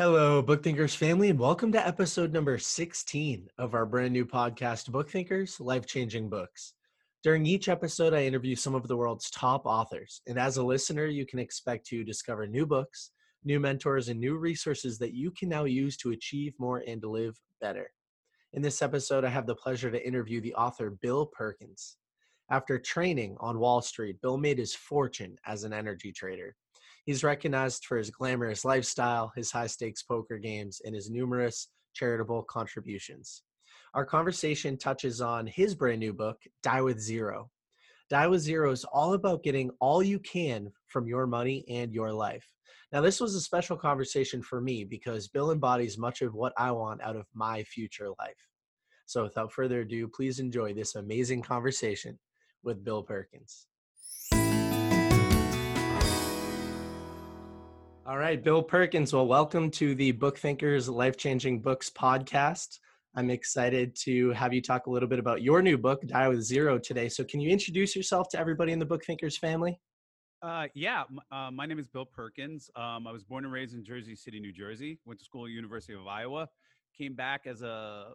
Hello, 0.00 0.40
Book 0.40 0.62
Thinkers 0.62 0.94
family, 0.94 1.28
and 1.28 1.38
welcome 1.38 1.70
to 1.72 1.86
episode 1.86 2.32
number 2.32 2.56
16 2.56 3.50
of 3.58 3.74
our 3.74 3.84
brand 3.84 4.14
new 4.14 4.24
podcast, 4.24 4.90
Book 4.90 5.10
Thinkers 5.10 5.60
Life 5.60 5.84
Changing 5.84 6.30
Books. 6.30 6.72
During 7.22 7.44
each 7.44 7.68
episode, 7.68 8.14
I 8.14 8.22
interview 8.22 8.56
some 8.56 8.74
of 8.74 8.88
the 8.88 8.96
world's 8.96 9.28
top 9.28 9.66
authors, 9.66 10.22
and 10.26 10.38
as 10.38 10.56
a 10.56 10.62
listener, 10.62 11.04
you 11.04 11.26
can 11.26 11.38
expect 11.38 11.84
to 11.88 12.02
discover 12.02 12.46
new 12.46 12.64
books, 12.64 13.10
new 13.44 13.60
mentors, 13.60 14.08
and 14.08 14.18
new 14.18 14.38
resources 14.38 14.96
that 15.00 15.12
you 15.12 15.30
can 15.32 15.50
now 15.50 15.64
use 15.64 15.98
to 15.98 16.12
achieve 16.12 16.54
more 16.58 16.82
and 16.86 17.04
live 17.04 17.38
better. 17.60 17.90
In 18.54 18.62
this 18.62 18.80
episode, 18.80 19.26
I 19.26 19.28
have 19.28 19.46
the 19.46 19.54
pleasure 19.54 19.90
to 19.90 20.06
interview 20.06 20.40
the 20.40 20.54
author 20.54 20.88
Bill 21.02 21.26
Perkins. 21.26 21.98
After 22.50 22.78
training 22.78 23.36
on 23.38 23.58
Wall 23.58 23.82
Street, 23.82 24.22
Bill 24.22 24.38
made 24.38 24.56
his 24.56 24.74
fortune 24.74 25.36
as 25.46 25.64
an 25.64 25.74
energy 25.74 26.10
trader. 26.10 26.56
He's 27.10 27.24
recognized 27.24 27.86
for 27.86 27.98
his 27.98 28.08
glamorous 28.08 28.64
lifestyle, 28.64 29.32
his 29.34 29.50
high 29.50 29.66
stakes 29.66 30.00
poker 30.00 30.38
games, 30.38 30.80
and 30.84 30.94
his 30.94 31.10
numerous 31.10 31.66
charitable 31.92 32.44
contributions. 32.44 33.42
Our 33.94 34.04
conversation 34.06 34.78
touches 34.78 35.20
on 35.20 35.48
his 35.48 35.74
brand 35.74 35.98
new 35.98 36.12
book, 36.12 36.38
Die 36.62 36.80
with 36.82 37.00
Zero. 37.00 37.50
Die 38.10 38.26
with 38.28 38.42
Zero 38.42 38.70
is 38.70 38.84
all 38.84 39.14
about 39.14 39.42
getting 39.42 39.72
all 39.80 40.04
you 40.04 40.20
can 40.20 40.70
from 40.86 41.08
your 41.08 41.26
money 41.26 41.64
and 41.68 41.92
your 41.92 42.12
life. 42.12 42.46
Now, 42.92 43.00
this 43.00 43.18
was 43.20 43.34
a 43.34 43.40
special 43.40 43.76
conversation 43.76 44.40
for 44.40 44.60
me 44.60 44.84
because 44.84 45.26
Bill 45.26 45.50
embodies 45.50 45.98
much 45.98 46.22
of 46.22 46.34
what 46.34 46.52
I 46.56 46.70
want 46.70 47.02
out 47.02 47.16
of 47.16 47.26
my 47.34 47.64
future 47.64 48.10
life. 48.20 48.48
So, 49.06 49.24
without 49.24 49.52
further 49.52 49.80
ado, 49.80 50.06
please 50.06 50.38
enjoy 50.38 50.74
this 50.74 50.94
amazing 50.94 51.42
conversation 51.42 52.20
with 52.62 52.84
Bill 52.84 53.02
Perkins. 53.02 53.66
All 58.06 58.16
right, 58.16 58.42
Bill 58.42 58.62
Perkins. 58.62 59.12
Well, 59.12 59.26
welcome 59.26 59.70
to 59.72 59.94
the 59.94 60.12
Book 60.12 60.38
Thinkers 60.38 60.88
Life 60.88 61.18
Changing 61.18 61.60
Books 61.60 61.90
podcast. 61.90 62.78
I'm 63.14 63.28
excited 63.28 63.94
to 64.04 64.30
have 64.30 64.54
you 64.54 64.62
talk 64.62 64.86
a 64.86 64.90
little 64.90 65.08
bit 65.08 65.18
about 65.18 65.42
your 65.42 65.60
new 65.60 65.76
book, 65.76 66.00
Die 66.06 66.28
with 66.28 66.42
Zero, 66.42 66.78
today. 66.78 67.10
So, 67.10 67.24
can 67.24 67.40
you 67.40 67.50
introduce 67.50 67.94
yourself 67.94 68.28
to 68.30 68.38
everybody 68.38 68.72
in 68.72 68.78
the 68.78 68.86
Book 68.86 69.04
Thinkers 69.04 69.36
family? 69.36 69.78
Uh, 70.42 70.68
yeah, 70.74 71.04
uh, 71.30 71.50
my 71.52 71.66
name 71.66 71.78
is 71.78 71.86
Bill 71.88 72.06
Perkins. 72.06 72.70
Um, 72.74 73.06
I 73.06 73.12
was 73.12 73.22
born 73.22 73.44
and 73.44 73.52
raised 73.52 73.74
in 73.74 73.84
Jersey 73.84 74.16
City, 74.16 74.40
New 74.40 74.52
Jersey. 74.52 74.98
Went 75.04 75.18
to 75.20 75.24
school 75.26 75.44
at 75.44 75.50
University 75.50 75.92
of 75.92 76.06
Iowa. 76.06 76.48
Came 76.96 77.14
back 77.14 77.46
as 77.46 77.60
a 77.60 78.12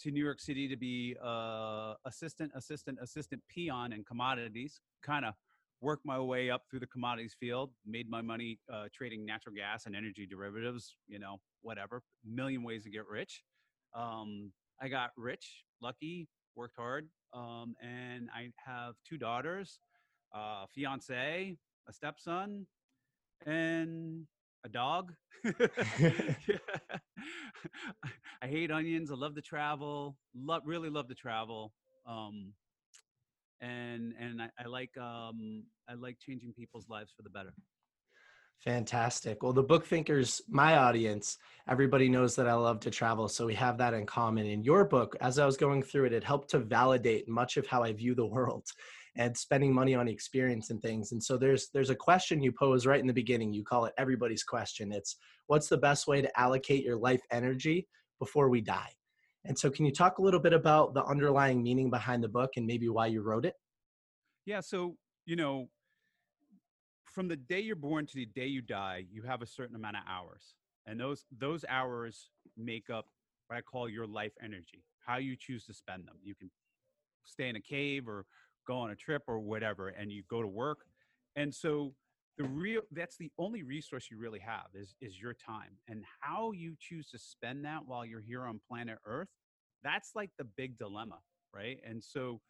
to 0.00 0.10
New 0.10 0.22
York 0.22 0.40
City 0.40 0.66
to 0.66 0.76
be 0.76 1.16
uh, 1.24 1.94
assistant, 2.06 2.50
assistant, 2.56 2.98
assistant 3.00 3.40
peon 3.48 3.92
in 3.92 4.02
commodities. 4.02 4.80
Kind 5.00 5.24
of 5.24 5.34
worked 5.82 6.06
my 6.06 6.18
way 6.18 6.48
up 6.48 6.62
through 6.70 6.80
the 6.80 6.86
commodities 6.86 7.36
field. 7.38 7.70
Made 7.84 8.08
my 8.08 8.22
money 8.22 8.58
uh, 8.72 8.84
trading 8.94 9.26
natural 9.26 9.54
gas 9.54 9.86
and 9.86 9.94
energy 9.94 10.26
derivatives. 10.26 10.96
You 11.08 11.18
know, 11.18 11.40
whatever. 11.60 12.02
Million 12.24 12.62
ways 12.62 12.84
to 12.84 12.90
get 12.90 13.06
rich. 13.06 13.42
Um, 13.94 14.52
I 14.80 14.88
got 14.88 15.10
rich, 15.16 15.64
lucky, 15.82 16.28
worked 16.56 16.76
hard, 16.76 17.08
um, 17.34 17.74
and 17.82 18.30
I 18.34 18.48
have 18.64 18.94
two 19.06 19.18
daughters 19.18 19.80
a 20.34 20.66
fiance, 20.74 21.58
a 21.88 21.92
stepson, 21.92 22.66
and 23.44 24.26
a 24.64 24.68
dog. 24.70 25.12
I 28.42 28.46
hate 28.46 28.70
onions. 28.70 29.10
I 29.10 29.14
love 29.14 29.34
to 29.34 29.42
travel. 29.42 30.16
Love, 30.34 30.62
really 30.64 30.90
love 30.90 31.08
to 31.08 31.14
travel. 31.14 31.72
Um, 32.06 32.52
and 33.62 34.12
and 34.20 34.42
I, 34.42 34.48
I 34.58 34.66
like 34.66 34.94
um, 34.98 35.64
I 35.88 35.94
like 35.94 36.18
changing 36.18 36.52
people's 36.52 36.88
lives 36.88 37.12
for 37.16 37.22
the 37.22 37.30
better. 37.30 37.54
Fantastic. 38.58 39.42
Well, 39.42 39.52
the 39.52 39.62
book 39.62 39.84
thinkers, 39.84 40.40
my 40.48 40.76
audience, 40.76 41.38
everybody 41.68 42.08
knows 42.08 42.36
that 42.36 42.46
I 42.46 42.52
love 42.54 42.78
to 42.80 42.92
travel. 42.92 43.26
So 43.26 43.44
we 43.44 43.54
have 43.54 43.76
that 43.78 43.92
in 43.92 44.06
common. 44.06 44.46
In 44.46 44.62
your 44.62 44.84
book, 44.84 45.16
as 45.20 45.40
I 45.40 45.46
was 45.46 45.56
going 45.56 45.82
through 45.82 46.04
it, 46.04 46.12
it 46.12 46.22
helped 46.22 46.50
to 46.50 46.60
validate 46.60 47.28
much 47.28 47.56
of 47.56 47.66
how 47.66 47.82
I 47.82 47.92
view 47.92 48.14
the 48.14 48.26
world 48.36 48.68
and 49.16 49.36
spending 49.36 49.74
money 49.74 49.94
on 49.94 50.06
experience 50.06 50.70
and 50.70 50.80
things. 50.80 51.10
And 51.10 51.22
so 51.22 51.36
there's 51.36 51.70
there's 51.74 51.90
a 51.90 51.94
question 51.94 52.42
you 52.42 52.52
pose 52.52 52.86
right 52.86 53.00
in 53.00 53.06
the 53.06 53.12
beginning. 53.12 53.52
You 53.52 53.64
call 53.64 53.86
it 53.86 53.94
everybody's 53.98 54.44
question. 54.44 54.92
It's 54.92 55.16
what's 55.48 55.68
the 55.68 55.76
best 55.76 56.06
way 56.06 56.22
to 56.22 56.40
allocate 56.40 56.84
your 56.84 56.96
life 56.96 57.22
energy 57.30 57.88
before 58.20 58.48
we 58.48 58.60
die? 58.60 58.92
And 59.44 59.58
so 59.58 59.70
can 59.70 59.84
you 59.84 59.92
talk 59.92 60.18
a 60.18 60.22
little 60.22 60.40
bit 60.40 60.52
about 60.52 60.94
the 60.94 61.04
underlying 61.04 61.62
meaning 61.62 61.90
behind 61.90 62.22
the 62.22 62.28
book 62.28 62.52
and 62.56 62.66
maybe 62.66 62.88
why 62.88 63.06
you 63.06 63.22
wrote 63.22 63.44
it? 63.44 63.54
Yeah, 64.44 64.60
so, 64.60 64.96
you 65.26 65.36
know, 65.36 65.68
from 67.04 67.28
the 67.28 67.36
day 67.36 67.60
you're 67.60 67.76
born 67.76 68.06
to 68.06 68.14
the 68.14 68.26
day 68.26 68.46
you 68.46 68.62
die, 68.62 69.04
you 69.10 69.22
have 69.22 69.42
a 69.42 69.46
certain 69.46 69.76
amount 69.76 69.96
of 69.96 70.02
hours. 70.08 70.54
And 70.86 70.98
those 70.98 71.26
those 71.36 71.64
hours 71.68 72.30
make 72.56 72.90
up 72.90 73.06
what 73.46 73.56
I 73.56 73.60
call 73.60 73.88
your 73.88 74.06
life 74.06 74.32
energy, 74.42 74.84
how 75.04 75.18
you 75.18 75.36
choose 75.36 75.64
to 75.66 75.74
spend 75.74 76.06
them. 76.08 76.16
You 76.22 76.34
can 76.34 76.50
stay 77.24 77.48
in 77.48 77.56
a 77.56 77.60
cave 77.60 78.08
or 78.08 78.26
go 78.66 78.76
on 78.76 78.90
a 78.90 78.96
trip 78.96 79.22
or 79.26 79.38
whatever 79.38 79.88
and 79.88 80.10
you 80.10 80.22
go 80.28 80.42
to 80.42 80.48
work 80.48 80.78
and 81.36 81.54
so 81.54 81.94
the 82.38 82.44
real 82.44 82.80
that's 82.92 83.16
the 83.16 83.30
only 83.38 83.62
resource 83.62 84.08
you 84.10 84.18
really 84.18 84.38
have 84.38 84.66
is 84.74 84.94
is 85.00 85.20
your 85.20 85.34
time 85.34 85.76
and 85.88 86.04
how 86.20 86.52
you 86.52 86.74
choose 86.78 87.10
to 87.10 87.18
spend 87.18 87.64
that 87.64 87.80
while 87.86 88.04
you're 88.04 88.20
here 88.20 88.44
on 88.46 88.60
planet 88.68 88.98
earth 89.06 89.28
that's 89.82 90.10
like 90.14 90.30
the 90.38 90.44
big 90.44 90.78
dilemma 90.78 91.18
right 91.54 91.78
and 91.86 92.02
so 92.02 92.40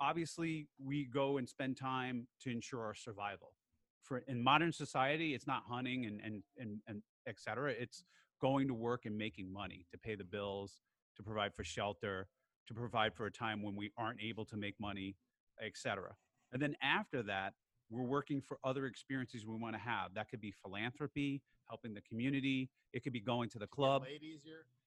obviously 0.00 0.68
we 0.78 1.04
go 1.04 1.38
and 1.38 1.48
spend 1.48 1.76
time 1.76 2.26
to 2.40 2.50
ensure 2.50 2.82
our 2.84 2.94
survival 2.94 3.52
for 4.02 4.18
in 4.28 4.42
modern 4.42 4.72
society 4.72 5.34
it's 5.34 5.46
not 5.46 5.62
hunting 5.68 6.06
and 6.06 6.20
and 6.20 6.42
and, 6.58 6.80
and 6.86 7.02
etc 7.26 7.72
it's 7.72 8.04
going 8.40 8.66
to 8.68 8.74
work 8.74 9.06
and 9.06 9.16
making 9.16 9.52
money 9.52 9.86
to 9.90 9.98
pay 9.98 10.14
the 10.14 10.24
bills 10.24 10.80
to 11.16 11.22
provide 11.22 11.54
for 11.54 11.64
shelter 11.64 12.28
to 12.66 12.74
provide 12.74 13.14
for 13.14 13.26
a 13.26 13.30
time 13.30 13.62
when 13.62 13.74
we 13.74 13.90
aren't 13.96 14.20
able 14.20 14.44
to 14.44 14.56
make 14.56 14.74
money 14.78 15.16
etc. 15.60 16.14
And 16.52 16.60
then 16.60 16.76
after 16.82 17.22
that, 17.24 17.54
we're 17.92 18.02
working 18.02 18.40
for 18.40 18.58
other 18.64 18.86
experiences 18.86 19.46
we 19.46 19.54
want 19.54 19.74
to 19.74 19.80
have. 19.80 20.14
That 20.14 20.30
could 20.30 20.40
be 20.40 20.52
philanthropy, 20.62 21.42
helping 21.68 21.92
the 21.92 22.00
community. 22.00 22.70
It 22.92 23.04
could 23.04 23.12
be 23.12 23.20
going 23.20 23.50
to 23.50 23.58
the 23.58 23.66
club. 23.66 24.02
ladies. 24.02 24.40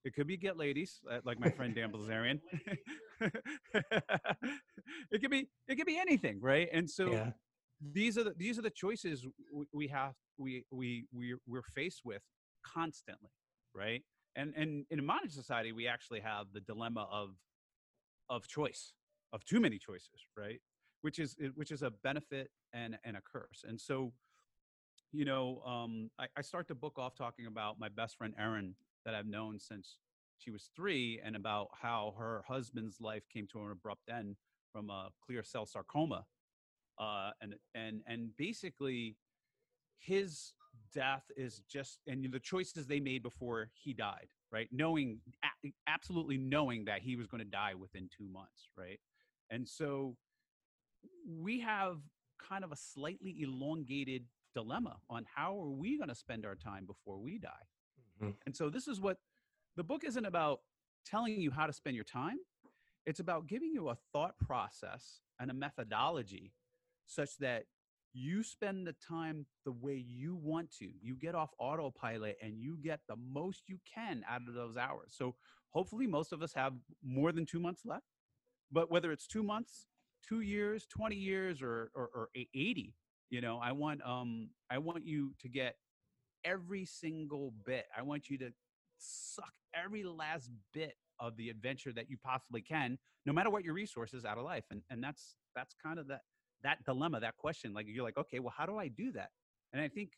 It 0.04 0.14
could 0.16 0.28
be 0.28 0.38
get 0.38 0.58
ladies, 0.58 1.02
uh, 1.10 1.20
like 1.24 1.40
my 1.40 1.50
friend 1.50 1.74
Dan 1.76 1.92
Bilzerian. 1.94 2.40
it 5.12 5.22
could 5.22 5.32
be 5.32 5.48
it 5.68 5.76
could 5.76 5.86
be 5.86 5.98
anything, 5.98 6.40
right? 6.42 6.68
And 6.74 6.90
so 6.90 7.12
yeah. 7.12 7.32
these 7.94 8.18
are 8.18 8.24
the 8.24 8.34
these 8.38 8.58
are 8.58 8.64
the 8.64 8.72
choices 8.72 9.26
we 9.72 9.88
have 9.88 10.14
we 10.38 10.66
we 10.72 11.06
we 11.14 11.36
we're 11.48 11.64
faced 11.64 12.02
with 12.04 12.24
constantly, 12.64 13.32
right? 13.74 14.04
And 14.36 14.54
and 14.58 14.86
in 14.90 15.00
a 15.00 15.04
modern 15.04 15.30
society, 15.30 15.72
we 15.72 15.88
actually 15.88 16.22
have 16.22 16.48
the 16.54 16.62
dilemma 16.62 17.08
of 17.12 17.36
of 18.30 18.48
choice 18.48 18.94
of 19.32 19.46
too 19.46 19.60
many 19.60 19.78
choices, 19.78 20.26
right? 20.38 20.60
Which 21.06 21.20
is 21.20 21.36
which 21.54 21.72
is 21.72 21.84
a 21.84 21.92
benefit 21.92 22.50
and 22.74 22.98
and 23.04 23.16
a 23.16 23.22
curse. 23.22 23.64
And 23.68 23.80
so, 23.80 24.12
you 25.12 25.24
know, 25.24 25.62
um, 25.64 26.10
I, 26.18 26.26
I 26.36 26.42
start 26.42 26.68
the 26.68 26.74
book 26.74 26.98
off 26.98 27.14
talking 27.16 27.46
about 27.46 27.80
my 27.80 27.90
best 27.90 28.18
friend 28.18 28.34
Erin 28.40 28.74
that 29.06 29.14
I've 29.14 29.28
known 29.28 29.60
since 29.60 30.00
she 30.40 30.50
was 30.50 30.72
three, 30.76 31.22
and 31.24 31.36
about 31.36 31.68
how 31.80 32.16
her 32.18 32.44
husband's 32.48 33.00
life 33.00 33.22
came 33.32 33.46
to 33.52 33.62
an 33.62 33.70
abrupt 33.72 34.10
end 34.10 34.36
from 34.74 34.90
a 34.90 35.10
clear 35.24 35.44
cell 35.44 35.68
sarcoma, 35.68 36.26
uh, 36.98 37.30
and 37.40 37.54
and 37.76 38.02
and 38.08 38.36
basically 38.36 39.16
his 40.00 40.54
death 40.92 41.26
is 41.38 41.62
just 41.70 42.00
and 42.08 42.26
the 42.32 42.40
choices 42.40 42.88
they 42.88 43.00
made 43.00 43.22
before 43.22 43.70
he 43.76 43.94
died 43.94 44.28
right? 44.52 44.70
Knowing 44.72 45.20
absolutely 45.88 46.38
knowing 46.38 46.86
that 46.86 47.02
he 47.02 47.16
was 47.16 47.28
going 47.28 47.44
to 47.44 47.50
die 47.50 47.74
within 47.74 48.10
two 48.16 48.28
months 48.32 48.70
right? 48.78 49.00
And 49.52 49.68
so 49.68 50.16
we 51.26 51.60
have 51.62 51.98
kind 52.40 52.64
of 52.64 52.72
a 52.72 52.76
slightly 52.76 53.38
elongated 53.42 54.26
dilemma 54.54 54.98
on 55.10 55.26
how 55.36 55.60
are 55.60 55.72
we 55.72 55.98
going 55.98 56.10
to 56.10 56.16
spend 56.16 56.46
our 56.46 56.56
time 56.56 56.86
before 56.86 57.20
we 57.20 57.40
die. 57.40 57.50
Mm-hmm. 58.22 58.32
And 58.46 58.56
so 58.56 58.70
this 58.70 58.88
is 58.88 59.00
what 59.00 59.18
the 59.76 59.84
book 59.84 60.04
isn't 60.06 60.26
about 60.26 60.60
telling 61.06 61.40
you 61.40 61.52
how 61.52 61.66
to 61.68 61.74
spend 61.74 61.96
your 61.96 62.06
time. 62.06 62.38
It's 63.06 63.20
about 63.20 63.48
giving 63.48 63.72
you 63.74 63.90
a 63.90 63.98
thought 64.14 64.38
process 64.40 65.20
and 65.40 65.52
a 65.52 65.54
methodology 65.54 66.54
such 67.06 67.38
that 67.38 67.66
you 68.14 68.44
spend 68.44 68.88
the 68.88 68.96
time 69.06 69.46
the 69.66 69.74
way 69.74 69.96
you 70.08 70.36
want 70.36 70.72
to. 70.80 70.90
You 71.02 71.16
get 71.16 71.36
off 71.36 71.50
autopilot 71.60 72.38
and 72.42 72.58
you 72.58 72.78
get 72.82 73.02
the 73.10 73.18
most 73.18 73.64
you 73.68 73.80
can 73.94 74.24
out 74.30 74.42
of 74.48 74.54
those 74.54 74.78
hours. 74.78 75.14
So 75.16 75.36
hopefully 75.70 76.08
most 76.08 76.32
of 76.32 76.42
us 76.42 76.54
have 76.54 76.74
more 77.04 77.34
than 77.34 77.46
2 77.46 77.60
months 77.60 77.82
left. 77.86 78.06
But 78.72 78.90
whether 78.90 79.12
it's 79.12 79.28
two 79.28 79.44
months, 79.44 79.88
two 80.28 80.42
years, 80.42 80.86
20 80.88 81.16
years, 81.16 81.62
or, 81.62 81.92
or, 81.96 82.10
or 82.14 82.30
80, 82.36 82.94
you 83.30 83.42
know, 83.42 83.60
I 83.62 83.72
want, 83.72 84.02
um, 84.06 84.50
I 84.70 84.78
want 84.78 85.06
you 85.06 85.34
to 85.42 85.50
get 85.50 85.76
every 86.44 86.86
single 86.86 87.54
bit. 87.66 87.86
I 87.98 88.02
want 88.02 88.30
you 88.30 88.38
to 88.40 88.52
suck 88.98 89.54
every 89.74 90.04
last 90.04 90.52
bit 90.74 90.94
of 91.20 91.36
the 91.38 91.50
adventure 91.50 91.94
that 91.94 92.10
you 92.10 92.18
possibly 92.24 92.62
can, 92.62 92.98
no 93.26 93.34
matter 93.34 93.50
what 93.50 93.64
your 93.64 93.74
resources 93.74 94.26
out 94.26 94.38
of 94.38 94.44
life. 94.44 94.66
And, 94.72 94.82
and 94.90 95.04
that's, 95.04 95.36
that's 95.56 95.76
kind 95.84 96.00
of 96.00 96.08
that, 96.08 96.22
that 96.64 96.84
dilemma, 96.86 97.20
that 97.20 97.38
question. 97.38 97.74
Like, 97.74 97.88
you're 97.88 98.04
like, 98.04 98.18
okay, 98.18 98.40
well, 98.40 98.54
how 98.56 98.66
do 98.66 98.78
I 98.78 98.88
do 98.88 99.12
that? 99.14 99.30
And 99.74 99.82
I 99.82 99.88
think 99.88 100.12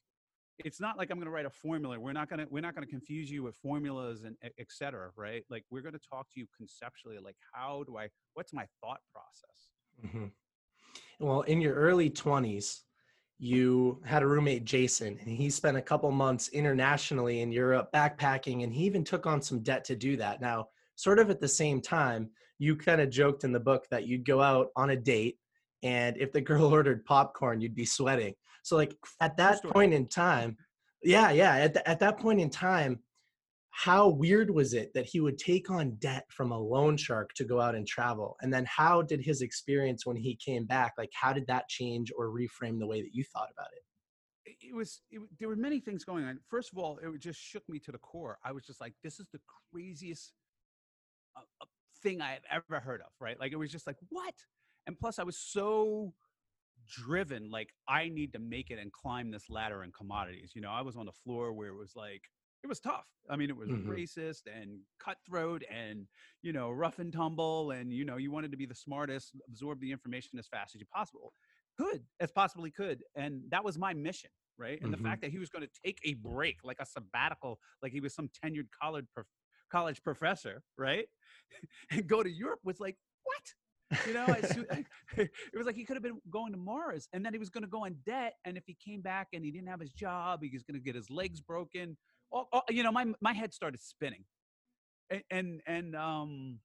it's 0.59 0.81
not 0.81 0.97
like 0.97 1.11
I'm 1.11 1.17
going 1.17 1.25
to 1.27 1.31
write 1.31 1.45
a 1.45 1.51
formula. 1.51 1.99
We're 1.99 2.13
not 2.13 2.29
going 2.29 2.39
to 2.39 2.47
we're 2.49 2.61
not 2.61 2.73
going 2.73 2.85
to 2.85 2.89
confuse 2.89 3.29
you 3.29 3.43
with 3.43 3.55
formulas 3.57 4.23
and 4.23 4.35
et 4.43 4.67
cetera, 4.69 5.11
right? 5.15 5.43
Like 5.49 5.63
we're 5.69 5.81
going 5.81 5.93
to 5.93 5.99
talk 5.99 6.27
to 6.33 6.39
you 6.39 6.47
conceptually, 6.55 7.17
like 7.23 7.35
how 7.53 7.83
do 7.85 7.97
I? 7.97 8.09
What's 8.33 8.53
my 8.53 8.65
thought 8.81 9.01
process? 9.13 9.69
Mm-hmm. 10.05 10.25
Well, 11.19 11.41
in 11.41 11.61
your 11.61 11.73
early 11.73 12.09
20s, 12.09 12.81
you 13.39 14.01
had 14.05 14.23
a 14.23 14.27
roommate, 14.27 14.65
Jason, 14.65 15.17
and 15.19 15.29
he 15.29 15.49
spent 15.49 15.77
a 15.77 15.81
couple 15.81 16.09
months 16.11 16.49
internationally 16.49 17.41
in 17.41 17.51
Europe 17.51 17.91
backpacking, 17.93 18.63
and 18.63 18.73
he 18.73 18.85
even 18.85 19.03
took 19.03 19.25
on 19.27 19.41
some 19.41 19.61
debt 19.61 19.83
to 19.85 19.95
do 19.95 20.17
that. 20.17 20.41
Now, 20.41 20.67
sort 20.95 21.19
of 21.19 21.29
at 21.29 21.39
the 21.39 21.47
same 21.47 21.81
time, 21.81 22.29
you 22.59 22.75
kind 22.75 23.01
of 23.01 23.11
joked 23.11 23.43
in 23.43 23.51
the 23.51 23.59
book 23.59 23.85
that 23.91 24.07
you'd 24.07 24.25
go 24.25 24.41
out 24.41 24.69
on 24.75 24.89
a 24.89 24.95
date, 24.95 25.37
and 25.83 26.17
if 26.17 26.31
the 26.31 26.41
girl 26.49 26.65
ordered 26.65 27.05
popcorn, 27.05 27.61
you'd 27.61 27.75
be 27.75 27.85
sweating. 27.85 28.33
So, 28.63 28.75
like 28.75 28.95
at 29.21 29.37
that 29.37 29.63
point 29.63 29.93
in 29.93 30.07
time, 30.07 30.57
yeah, 31.03 31.31
yeah, 31.31 31.55
at, 31.57 31.73
the, 31.75 31.87
at 31.87 31.99
that 31.99 32.19
point 32.19 32.39
in 32.39 32.49
time, 32.49 32.99
how 33.77 34.07
weird 34.07 34.49
was 34.49 34.73
it 34.73 34.91
that 34.95 35.05
he 35.05 35.19
would 35.19 35.37
take 35.37 35.69
on 35.69 35.91
debt 35.99 36.25
from 36.29 36.51
a 36.51 36.57
loan 36.57 36.97
shark 36.97 37.31
to 37.35 37.45
go 37.45 37.61
out 37.61 37.75
and 37.75 37.85
travel? 37.87 38.35
And 38.41 38.51
then 38.51 38.65
how 38.65 39.03
did 39.03 39.21
his 39.23 39.43
experience 39.43 40.03
when 40.03 40.17
he 40.17 40.35
came 40.35 40.65
back 40.65 40.93
like 40.97 41.11
how 41.13 41.31
did 41.31 41.45
that 41.45 41.69
change 41.69 42.11
or 42.17 42.29
reframe 42.29 42.79
the 42.79 42.87
way 42.87 43.03
that 43.03 43.13
you 43.13 43.23
thought 43.23 43.49
about 43.55 43.67
it? 43.73 44.55
It 44.59 44.75
was 44.75 45.01
it, 45.11 45.21
there 45.39 45.47
were 45.47 45.55
many 45.55 45.79
things 45.79 46.03
going 46.03 46.25
on. 46.25 46.39
First 46.49 46.71
of 46.71 46.79
all 46.79 46.97
it 46.97 47.19
just 47.19 47.39
shook 47.39 47.61
me 47.69 47.77
to 47.81 47.91
the 47.91 47.99
core. 47.99 48.39
I 48.43 48.51
was 48.51 48.65
just 48.65 48.81
like 48.81 48.93
this 49.03 49.19
is 49.19 49.27
the 49.31 49.39
craziest 49.71 50.33
uh, 51.35 51.41
uh 51.61 51.65
thing 52.01 52.19
i 52.19 52.31
have 52.31 52.63
ever 52.69 52.79
heard 52.79 53.01
of 53.01 53.11
right? 53.19 53.39
Like 53.39 53.51
it 53.51 53.57
was 53.57 53.71
just 53.71 53.85
like 53.85 53.97
what? 54.09 54.33
And 54.87 54.97
plus 54.97 55.19
i 55.19 55.23
was 55.23 55.37
so 55.37 56.15
driven 56.89 57.51
like 57.51 57.69
i 57.87 58.09
need 58.09 58.33
to 58.33 58.39
make 58.39 58.71
it 58.71 58.79
and 58.79 58.91
climb 58.91 59.29
this 59.29 59.49
ladder 59.49 59.83
in 59.83 59.91
commodities 59.91 60.53
you 60.55 60.61
know? 60.61 60.71
I 60.71 60.81
was 60.81 60.95
on 60.95 61.05
the 61.05 61.11
floor 61.11 61.53
where 61.53 61.67
it 61.67 61.77
was 61.77 61.93
like 61.95 62.21
it 62.63 62.67
was 62.67 62.79
tough. 62.79 63.05
I 63.29 63.35
mean, 63.35 63.49
it 63.49 63.57
was 63.57 63.69
mm-hmm. 63.69 63.89
racist 63.89 64.43
and 64.45 64.79
cutthroat 64.99 65.63
and, 65.71 66.07
you 66.41 66.53
know, 66.53 66.71
rough 66.71 66.99
and 66.99 67.13
tumble. 67.13 67.71
And, 67.71 67.93
you 67.93 68.05
know, 68.05 68.17
you 68.17 68.31
wanted 68.31 68.51
to 68.51 68.57
be 68.57 68.65
the 68.65 68.75
smartest, 68.75 69.33
absorb 69.47 69.79
the 69.79 69.91
information 69.91 70.39
as 70.39 70.47
fast 70.47 70.75
as 70.75 70.81
you 70.81 70.87
possible 70.93 71.33
could, 71.77 72.03
as 72.19 72.31
possibly 72.31 72.71
could. 72.71 73.03
And 73.15 73.41
that 73.49 73.63
was 73.63 73.77
my 73.77 73.93
mission, 73.93 74.31
right? 74.57 74.81
And 74.81 74.91
mm-hmm. 74.91 75.03
the 75.03 75.09
fact 75.09 75.21
that 75.21 75.31
he 75.31 75.37
was 75.37 75.49
going 75.49 75.63
to 75.63 75.69
take 75.85 75.99
a 76.03 76.15
break, 76.15 76.57
like 76.63 76.77
a 76.79 76.85
sabbatical, 76.85 77.59
like 77.83 77.91
he 77.91 77.99
was 77.99 78.13
some 78.13 78.29
tenured 78.43 78.67
college, 78.81 79.05
prof- 79.13 79.27
college 79.71 80.01
professor, 80.03 80.63
right? 80.77 81.05
and 81.91 82.07
go 82.07 82.23
to 82.23 82.29
Europe 82.29 82.59
was 82.63 82.79
like, 82.79 82.95
what? 83.23 83.53
you 84.05 84.13
know, 84.13 84.25
I, 84.27 84.39
it 85.17 85.29
was 85.55 85.65
like 85.65 85.75
he 85.75 85.85
could 85.85 85.95
have 85.95 86.03
been 86.03 86.19
going 86.29 86.51
to 86.51 86.57
Mars, 86.57 87.07
and 87.13 87.25
then 87.25 87.33
he 87.33 87.39
was 87.39 87.49
going 87.49 87.63
to 87.63 87.69
go 87.69 87.85
in 87.85 87.95
debt. 88.05 88.33
And 88.45 88.57
if 88.57 88.63
he 88.65 88.75
came 88.83 89.01
back 89.01 89.29
and 89.33 89.45
he 89.45 89.51
didn't 89.51 89.69
have 89.69 89.79
his 89.79 89.91
job, 89.91 90.41
he 90.41 90.49
was 90.51 90.63
going 90.63 90.75
to 90.75 90.83
get 90.83 90.95
his 90.95 91.09
legs 91.09 91.39
broken 91.39 91.95
oh, 92.31 92.47
oh, 92.51 92.61
you 92.69 92.83
know, 92.83 92.91
my 92.91 93.05
my 93.21 93.33
head 93.33 93.53
started 93.53 93.79
spinning, 93.81 94.25
and 95.09 95.23
and, 95.29 95.61
and 95.67 95.95
um, 95.95 96.59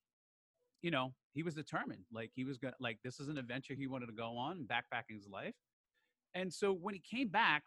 you 0.83 0.91
know, 0.91 1.15
he 1.33 1.43
was 1.43 1.55
determined. 1.55 2.05
Like 2.13 2.31
he 2.35 2.45
was 2.45 2.59
to 2.59 2.73
like 2.81 2.99
this 3.05 3.21
is 3.21 3.29
an 3.29 3.39
adventure 3.39 3.75
he 3.75 3.87
wanted 3.87 4.07
to 4.07 4.13
go 4.13 4.37
on, 4.37 4.67
backpacking 4.71 5.17
his 5.17 5.29
life. 5.29 5.55
And 6.35 6.53
so 6.53 6.73
when 6.73 6.95
he 6.95 7.01
came 7.01 7.29
back, 7.29 7.63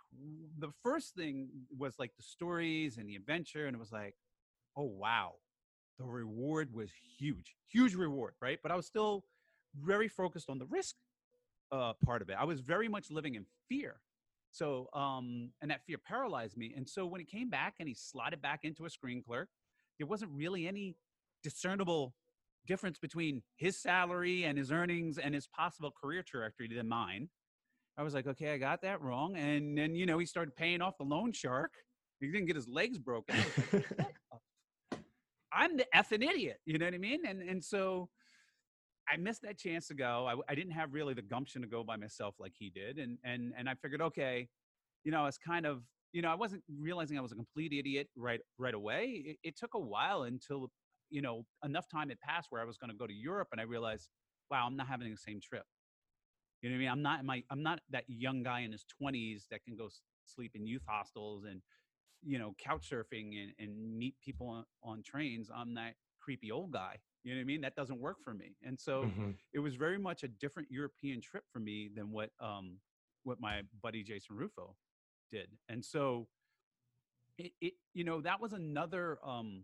the 0.58 0.72
first 0.84 1.14
thing 1.16 1.50
was 1.78 1.96
like 2.00 2.12
the 2.18 2.24
stories 2.24 2.98
and 2.98 3.08
the 3.08 3.16
adventure, 3.16 3.68
and 3.68 3.76
it 3.76 3.80
was 3.80 3.92
like, 3.92 4.16
oh 4.76 4.84
wow, 4.84 5.34
the 6.00 6.06
reward 6.06 6.74
was 6.74 6.90
huge, 7.18 7.56
huge 7.70 7.96
reward, 7.96 8.34
right? 8.42 8.60
But 8.62 8.72
I 8.72 8.76
was 8.76 8.88
still 8.88 9.26
very 9.80 10.08
focused 10.08 10.50
on 10.50 10.58
the 10.58 10.66
risk 10.66 10.96
uh, 11.72 11.94
part 12.04 12.22
of 12.22 12.30
it. 12.30 12.38
I 12.40 12.46
was 12.46 12.60
very 12.62 12.88
much 12.88 13.12
living 13.12 13.36
in 13.36 13.46
fear 13.70 14.00
so, 14.56 14.88
um, 14.94 15.50
and 15.62 15.70
that 15.70 15.82
fear 15.86 15.98
paralyzed 15.98 16.56
me. 16.56 16.74
And 16.78 16.88
so 16.88 17.06
when 17.06 17.20
he 17.20 17.26
came 17.26 17.50
back 17.50 17.76
and 17.80 17.90
he 17.90 17.94
slotted 17.94 18.42
back 18.42 18.62
into 18.64 18.86
a 18.86 18.90
screen 18.90 19.22
clerk, 19.22 19.50
there 20.00 20.08
wasn't 20.08 20.32
really 20.34 20.66
any 20.66 20.96
discernible 21.44 22.14
difference 22.66 22.98
between 22.98 23.44
his 23.58 23.78
salary 23.78 24.46
and 24.46 24.58
his 24.58 24.72
earnings 24.72 25.18
and 25.18 25.36
his 25.36 25.46
possible 25.46 25.92
career 25.92 26.24
trajectory 26.26 26.70
than 26.74 26.88
mine. 26.88 27.28
I 27.98 28.04
was 28.04 28.14
like, 28.14 28.28
okay, 28.28 28.54
I 28.54 28.58
got 28.58 28.82
that 28.84 29.02
wrong. 29.02 29.36
And 29.36 29.78
then, 29.78 29.94
you 29.94 30.06
know, 30.06 30.18
he 30.20 30.26
started 30.26 30.56
paying 30.56 30.82
off 30.82 30.98
the 30.98 31.04
loan 31.04 31.34
shark. 31.34 31.74
He 32.22 32.28
didn't 32.32 32.48
get 32.48 32.56
his 32.56 32.70
legs 32.70 32.98
broken. 32.98 33.36
I'm 35.54 35.76
the 35.76 35.86
effing 35.94 36.24
idiot. 36.24 36.60
You 36.66 36.78
know 36.78 36.86
what 36.86 36.94
I 36.94 36.98
mean? 36.98 37.26
And 37.28 37.42
and 37.42 37.64
so 37.64 38.10
I 39.12 39.18
missed 39.18 39.44
that 39.44 39.58
chance 39.58 39.88
to 39.88 39.94
go. 39.94 40.28
I, 40.28 40.52
I, 40.52 40.56
didn't 40.56 40.72
have 40.72 40.94
really 40.94 41.14
the 41.14 41.22
gumption 41.22 41.62
to 41.62 41.68
go 41.68 41.84
by 41.84 41.96
myself 41.96 42.36
like 42.40 42.54
he 42.58 42.70
did, 42.70 42.98
and 42.98 43.18
and 43.24 43.54
and 43.58 43.70
I 43.70 43.76
figured, 43.76 44.02
okay, 44.02 44.48
you 45.04 45.12
know, 45.12 45.26
it's 45.26 45.38
kind 45.38 45.66
of, 45.66 45.84
you 46.12 46.22
know, 46.22 46.30
I 46.30 46.36
wasn't 46.36 46.64
realizing 46.80 47.18
I 47.18 47.22
was 47.22 47.32
a 47.32 47.36
complete 47.36 47.74
idiot 47.74 48.10
right 48.16 48.40
right 48.58 48.74
away. 48.74 49.24
It, 49.26 49.38
it 49.44 49.58
took 49.58 49.76
a 49.76 49.80
while 49.80 50.24
until, 50.24 50.72
you 51.10 51.22
know, 51.22 51.46
enough 51.64 51.88
time 51.88 52.10
had 52.10 52.20
passed 52.20 52.48
where 52.50 52.62
I 52.62 52.66
was 52.66 52.78
going 52.78 52.90
to 52.90 52.96
go 52.96 53.06
to 53.06 53.14
Europe, 53.14 53.50
and 53.52 53.62
I 53.62 53.66
realized, 53.66 54.10
wow, 54.50 54.66
I'm 54.66 54.76
not 54.76 54.88
having 54.88 55.10
the 55.12 55.18
same 55.18 55.40
trip. 55.40 55.66
You 56.62 56.70
know 56.70 56.76
what 56.76 56.78
I 56.78 56.82
mean? 56.82 56.92
I'm 56.92 57.02
not 57.02 57.26
my 57.26 57.44
I'm 57.52 57.64
not 57.64 57.80
that 57.92 58.06
young 58.08 58.42
guy 58.42 58.62
in 58.62 58.72
his 58.72 58.86
20s 59.02 59.44
that 59.52 59.64
can 59.64 59.76
go 59.76 59.90
sleep 60.26 60.54
in 60.56 60.66
youth 60.66 60.82
hostels 60.88 61.44
and 61.44 61.62
you 62.24 62.40
know 62.40 62.56
couch 62.58 62.90
surfing 62.92 63.44
and, 63.44 63.52
and 63.60 63.98
meet 63.98 64.16
people 64.24 64.48
on, 64.48 64.66
on 64.82 65.04
trains. 65.04 65.52
I'm 65.56 65.76
that 65.76 65.94
creepy 66.20 66.52
old 66.52 66.72
guy 66.72 66.98
you 67.26 67.34
know 67.34 67.40
what 67.40 67.42
I 67.42 67.46
mean? 67.46 67.62
That 67.62 67.76
doesn't 67.76 68.00
work 68.00 68.18
for 68.24 68.34
me. 68.34 68.56
And 68.64 68.80
so 68.80 69.04
mm-hmm. 69.04 69.32
it 69.52 69.60
was 69.60 69.76
very 69.76 69.98
much 69.98 70.24
a 70.24 70.28
different 70.28 70.70
European 70.72 71.20
trip 71.20 71.44
for 71.52 71.60
me 71.60 71.90
than 71.94 72.12
what 72.12 72.30
um 72.40 72.78
what 73.24 73.42
my 73.42 73.64
buddy 73.82 74.04
Jason 74.04 74.38
Rufo 74.38 74.76
did. 75.32 75.50
And 75.68 75.84
so 75.84 76.28
it, 77.38 77.52
it 77.60 77.74
you 77.94 78.04
know 78.04 78.22
that 78.22 78.40
was 78.40 78.54
another 78.54 79.18
um 79.26 79.64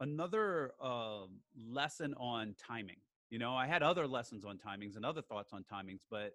another 0.00 0.72
uh, 0.82 1.26
lesson 1.68 2.14
on 2.18 2.54
timing. 2.58 2.96
You 3.30 3.38
know, 3.38 3.54
I 3.54 3.66
had 3.66 3.82
other 3.82 4.06
lessons 4.06 4.44
on 4.44 4.58
timings 4.58 4.96
and 4.96 5.04
other 5.04 5.22
thoughts 5.22 5.52
on 5.52 5.64
timings, 5.64 6.00
but 6.10 6.32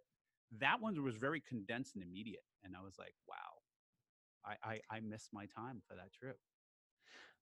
that 0.60 0.82
one 0.82 1.02
was 1.04 1.16
very 1.16 1.42
condensed 1.42 1.96
and 1.96 2.04
immediate. 2.04 2.44
And 2.64 2.76
I 2.76 2.84
was 2.84 2.96
like, 2.98 3.14
wow, 3.28 3.36
I, 4.46 4.70
I, 4.70 4.98
I 4.98 5.00
missed 5.00 5.30
my 5.32 5.46
time 5.46 5.82
for 5.88 5.96
that 5.96 6.12
trip. 6.14 6.38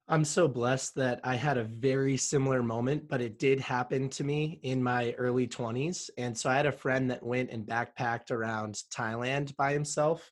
I'm 0.09 0.24
so 0.24 0.48
blessed 0.48 0.95
that 0.95 1.19
I 1.25 1.36
had 1.36 1.57
a 1.57 1.65
very 1.65 2.15
similar 2.15 2.63
moment, 2.63 3.09
but 3.09 3.19
it 3.19 3.39
did 3.39 3.59
happen 3.59 4.07
to 4.12 4.24
me 4.24 4.57
in 4.63 4.81
my 4.81 5.12
early 5.18 5.48
20s. 5.48 6.09
And 6.18 6.38
so 6.38 6.50
I 6.50 6.56
had 6.56 6.65
a 6.65 6.71
friend 6.71 7.12
that 7.12 7.21
went 7.21 7.50
and 7.50 7.65
backpacked 7.65 8.31
around 8.31 8.83
Thailand 8.89 9.54
by 9.57 9.74
himself. 9.74 10.31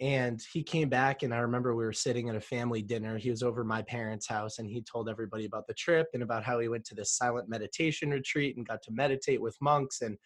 And 0.00 0.42
he 0.50 0.62
came 0.62 0.88
back, 0.88 1.22
and 1.22 1.34
I 1.34 1.40
remember 1.40 1.76
we 1.76 1.84
were 1.84 1.92
sitting 1.92 2.30
at 2.30 2.36
a 2.36 2.40
family 2.40 2.80
dinner. 2.80 3.18
He 3.18 3.28
was 3.28 3.42
over 3.42 3.64
my 3.64 3.82
parents' 3.82 4.26
house, 4.26 4.58
and 4.58 4.66
he 4.66 4.80
told 4.80 5.10
everybody 5.10 5.44
about 5.44 5.66
the 5.66 5.74
trip 5.74 6.06
and 6.14 6.22
about 6.22 6.42
how 6.42 6.58
he 6.58 6.68
went 6.68 6.86
to 6.86 6.94
this 6.94 7.12
silent 7.12 7.50
meditation 7.50 8.10
retreat 8.10 8.56
and 8.56 8.66
got 8.66 8.82
to 8.84 8.92
meditate 8.92 9.42
with 9.42 9.58
monks. 9.60 10.00
And 10.00 10.16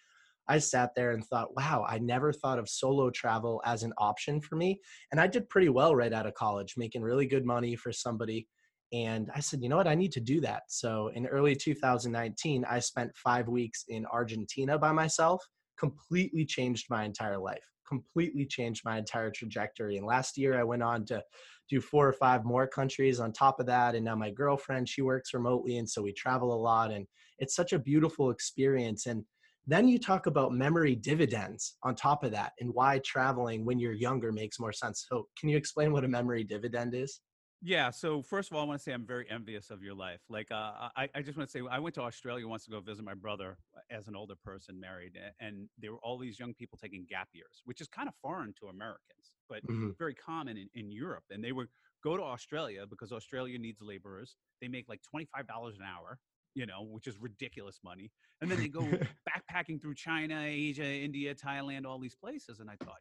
I 0.47 0.59
sat 0.59 0.93
there 0.95 1.11
and 1.11 1.25
thought, 1.25 1.57
wow, 1.57 1.85
I 1.89 1.99
never 1.99 2.33
thought 2.33 2.61
of 2.61 2.69
solo 2.69 3.11
travel 3.11 3.61
as 3.65 3.83
an 3.83 3.93
option 3.99 4.41
for 4.41 4.55
me. 4.55 4.79
And 5.11 5.21
I 5.21 5.27
did 5.27 5.49
pretty 5.49 5.71
well 5.71 5.97
right 5.97 6.13
out 6.13 6.27
of 6.27 6.35
college, 6.35 6.75
making 6.77 7.03
really 7.03 7.27
good 7.27 7.45
money 7.45 7.75
for 7.75 7.91
somebody 7.91 8.47
and 8.93 9.31
I 9.35 9.41
said, 9.41 9.63
you 9.63 9.69
know 9.69 9.77
what, 9.77 9.89
I 9.89 9.95
need 9.95 10.13
to 10.13 10.21
do 10.21 10.41
that. 10.43 10.65
So 10.69 11.09
in 11.15 11.27
early 11.27 11.57
2019, 11.57 12.65
I 12.69 12.79
spent 12.79 13.17
five 13.17 13.49
weeks 13.49 13.85
in 13.89 14.07
Argentina 14.07 14.79
by 14.79 14.93
myself, 14.93 15.45
completely 15.79 16.45
changed 16.45 16.87
my 16.89 17.05
entire 17.05 17.39
life, 17.39 17.65
completely 17.89 18.47
changed 18.47 18.83
my 18.85 18.99
entire 18.99 19.31
trajectory. 19.31 19.97
And 19.97 20.07
last 20.07 20.39
year, 20.39 20.59
I 20.59 20.65
went 20.65 20.83
on 20.83 21.05
to 21.07 21.23
do 21.69 21.81
four 21.81 22.09
or 22.09 22.13
five 22.13 22.45
more 22.45 22.67
countries 22.67 23.19
on 23.19 23.33
top 23.33 23.59
of 23.59 23.67
that. 23.67 23.95
And 23.95 24.05
now 24.05 24.15
my 24.15 24.31
girlfriend, 24.31 24.89
she 24.89 25.03
works 25.03 25.35
remotely. 25.35 25.79
And 25.79 25.89
so 25.89 26.03
we 26.03 26.13
travel 26.13 26.55
a 26.55 26.61
lot. 26.61 26.93
And 26.93 27.07
it's 27.39 27.57
such 27.57 27.73
a 27.73 27.79
beautiful 27.79 28.31
experience. 28.31 29.07
And 29.07 29.25
then 29.67 29.89
you 29.89 29.99
talk 29.99 30.27
about 30.27 30.53
memory 30.53 30.95
dividends 30.95 31.77
on 31.83 31.97
top 31.97 32.23
of 32.23 32.31
that 32.31 32.53
and 32.61 32.73
why 32.73 33.01
traveling 33.05 33.65
when 33.65 33.81
you're 33.81 33.93
younger 33.93 34.31
makes 34.31 34.61
more 34.61 34.73
sense. 34.73 35.07
So, 35.09 35.27
can 35.39 35.49
you 35.49 35.57
explain 35.57 35.93
what 35.93 36.05
a 36.05 36.09
memory 36.09 36.45
dividend 36.45 36.95
is? 36.95 37.21
Yeah. 37.63 37.91
So 37.91 38.23
first 38.23 38.51
of 38.51 38.57
all, 38.57 38.63
I 38.63 38.67
want 38.67 38.79
to 38.79 38.83
say 38.83 38.93
I'm 38.93 39.07
very 39.07 39.27
envious 39.31 39.71
of 39.71 39.83
your 39.83 39.95
life. 39.95 40.21
Like, 40.29 40.51
uh, 40.51 40.89
I, 40.97 41.09
I 41.15 41.23
just 41.23 41.39
want 41.39 41.49
to 41.49 41.59
say 41.59 41.65
I 41.71 41.79
went 41.79 41.95
to 41.95 42.03
Australia 42.03 42.47
once 42.47 42.65
to 42.67 42.71
go 42.71 42.81
visit 42.81 43.05
my 43.05 43.15
brother 43.15 43.57
uh, 43.75 43.95
as 43.95 44.09
an 44.09 44.17
older 44.17 44.35
person, 44.45 44.79
married, 44.79 45.19
and 45.41 45.69
there 45.79 45.93
were 45.93 45.99
all 46.03 46.19
these 46.19 46.39
young 46.39 46.55
people 46.55 46.79
taking 46.81 47.07
gap 47.09 47.29
years, 47.33 47.63
which 47.65 47.81
is 47.81 47.89
kind 47.89 48.09
of 48.09 48.15
foreign 48.23 48.53
to 48.61 48.67
Americans, 48.67 49.33
but 49.49 49.67
mm-hmm. 49.67 49.91
very 49.99 50.15
common 50.15 50.57
in, 50.57 50.69
in 50.75 50.91
Europe. 50.91 51.25
And 51.31 51.43
they 51.43 51.53
would 51.53 51.69
go 52.05 52.17
to 52.17 52.23
Australia 52.23 52.85
because 52.89 53.11
Australia 53.11 53.59
needs 53.59 53.81
laborers. 53.81 54.37
They 54.61 54.69
make 54.69 54.89
like 54.89 55.01
twenty 55.03 55.27
five 55.35 55.49
dollars 55.49 55.77
an 55.77 55.83
hour, 55.83 56.19
you 56.55 56.67
know, 56.67 56.83
which 56.83 57.07
is 57.07 57.19
ridiculous 57.19 57.81
money. 57.83 58.13
And 58.43 58.51
then 58.51 58.59
they 58.59 58.69
go 58.69 58.83
backpacking 59.29 59.81
through 59.81 59.95
China, 59.95 60.43
Asia, 60.45 60.85
India, 60.85 61.35
Thailand, 61.35 61.87
all 61.87 61.99
these 61.99 62.15
places. 62.15 62.61
And 62.61 62.69
I 62.69 62.77
thought, 62.85 63.01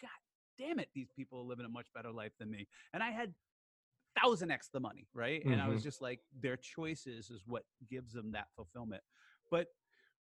God 0.00 0.10
damn 0.58 0.78
it, 0.78 0.88
these 0.94 1.08
people 1.14 1.40
are 1.40 1.44
living 1.44 1.66
a 1.66 1.68
much 1.68 1.86
better 1.94 2.10
life 2.10 2.32
than 2.38 2.50
me. 2.50 2.66
And 2.92 3.02
I 3.02 3.10
had 3.10 3.34
thousand 4.20 4.50
x 4.50 4.68
the 4.72 4.80
money, 4.80 5.06
right? 5.14 5.40
Mm-hmm. 5.40 5.52
And 5.52 5.62
I 5.62 5.68
was 5.68 5.78
mm-hmm. 5.78 5.84
just 5.84 6.02
like, 6.02 6.20
their 6.40 6.56
choices 6.56 7.30
is 7.30 7.42
what 7.46 7.64
gives 7.90 8.12
them 8.12 8.32
that 8.32 8.46
fulfillment. 8.56 9.02
But 9.50 9.68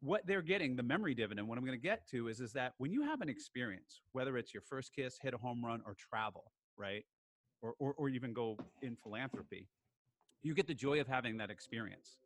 what 0.00 0.26
they're 0.26 0.42
getting, 0.42 0.75
the 0.75 0.82
memory 0.82 1.14
dividend, 1.14 1.46
what 1.46 1.58
I'm 1.58 1.64
going 1.64 1.78
to 1.78 1.82
get 1.82 2.08
to 2.11 2.28
is, 2.28 2.40
is 2.40 2.52
that 2.54 2.72
when 2.78 2.90
you 2.92 3.02
have 3.02 3.20
an 3.20 3.28
experience, 3.28 4.00
whether 4.12 4.37
it's 4.37 4.52
your 4.52 4.62
first 4.62 4.92
kiss, 4.94 5.18
hit 5.22 5.34
a 5.34 5.38
home 5.38 5.64
run, 5.64 5.80
or 5.87 5.94
travel, 5.94 6.52
right? 6.76 7.04
Or, 7.62 7.75
or, 7.78 7.94
or 7.96 8.08
even 8.08 8.32
go 8.32 8.58
in 8.82 8.96
philanthropy, 8.96 9.68
you 10.42 10.54
get 10.54 10.66
the 10.66 10.75
joy 10.75 11.00
of 11.00 11.06
having 11.06 11.37
that 11.37 11.50
experience. 11.50 12.16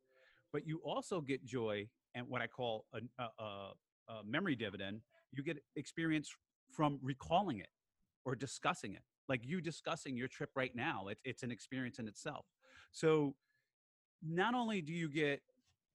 But 0.52 0.66
you 0.66 0.80
also 0.84 1.20
get 1.20 1.44
joy 1.44 1.88
and 2.14 2.26
what 2.28 2.40
I 2.40 2.46
call 2.46 2.86
a, 2.94 3.00
a, 3.22 3.44
a, 3.44 3.72
a 4.08 4.24
memory 4.24 4.56
dividend. 4.56 5.00
You 5.32 5.42
get 5.42 5.58
experience 5.74 6.34
from 6.72 6.98
recalling 7.02 7.58
it 7.58 7.68
or 8.24 8.34
discussing 8.34 8.94
it. 8.94 9.02
Like 9.28 9.40
you 9.44 9.60
discussing 9.60 10.16
your 10.16 10.28
trip 10.28 10.50
right 10.54 10.74
now, 10.74 11.08
it, 11.08 11.18
it's 11.24 11.42
an 11.42 11.50
experience 11.50 11.98
in 11.98 12.08
itself. 12.08 12.46
So 12.92 13.34
not 14.22 14.54
only 14.54 14.80
do 14.80 14.92
you 14.92 15.08
get 15.08 15.42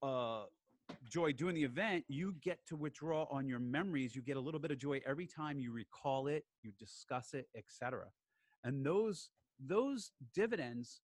uh, 0.02 0.44
joy 1.08 1.32
doing 1.32 1.54
the 1.54 1.64
event, 1.64 2.04
you 2.08 2.34
get 2.40 2.58
to 2.68 2.76
withdraw 2.76 3.26
on 3.30 3.46
your 3.48 3.58
memories. 3.58 4.14
You 4.14 4.22
get 4.22 4.36
a 4.36 4.40
little 4.40 4.60
bit 4.60 4.70
of 4.70 4.78
joy 4.78 5.00
every 5.06 5.26
time 5.26 5.58
you 5.58 5.72
recall 5.72 6.26
it, 6.26 6.44
you 6.62 6.72
discuss 6.78 7.34
it, 7.34 7.46
etc. 7.56 8.04
And 8.64 8.84
those 8.84 9.30
those 9.64 10.10
dividends 10.34 11.00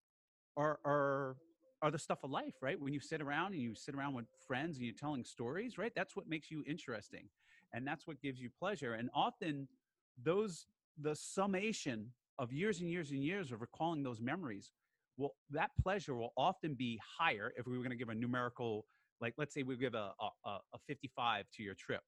are 0.57 0.79
are 0.85 1.37
are 1.81 1.91
the 1.91 1.99
stuff 1.99 2.25
of 2.25 2.31
life, 2.31 2.55
right? 2.61 2.81
When 2.81 2.93
you 2.93 3.01
sit 3.01 3.21
around 3.23 3.53
and 3.53 3.63
you 3.63 3.75
sit 3.75 3.95
around 3.95 4.15
with 4.15 4.27
friends 4.47 4.77
and 4.77 4.85
you're 4.85 4.95
telling 4.95 5.25
stories, 5.25 5.79
right? 5.79 5.93
That's 5.95 6.17
what 6.17 6.29
makes 6.29 6.51
you 6.51 6.65
interesting, 6.67 7.29
and 7.73 7.87
that's 7.87 8.07
what 8.07 8.21
gives 8.21 8.41
you 8.41 8.51
pleasure. 8.59 8.95
And 8.95 9.11
often, 9.15 9.69
those 10.23 10.67
the 11.01 11.15
summation 11.15 12.13
of 12.39 12.53
years 12.53 12.81
and 12.81 12.91
years 12.91 13.11
and 13.11 13.23
years 13.23 13.53
of 13.53 13.61
recalling 13.61 14.03
those 14.03 14.21
memories 14.21 14.73
well 15.17 15.35
that 15.51 15.71
pleasure 15.83 16.15
will 16.15 16.33
often 16.37 16.75
be 16.75 17.01
higher 17.19 17.53
if 17.57 17.67
we 17.67 17.77
were 17.77 17.83
going 17.83 17.91
to 17.91 17.97
give 17.97 18.09
a 18.09 18.15
numerical 18.15 18.85
like 19.21 19.35
let's 19.37 19.55
say 19.55 19.63
we 19.63 19.77
give 19.77 19.95
a, 19.95 20.13
a, 20.45 20.51
a 20.51 20.79
55 20.87 21.47
to 21.57 21.63
your 21.63 21.75
trip. 21.75 22.03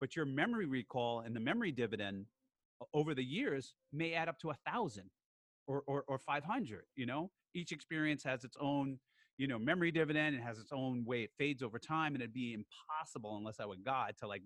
But 0.00 0.16
your 0.16 0.26
memory 0.26 0.66
recall 0.66 1.20
and 1.20 1.34
the 1.34 1.40
memory 1.40 1.72
dividend 1.72 2.26
over 2.92 3.14
the 3.14 3.24
years 3.24 3.74
may 3.92 4.14
add 4.14 4.28
up 4.28 4.38
to 4.40 4.50
a 4.50 4.56
thousand 4.66 5.10
or, 5.66 5.82
or, 5.86 6.04
or 6.06 6.18
500 6.18 6.84
you 6.96 7.06
know? 7.06 7.30
Each 7.54 7.72
experience 7.72 8.22
has 8.24 8.44
its 8.44 8.56
own 8.60 8.98
you 9.38 9.46
know 9.46 9.58
memory 9.58 9.90
dividend. 9.90 10.36
And 10.36 10.44
has 10.44 10.58
its 10.58 10.72
own 10.72 11.04
way 11.04 11.22
it 11.22 11.30
fades 11.38 11.62
over 11.62 11.78
time 11.78 12.14
and 12.14 12.22
it'd 12.22 12.34
be 12.34 12.54
impossible 12.54 13.36
unless 13.36 13.60
i 13.60 13.64
would 13.64 13.84
god 13.84 14.14
to 14.20 14.26
like 14.26 14.42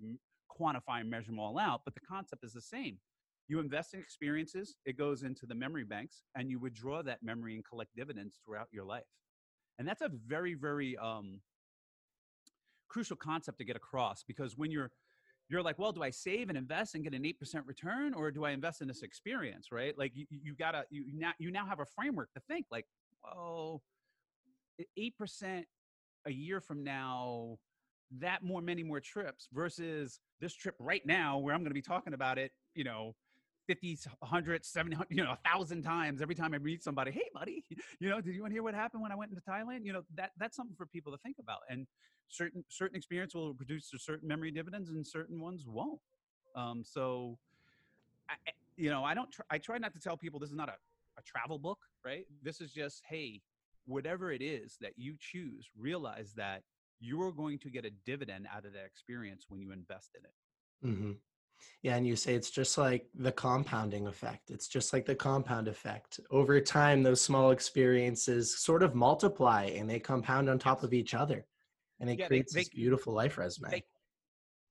quantify 0.50 1.00
and 1.00 1.11
measure 1.11 1.26
them 1.26 1.38
all 1.38 1.58
out. 1.58 1.82
But 1.85 1.94
the 1.94 2.00
concept 2.00 2.44
is 2.44 2.52
the 2.52 2.61
same 2.61 2.99
you 3.49 3.61
invest 3.61 3.95
in 3.95 4.00
experiences 4.00 4.76
it 4.85 4.97
goes 4.97 5.23
into 5.23 5.47
the 5.47 5.55
memory 5.55 5.85
banks 5.85 6.23
and 6.37 6.50
you 6.50 6.59
withdraw 6.59 7.02
that 7.02 7.23
memory 7.23 7.55
and 7.55 7.64
collect 7.64 7.90
dividends 7.97 8.40
throughout 8.45 8.69
your 8.73 8.85
life 8.85 9.05
and 9.78 9.87
that's 9.87 10.02
a 10.02 10.11
very 10.26 10.55
very 10.55 10.97
um, 10.99 11.40
crucial 12.88 13.17
concept 13.17 13.59
to 13.59 13.64
get 13.64 13.76
across 13.76 14.25
because 14.26 14.57
when 14.57 14.71
you're 14.71 14.90
you're 15.49 15.62
like, 15.62 15.78
well, 15.78 15.93
do 15.93 16.02
I 16.02 16.11
save 16.11 16.50
and 16.50 16.59
invest 16.59 16.95
and 16.95 17.02
get 17.02 17.14
an 17.14 17.25
eight 17.25 17.38
percent 17.38 17.64
return, 17.67 18.12
or 18.12 18.31
do 18.31 18.45
I 18.45 18.50
invest 18.50 18.83
in 18.83 18.88
this 18.88 19.02
experience? 19.02 19.69
Right? 19.73 19.97
Like 19.97 20.12
you, 20.14 20.26
you 20.31 20.55
gotta 20.55 20.85
you 20.90 21.05
now 21.14 21.33
you 21.38 21.50
now 21.50 21.67
have 21.67 21.81
a 21.81 21.87
framework 21.87 22.33
to 22.35 22.40
think 22.49 22.67
like, 22.71 22.85
oh, 23.25 23.81
eight 24.97 25.17
percent 25.17 25.67
a 26.26 26.31
year 26.31 26.61
from 26.61 26.85
now, 26.85 27.57
that 28.19 28.43
more 28.43 28.61
many 28.61 28.83
more 28.83 29.00
trips 29.00 29.49
versus 29.52 30.21
this 30.40 30.55
trip 30.55 30.75
right 30.78 31.05
now 31.07 31.38
where 31.38 31.55
I'm 31.55 31.61
going 31.61 31.71
to 31.71 31.75
be 31.75 31.83
talking 31.83 32.12
about 32.12 32.38
it, 32.38 32.52
you 32.75 32.85
know, 32.85 33.14
50, 33.69 33.99
100, 34.21 34.65
700, 34.65 35.07
you 35.11 35.23
know, 35.23 35.33
a 35.33 35.49
thousand 35.49 35.83
times 35.83 36.23
every 36.23 36.35
time 36.35 36.55
I 36.55 36.59
meet 36.59 36.83
somebody. 36.83 37.13
Hey, 37.13 37.29
buddy, 37.33 37.65
you 38.01 38.09
know, 38.09 38.21
did 38.21 38.35
you 38.35 38.41
want 38.41 38.51
to 38.51 38.55
hear 38.55 38.63
what 38.63 38.75
happened 38.75 39.03
when 39.03 39.13
I 39.13 39.15
went 39.15 39.31
into 39.31 39.43
Thailand? 39.43 39.85
You 39.85 39.93
know, 39.93 40.03
that 40.17 40.33
that's 40.39 40.57
something 40.57 40.75
for 40.75 40.87
people 40.87 41.13
to 41.13 41.19
think 41.19 41.37
about. 41.39 41.61
And 41.69 41.87
certain 42.29 42.65
certain 42.69 42.97
experience 42.97 43.35
will 43.35 43.55
produce 43.55 43.93
certain 43.99 44.27
memory 44.27 44.51
dividends, 44.51 44.89
and 44.89 45.07
certain 45.07 45.41
ones 45.41 45.65
won't. 45.67 46.01
Um, 46.57 46.83
so, 46.83 47.39
I, 48.29 48.35
you 48.77 48.91
know, 48.91 49.05
I 49.05 49.15
don't. 49.15 49.31
Tr- 49.31 49.43
I 49.51 49.59
try 49.59 49.79
not 49.79 49.93
to 49.93 50.01
tell 50.01 50.17
people 50.17 50.41
this 50.41 50.51
is 50.51 50.57
not 50.57 50.71
a, 50.71 50.77
a 51.19 51.23
travel 51.23 51.59
book, 51.59 51.79
right? 52.05 52.25
This 52.43 52.63
is 52.63 52.73
just, 52.73 53.03
hey, 53.07 53.43
whatever 53.87 54.33
it 54.33 54.43
is 54.43 54.79
that 54.81 54.93
you 54.97 55.17
choose, 55.21 55.69
realize 55.79 56.33
that 56.37 56.63
you 57.01 57.21
are 57.23 57.33
going 57.33 57.59
to 57.59 57.71
get 57.71 57.85
a 57.85 57.91
dividend 58.07 58.47
out 58.53 58.65
of 58.65 58.73
that 58.73 58.85
experience 58.87 59.47
when 59.49 59.61
you 59.61 59.73
invest 59.73 60.17
in 60.17 60.25
it. 60.25 60.95
Mm-hmm. 60.95 61.13
Yeah, 61.83 61.97
and 61.97 62.07
you 62.07 62.17
say 62.17 62.35
it's 62.35 62.50
just 62.50 62.77
like 62.77 63.07
the 63.15 63.33
compounding 63.33 64.07
effect. 64.07 64.50
It's 64.50 64.69
just 64.69 64.93
like 64.93 65.07
the 65.07 65.15
compound 65.15 65.69
effect. 65.69 66.21
Over 66.31 66.61
time, 66.61 67.03
those 67.03 67.21
small 67.21 67.50
experiences 67.50 68.59
sort 68.59 68.83
of 68.83 68.95
multiply 68.95 69.65
and 69.65 69.88
they 69.88 70.00
compound 70.00 70.49
on 70.49 70.59
top 70.59 70.83
of 70.83 70.93
each 70.93 71.15
other. 71.15 71.47
And 72.00 72.11
it 72.11 72.19
yeah, 72.19 72.27
creates 72.27 72.53
they, 72.53 72.61
this 72.61 72.69
beautiful 72.69 73.12
life 73.12 73.38
resume. 73.38 73.71
They, 73.71 73.85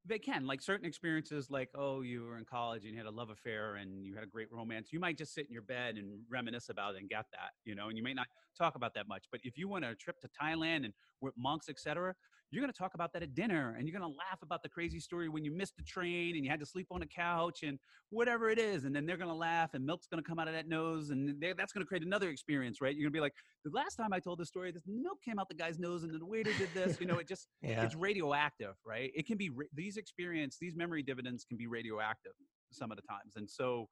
they 0.07 0.19
can 0.19 0.45
like 0.47 0.61
certain 0.61 0.85
experiences 0.85 1.51
like 1.51 1.69
oh 1.75 2.01
you 2.01 2.23
were 2.23 2.37
in 2.37 2.45
college 2.45 2.85
and 2.85 2.93
you 2.93 2.97
had 2.97 3.07
a 3.07 3.11
love 3.11 3.29
affair 3.29 3.75
and 3.75 4.05
you 4.05 4.15
had 4.15 4.23
a 4.23 4.27
great 4.27 4.47
romance 4.51 4.89
you 4.91 4.99
might 4.99 5.17
just 5.17 5.33
sit 5.33 5.45
in 5.45 5.51
your 5.51 5.63
bed 5.63 5.95
and 5.95 6.19
reminisce 6.29 6.69
about 6.69 6.95
it 6.95 7.01
and 7.01 7.09
get 7.09 7.25
that 7.31 7.51
you 7.65 7.75
know 7.75 7.89
and 7.89 7.97
you 7.97 8.03
may 8.03 8.13
not 8.13 8.27
talk 8.57 8.75
about 8.75 8.93
that 8.93 9.07
much 9.07 9.25
but 9.31 9.41
if 9.43 9.57
you 9.57 9.67
went 9.67 9.83
on 9.83 9.91
a 9.91 9.95
trip 9.95 10.17
to 10.21 10.29
thailand 10.41 10.85
and 10.85 10.93
with 11.21 11.33
monks 11.37 11.67
etc 11.67 12.13
you're 12.51 12.61
going 12.61 12.71
to 12.71 12.77
talk 12.77 12.93
about 12.93 13.11
that 13.13 13.23
at 13.23 13.33
dinner 13.33 13.75
and 13.77 13.87
you're 13.87 13.97
going 13.97 14.09
to 14.09 14.17
laugh 14.17 14.39
about 14.41 14.63
the 14.63 14.69
crazy 14.69 14.99
story 14.99 15.27
when 15.27 15.43
you 15.43 15.51
missed 15.51 15.75
the 15.75 15.83
train 15.83 16.35
and 16.35 16.45
you 16.45 16.49
had 16.49 16.59
to 16.59 16.65
sleep 16.65 16.87
on 16.91 17.01
a 17.01 17.05
couch 17.05 17.63
and 17.63 17.77
whatever 18.09 18.49
it 18.49 18.57
is 18.57 18.85
and 18.85 18.95
then 18.95 19.05
they're 19.05 19.17
going 19.17 19.29
to 19.29 19.35
laugh 19.35 19.73
and 19.73 19.85
milk's 19.85 20.07
going 20.07 20.21
to 20.21 20.27
come 20.27 20.39
out 20.39 20.47
of 20.47 20.53
that 20.53 20.67
nose 20.67 21.09
and 21.09 21.41
that's 21.57 21.73
going 21.73 21.83
to 21.83 21.87
create 21.87 22.03
another 22.03 22.29
experience 22.29 22.79
right? 22.79 22.95
You're 22.95 23.09
going 23.09 23.13
to 23.13 23.17
be 23.17 23.21
like 23.21 23.33
the 23.65 23.71
last 23.71 23.95
time 23.95 24.13
i 24.13 24.19
told 24.19 24.39
this 24.39 24.47
story 24.47 24.71
this 24.71 24.83
milk 24.87 25.17
came 25.23 25.39
out 25.39 25.49
the 25.49 25.55
guy's 25.55 25.77
nose 25.77 26.03
and 26.03 26.11
then 26.11 26.19
the 26.19 26.25
waiter 26.25 26.51
did 26.57 26.69
this. 26.73 26.99
You 26.99 27.07
know 27.07 27.17
it 27.17 27.27
just 27.27 27.47
yeah. 27.61 27.83
it's 27.83 27.95
radioactive 27.95 28.75
right? 28.85 29.11
It 29.13 29.27
can 29.27 29.37
be 29.37 29.51
these 29.73 29.97
experience 29.97 30.57
these 30.59 30.75
memory 30.75 31.03
dividends 31.03 31.43
can 31.43 31.57
be 31.57 31.67
radioactive 31.67 32.33
some 32.71 32.91
of 32.91 32.97
the 32.97 33.03
times 33.03 33.33
and 33.35 33.49
so 33.49 33.87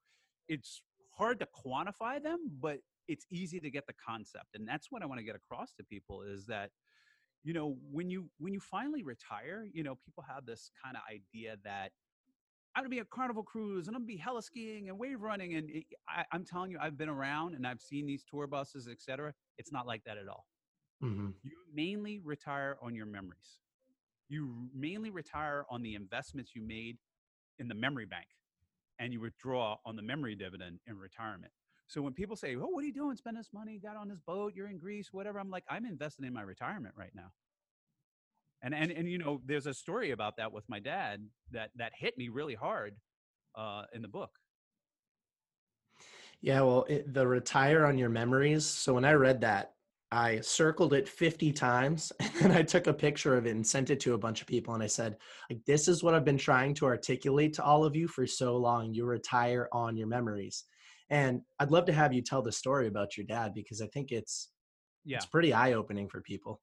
it's 0.48 0.82
hard 1.18 1.40
to 1.40 1.48
quantify 1.66 2.22
them 2.22 2.40
but 2.60 2.78
it's 3.08 3.26
easy 3.32 3.60
to 3.60 3.70
get 3.70 3.86
the 3.88 3.94
concept 4.06 4.48
and 4.54 4.68
that's 4.68 4.88
what 4.90 5.02
i 5.02 5.06
want 5.06 5.18
to 5.20 5.26
get 5.26 5.36
across 5.36 5.74
to 5.74 5.84
people 5.86 6.24
is 6.24 6.46
that 6.46 6.72
you 7.46 7.54
know 7.54 7.78
when 7.90 8.10
you 8.10 8.30
when 8.40 8.54
you 8.54 8.60
finally 8.60 9.04
retire 9.04 9.66
you 9.72 9.84
know 9.84 9.96
people 10.06 10.24
have 10.28 10.46
this 10.46 10.70
kind 10.84 10.98
of 10.98 11.04
idea 11.10 11.56
that 11.64 11.92
i'm 12.75 12.82
gonna 12.84 12.90
be 12.90 13.00
a 13.00 13.06
carnival 13.06 13.44
cruise 13.44 13.88
and 13.88 13.96
i'm 13.96 14.02
gonna 14.02 14.08
be 14.08 14.18
heli 14.18 14.42
skiing 14.42 14.90
and 14.90 15.00
wave 15.00 15.22
running 15.22 15.56
and 15.56 15.70
it, 15.70 15.86
I, 16.10 16.25
am 16.36 16.44
telling 16.44 16.72
you 16.72 16.78
i've 16.82 16.98
been 16.98 17.08
around 17.08 17.56
and 17.56 17.66
i've 17.66 17.82
seen 17.82 18.06
these 18.06 18.25
tour 18.30 18.48
buses 18.48 18.90
etc 18.90 19.34
it's 19.58 19.72
not 19.72 19.88
like 19.88 20.04
that 20.06 20.18
at 20.18 20.28
all. 20.28 20.46
Mm-hmm. 21.04 21.28
you 21.44 21.58
mainly 21.74 22.20
retire 22.24 22.78
on 22.82 22.96
your 22.96 23.06
memories. 23.06 23.60
You 24.30 24.70
mainly 24.74 25.10
retire 25.10 25.66
on 25.70 25.84
the 25.84 25.94
investments 25.94 26.52
you 26.56 26.66
made 26.66 26.98
in 27.60 27.68
the 27.68 27.75
memory 27.75 28.06
bank 28.06 28.28
and 28.98 29.14
you 29.14 29.20
withdraw 29.20 29.75
on 29.86 29.96
the 29.98 30.02
memory 30.02 30.36
dividend 30.36 30.80
in 30.88 30.98
retirement 30.98 31.52
so 31.88 32.01
when 32.01 32.13
people 32.13 32.36
say, 32.36 32.56
"Oh, 32.56 32.68
what 32.68 32.84
are 32.84 32.88
you 32.88 32.94
doing? 32.94 33.15
Spend 33.15 33.38
this 33.38 33.50
money? 33.54 33.80
Got 33.82 33.96
on 33.96 34.08
this 34.08 34.20
boat? 34.20 34.54
You're 34.56 34.70
in 34.70 34.77
Greece, 34.77 35.10
whatever," 35.12 35.39
I'm 35.39 35.50
like, 35.50 35.63
I'm 35.70 35.86
investing 35.86 36.25
in 36.25 36.34
my 36.34 36.42
retirement 36.42 36.96
right 36.98 37.13
now. 37.13 37.32
And 38.62 38.74
and 38.74 38.92
and 38.92 39.10
you 39.10 39.18
know, 39.18 39.42
there's 39.46 39.68
a 39.68 39.74
story 39.74 40.12
about 40.12 40.38
that 40.38 40.51
with 40.51 40.68
my 40.68 40.80
dad 40.80 41.27
that 41.51 41.72
that 41.75 41.94
hit 41.96 42.18
me 42.18 42.30
really 42.30 42.56
hard 42.56 42.96
uh, 43.56 43.84
in 43.94 44.01
the 44.01 44.08
book. 44.08 44.32
Yeah, 46.42 46.62
well, 46.62 46.86
it, 46.89 47.13
the 47.13 47.27
retire 47.27 47.86
on 47.86 47.98
your 47.98 48.10
memories. 48.10 48.65
So 48.65 48.94
when 48.94 49.06
I 49.06 49.13
read 49.13 49.42
that, 49.42 49.74
I 50.12 50.39
circled 50.42 50.94
it 50.94 51.10
50 51.10 51.51
times 51.51 52.12
and 52.42 52.54
I 52.54 52.62
took 52.62 52.88
a 52.88 52.94
picture 52.94 53.36
of 53.36 53.48
it 53.48 53.56
and 53.56 53.65
sent 53.65 53.89
it 53.89 54.00
to 54.01 54.13
a 54.13 54.18
bunch 54.18 54.42
of 54.42 54.48
people 54.48 54.74
and 54.74 54.84
I 54.84 54.88
said, 54.88 55.18
like 55.50 55.63
this 55.65 55.88
is 55.88 56.04
what 56.04 56.13
I've 56.13 56.25
been 56.25 56.38
trying 56.38 56.74
to 56.75 56.86
articulate 56.86 57.54
to 57.54 57.63
all 57.63 57.84
of 57.84 57.96
you 57.96 58.08
for 58.08 58.27
so 58.27 58.56
long. 58.58 58.94
You 58.94 59.06
retire 59.06 59.68
on 59.72 59.98
your 59.98 60.08
memories. 60.08 60.65
And 61.10 61.42
I'd 61.60 61.72
love 61.72 61.86
to 61.86 61.94
have 61.94 62.14
you 62.14 62.22
tell 62.22 62.42
the 62.42 62.52
story 62.52 62.88
about 62.88 63.16
your 63.16 63.26
dad 63.26 63.54
because 63.54 63.82
I 63.82 63.88
think 63.88 64.12
it's 64.12 64.50
yeah. 65.04 65.18
it's 65.18 65.26
pretty 65.26 65.54
eye 65.54 65.74
opening 65.74 66.10
for 66.10 66.22
people. 66.22 66.62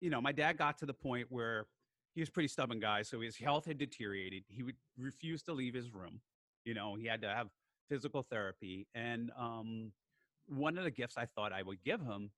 You 0.00 0.10
know, 0.10 0.20
my 0.20 0.32
dad 0.32 0.58
got 0.58 0.78
to 0.78 0.86
the 0.86 0.94
point 0.94 1.26
where 1.30 1.66
he 2.14 2.20
was 2.20 2.30
pretty 2.30 2.48
stubborn 2.48 2.80
guy, 2.80 3.02
so 3.02 3.20
his 3.20 3.36
health 3.36 3.66
had 3.66 3.78
deteriorated. 3.78 4.44
He 4.48 4.62
would 4.62 4.76
refuse 4.98 5.42
to 5.44 5.52
leave 5.52 5.74
his 5.74 5.92
room. 5.92 6.20
You 6.64 6.74
know, 6.74 6.94
he 6.94 7.06
had 7.06 7.20
to 7.22 7.28
have 7.28 7.48
physical 7.88 8.22
therapy, 8.22 8.86
and 8.94 9.30
um, 9.38 9.92
one 10.46 10.78
of 10.78 10.84
the 10.84 10.90
gifts 10.90 11.16
I 11.18 11.26
thought 11.26 11.52
I 11.52 11.62
would 11.62 11.82
give 11.84 12.00
him 12.00 12.30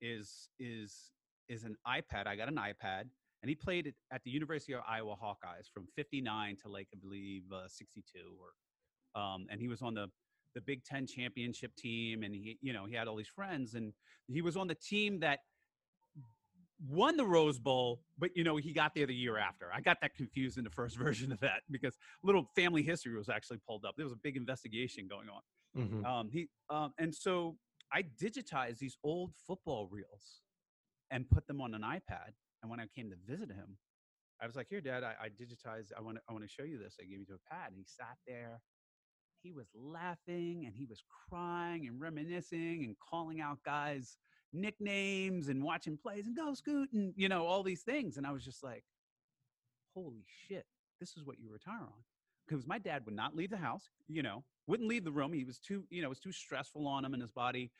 is 0.00 0.48
is 0.60 1.10
is 1.48 1.64
an 1.64 1.76
iPad. 1.86 2.26
I 2.26 2.36
got 2.36 2.48
an 2.48 2.56
iPad, 2.56 3.06
and 3.42 3.48
he 3.48 3.54
played 3.54 3.88
it 3.88 3.94
at 4.12 4.22
the 4.24 4.30
University 4.30 4.72
of 4.74 4.82
Iowa 4.88 5.16
Hawkeyes 5.16 5.68
from 5.72 5.86
'59 5.96 6.56
to 6.62 6.68
like 6.68 6.88
I 6.94 6.98
believe 7.00 7.42
uh, 7.52 7.66
'62, 7.66 8.20
or 8.40 9.20
um, 9.20 9.46
and 9.50 9.60
he 9.60 9.68
was 9.68 9.82
on 9.82 9.94
the 9.94 10.08
the 10.54 10.60
Big 10.60 10.84
Ten 10.84 11.06
championship 11.06 11.74
team, 11.76 12.22
and 12.22 12.34
he, 12.34 12.58
you 12.62 12.72
know, 12.72 12.86
he 12.86 12.94
had 12.94 13.08
all 13.08 13.16
these 13.16 13.28
friends, 13.28 13.74
and 13.74 13.92
he 14.28 14.42
was 14.42 14.56
on 14.56 14.68
the 14.68 14.74
team 14.74 15.20
that 15.20 15.40
won 16.88 17.16
the 17.16 17.24
Rose 17.24 17.58
Bowl, 17.58 18.00
but 18.18 18.30
you 18.36 18.44
know, 18.44 18.56
he 18.56 18.72
got 18.72 18.94
there 18.94 19.06
the 19.06 19.14
year 19.14 19.38
after. 19.38 19.66
I 19.72 19.80
got 19.80 20.00
that 20.02 20.14
confused 20.14 20.58
in 20.58 20.64
the 20.64 20.70
first 20.70 20.96
version 20.98 21.32
of 21.32 21.40
that 21.40 21.62
because 21.70 21.96
little 22.22 22.50
family 22.54 22.82
history 22.82 23.16
was 23.16 23.28
actually 23.28 23.58
pulled 23.66 23.84
up. 23.84 23.94
There 23.96 24.06
was 24.06 24.12
a 24.12 24.20
big 24.22 24.36
investigation 24.36 25.06
going 25.08 25.28
on. 25.28 25.40
Mm-hmm. 25.82 26.04
Um, 26.04 26.28
he 26.30 26.48
um, 26.70 26.92
and 26.98 27.14
so 27.14 27.56
I 27.92 28.02
digitized 28.02 28.78
these 28.78 28.96
old 29.02 29.32
football 29.46 29.88
reels 29.90 30.42
and 31.10 31.28
put 31.28 31.46
them 31.46 31.60
on 31.60 31.74
an 31.74 31.82
iPad. 31.82 32.32
And 32.62 32.70
when 32.70 32.80
I 32.80 32.86
came 32.94 33.10
to 33.10 33.16
visit 33.26 33.50
him, 33.50 33.76
I 34.40 34.46
was 34.46 34.56
like, 34.56 34.68
"Here, 34.68 34.80
Dad, 34.80 35.04
I, 35.04 35.14
I 35.24 35.28
digitized. 35.28 35.92
I 35.96 36.00
want 36.00 36.16
to 36.16 36.22
I 36.28 36.32
want 36.32 36.44
to 36.44 36.50
show 36.50 36.64
you 36.64 36.78
this." 36.78 36.96
I 37.00 37.04
gave 37.04 37.18
you 37.18 37.26
to 37.26 37.34
a 37.34 37.50
pad, 37.50 37.68
and 37.68 37.76
he 37.76 37.84
sat 37.86 38.16
there. 38.26 38.60
He 39.44 39.52
was 39.52 39.68
laughing 39.74 40.64
and 40.64 40.74
he 40.74 40.86
was 40.86 41.04
crying 41.28 41.86
and 41.86 42.00
reminiscing 42.00 42.82
and 42.82 42.96
calling 42.98 43.42
out 43.42 43.62
guys' 43.62 44.16
nicknames 44.54 45.48
and 45.48 45.62
watching 45.62 45.98
plays 45.98 46.26
and 46.26 46.34
go 46.34 46.54
scoot 46.54 46.88
and 46.94 47.12
you 47.14 47.28
know 47.28 47.44
all 47.44 47.62
these 47.62 47.82
things. 47.82 48.16
And 48.16 48.26
I 48.26 48.32
was 48.32 48.42
just 48.42 48.64
like, 48.64 48.84
"Holy 49.94 50.24
shit, 50.48 50.64
this 50.98 51.14
is 51.18 51.24
what 51.24 51.38
you 51.38 51.52
retire 51.52 51.82
on." 51.82 52.04
Because 52.48 52.66
my 52.66 52.78
dad 52.78 53.04
would 53.04 53.14
not 53.14 53.36
leave 53.36 53.50
the 53.50 53.58
house. 53.58 53.90
You 54.08 54.22
know, 54.22 54.44
wouldn't 54.66 54.88
leave 54.88 55.04
the 55.04 55.12
room. 55.12 55.34
He 55.34 55.44
was 55.44 55.58
too 55.58 55.84
you 55.90 56.00
know 56.00 56.06
it 56.06 56.16
was 56.16 56.20
too 56.20 56.32
stressful 56.32 56.88
on 56.88 57.04
him 57.04 57.12
and 57.12 57.22
his 57.22 57.30
body 57.32 57.70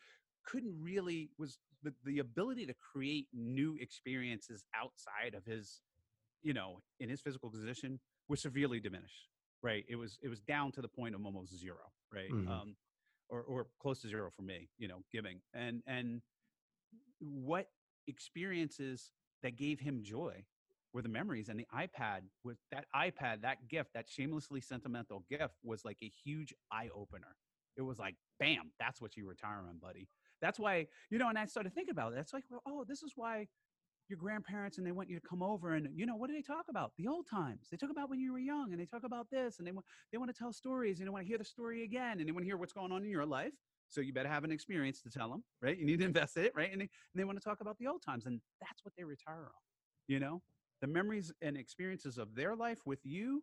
couldn't 0.44 0.76
really 0.82 1.30
was 1.38 1.58
the, 1.82 1.94
the 2.04 2.18
ability 2.18 2.66
to 2.66 2.74
create 2.74 3.26
new 3.32 3.78
experiences 3.80 4.66
outside 4.74 5.34
of 5.34 5.46
his 5.46 5.80
you 6.42 6.52
know 6.52 6.82
in 7.00 7.08
his 7.08 7.22
physical 7.22 7.48
position 7.48 8.00
was 8.28 8.42
severely 8.42 8.80
diminished 8.80 9.30
right? 9.64 9.84
It 9.88 9.96
was 9.96 10.18
it 10.22 10.28
was 10.28 10.40
down 10.40 10.70
to 10.72 10.82
the 10.82 10.88
point 10.88 11.14
of 11.14 11.24
almost 11.24 11.58
zero 11.58 11.92
right? 12.12 12.30
Mm-hmm. 12.30 12.50
um 12.50 12.76
or 13.28 13.40
or 13.42 13.66
close 13.80 14.00
to 14.02 14.08
zero 14.08 14.30
for 14.30 14.42
me 14.42 14.68
you 14.78 14.86
know 14.86 15.02
giving. 15.10 15.40
And 15.52 15.82
and 15.86 16.20
what 17.18 17.68
experiences 18.06 19.10
that 19.42 19.56
gave 19.56 19.80
him 19.80 20.02
joy 20.02 20.44
were 20.92 21.02
the 21.02 21.08
memories 21.08 21.48
and 21.48 21.58
the 21.58 21.66
ipad 21.74 22.20
with 22.44 22.58
that 22.70 22.84
ipad 22.94 23.40
that 23.42 23.66
gift 23.68 23.90
that 23.94 24.08
shamelessly 24.08 24.60
sentimental 24.60 25.24
gift 25.28 25.54
was 25.64 25.84
like 25.84 25.96
a 26.02 26.12
huge 26.24 26.54
eye 26.70 26.88
opener 26.94 27.34
it 27.76 27.82
was 27.82 27.98
like 27.98 28.14
bam 28.38 28.70
that's 28.78 29.00
what 29.00 29.16
you 29.16 29.26
retire 29.26 29.62
on 29.68 29.78
buddy. 29.78 30.08
That's 30.40 30.58
why, 30.58 30.88
you 31.10 31.18
know, 31.18 31.30
and 31.30 31.38
I 31.38 31.46
started 31.46 31.74
thinking 31.74 31.92
about 31.92 32.12
it. 32.12 32.18
It's 32.18 32.34
like, 32.34 32.44
well, 32.50 32.62
oh, 32.66 32.84
this 32.86 33.02
is 33.02 33.12
why 33.16 33.48
your 34.08 34.18
grandparents 34.18 34.78
and 34.78 34.86
they 34.86 34.92
want 34.92 35.08
you 35.08 35.18
to 35.18 35.26
come 35.26 35.42
over 35.42 35.74
and 35.74 35.88
you 35.94 36.06
know 36.06 36.16
what 36.16 36.28
do 36.28 36.34
they 36.34 36.42
talk 36.42 36.66
about? 36.68 36.92
The 36.98 37.06
old 37.06 37.26
times. 37.28 37.68
They 37.70 37.76
talk 37.76 37.90
about 37.90 38.10
when 38.10 38.20
you 38.20 38.32
were 38.32 38.38
young 38.38 38.72
and 38.72 38.80
they 38.80 38.86
talk 38.86 39.02
about 39.04 39.28
this 39.30 39.58
and 39.58 39.66
they 39.66 39.72
want 39.72 39.86
they 40.12 40.18
want 40.18 40.34
to 40.34 40.38
tell 40.38 40.52
stories 40.52 40.98
and 40.98 41.06
they 41.06 41.10
want 41.10 41.24
to 41.24 41.28
hear 41.28 41.38
the 41.38 41.44
story 41.44 41.84
again 41.84 42.18
and 42.18 42.28
they 42.28 42.32
want 42.32 42.42
to 42.42 42.48
hear 42.48 42.56
what's 42.56 42.72
going 42.72 42.92
on 42.92 43.02
in 43.02 43.10
your 43.10 43.26
life. 43.26 43.52
So 43.88 44.00
you 44.00 44.12
better 44.12 44.28
have 44.28 44.44
an 44.44 44.50
experience 44.50 45.00
to 45.02 45.10
tell 45.10 45.28
them 45.30 45.44
right? 45.62 45.76
You 45.76 45.86
need 45.86 46.00
to 46.00 46.04
invest 46.12 46.36
in 46.36 46.44
it 46.44 46.52
right? 46.54 46.70
And 46.70 46.80
they, 46.80 46.84
and 46.84 47.16
they 47.20 47.24
want 47.24 47.38
to 47.38 47.44
talk 47.44 47.60
about 47.60 47.78
the 47.78 47.86
old 47.86 48.02
times 48.02 48.26
and 48.26 48.40
that's 48.60 48.84
what 48.84 48.92
they 48.96 49.04
retire 49.04 49.44
on 49.46 49.64
you 50.06 50.20
know? 50.20 50.42
The 50.80 50.86
memories 50.86 51.32
and 51.40 51.56
experiences 51.56 52.18
of 52.18 52.34
their 52.34 52.54
life 52.54 52.80
with 52.84 52.98
you 53.04 53.42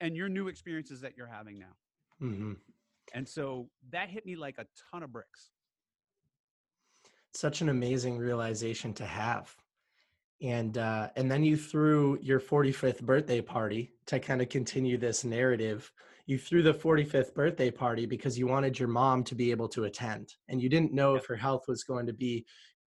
and 0.00 0.16
your 0.16 0.28
new 0.28 0.48
experiences 0.48 1.00
that 1.02 1.16
you're 1.16 1.26
having 1.26 1.58
now. 1.58 1.74
Mm-hmm. 2.22 2.52
and 3.14 3.28
so 3.28 3.68
that 3.90 4.08
hit 4.08 4.24
me 4.24 4.36
like 4.36 4.56
a 4.58 4.66
ton 4.90 5.02
of 5.02 5.12
bricks. 5.12 5.50
Such 7.34 7.60
an 7.60 7.68
amazing 7.68 8.16
realization 8.16 8.94
to 8.94 9.04
have 9.04 9.52
and 10.42 10.76
uh, 10.78 11.08
and 11.16 11.30
then 11.30 11.44
you 11.44 11.56
threw 11.56 12.18
your 12.20 12.40
45th 12.40 13.02
birthday 13.02 13.40
party 13.40 13.94
to 14.06 14.18
kind 14.18 14.42
of 14.42 14.48
continue 14.48 14.98
this 14.98 15.24
narrative. 15.24 15.90
You 16.26 16.38
threw 16.38 16.62
the 16.62 16.74
45th 16.74 17.34
birthday 17.34 17.70
party 17.70 18.06
because 18.06 18.38
you 18.38 18.46
wanted 18.46 18.78
your 18.78 18.88
mom 18.88 19.24
to 19.24 19.34
be 19.34 19.50
able 19.50 19.68
to 19.68 19.84
attend 19.84 20.34
and 20.48 20.62
you 20.62 20.68
didn't 20.68 20.92
know 20.92 21.14
if 21.14 21.26
her 21.26 21.36
health 21.36 21.64
was 21.68 21.84
going 21.84 22.06
to 22.06 22.12
be 22.12 22.46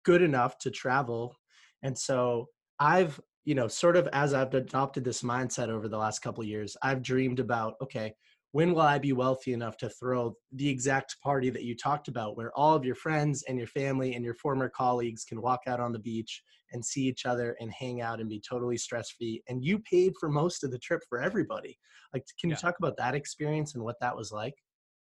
good 0.08 0.22
enough 0.22 0.58
to 0.60 0.72
travel 0.72 1.36
and 1.84 1.98
so 1.98 2.48
i've 2.80 3.20
you 3.44 3.54
know 3.54 3.68
sort 3.68 3.98
of 3.98 4.08
as 4.14 4.34
i've 4.34 4.54
adopted 4.54 5.04
this 5.04 5.22
mindset 5.22 5.68
over 5.68 5.90
the 5.90 5.98
last 5.98 6.20
couple 6.20 6.42
years 6.46 6.78
i've 6.82 7.02
dreamed 7.02 7.42
about 7.42 7.74
okay 7.84 8.14
when 8.58 8.74
will 8.74 8.82
I 8.82 8.98
be 8.98 9.14
wealthy 9.14 9.54
enough 9.54 9.78
to 9.78 9.88
throw 9.88 10.34
the 10.52 10.68
exact 10.68 11.18
party 11.22 11.52
that 11.52 11.64
you 11.64 11.76
talked 11.76 12.08
about, 12.08 12.36
where 12.36 12.52
all 12.58 12.76
of 12.76 12.84
your 12.84 12.96
friends 12.96 13.44
and 13.48 13.56
your 13.56 13.68
family 13.68 14.16
and 14.16 14.26
your 14.26 14.34
former 14.34 14.68
colleagues 14.68 15.24
can 15.24 15.44
walk 15.44 15.60
out 15.68 15.80
on 15.80 15.92
the 15.92 16.00
beach 16.00 16.42
and 16.72 16.84
see 16.84 17.02
each 17.02 17.28
other 17.28 17.56
and 17.60 17.72
hang 17.72 18.02
out 18.02 18.20
and 18.20 18.28
be 18.28 18.42
totally 18.42 18.76
stress 18.76 19.12
free? 19.12 19.44
And 19.48 19.64
you 19.64 19.78
paid 19.78 20.14
for 20.20 20.28
most 20.28 20.64
of 20.64 20.72
the 20.72 20.80
trip 20.80 21.02
for 21.08 21.22
everybody. 21.22 21.78
Like, 22.16 22.26
can 22.42 22.50
yeah. 22.50 22.56
you 22.56 22.60
talk 22.60 22.74
about 22.80 22.98
that 22.98 23.14
experience 23.14 23.76
and 23.76 23.84
what 23.84 23.98
that 24.02 24.18
was 24.18 24.32
like? 24.32 24.56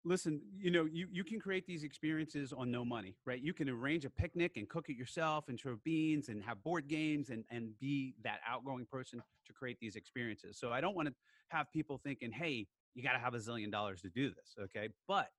listen 0.05 0.39
you 0.57 0.71
know 0.71 0.87
you, 0.89 1.07
you 1.11 1.25
can 1.25 1.41
create 1.41 1.67
these 1.67 1.83
experiences 1.83 2.53
on 2.53 2.71
no 2.71 2.85
money 2.85 3.17
right 3.25 3.41
you 3.41 3.53
can 3.53 3.69
arrange 3.69 4.05
a 4.05 4.09
picnic 4.09 4.53
and 4.55 4.69
cook 4.69 4.85
it 4.87 4.95
yourself 4.95 5.49
and 5.49 5.59
throw 5.59 5.75
beans 5.83 6.29
and 6.29 6.41
have 6.41 6.63
board 6.63 6.87
games 6.87 7.31
and 7.31 7.43
and 7.51 7.77
be 7.81 8.15
that 8.23 8.39
outgoing 8.47 8.87
person 8.89 9.21
to 9.45 9.51
create 9.51 9.77
these 9.81 9.97
experiences 9.97 10.57
so 10.57 10.71
i 10.71 10.79
don't 10.79 10.95
want 10.95 11.05
to 11.05 11.13
have 11.49 11.69
people 11.73 11.99
thinking 12.01 12.31
hey 12.31 12.65
you 12.95 13.03
got 13.03 13.13
to 13.13 13.19
have 13.19 13.33
a 13.33 13.37
zillion 13.37 13.71
dollars 13.71 14.01
to 14.01 14.09
do 14.09 14.29
this 14.29 14.55
okay? 14.65 14.89
But 15.07 15.29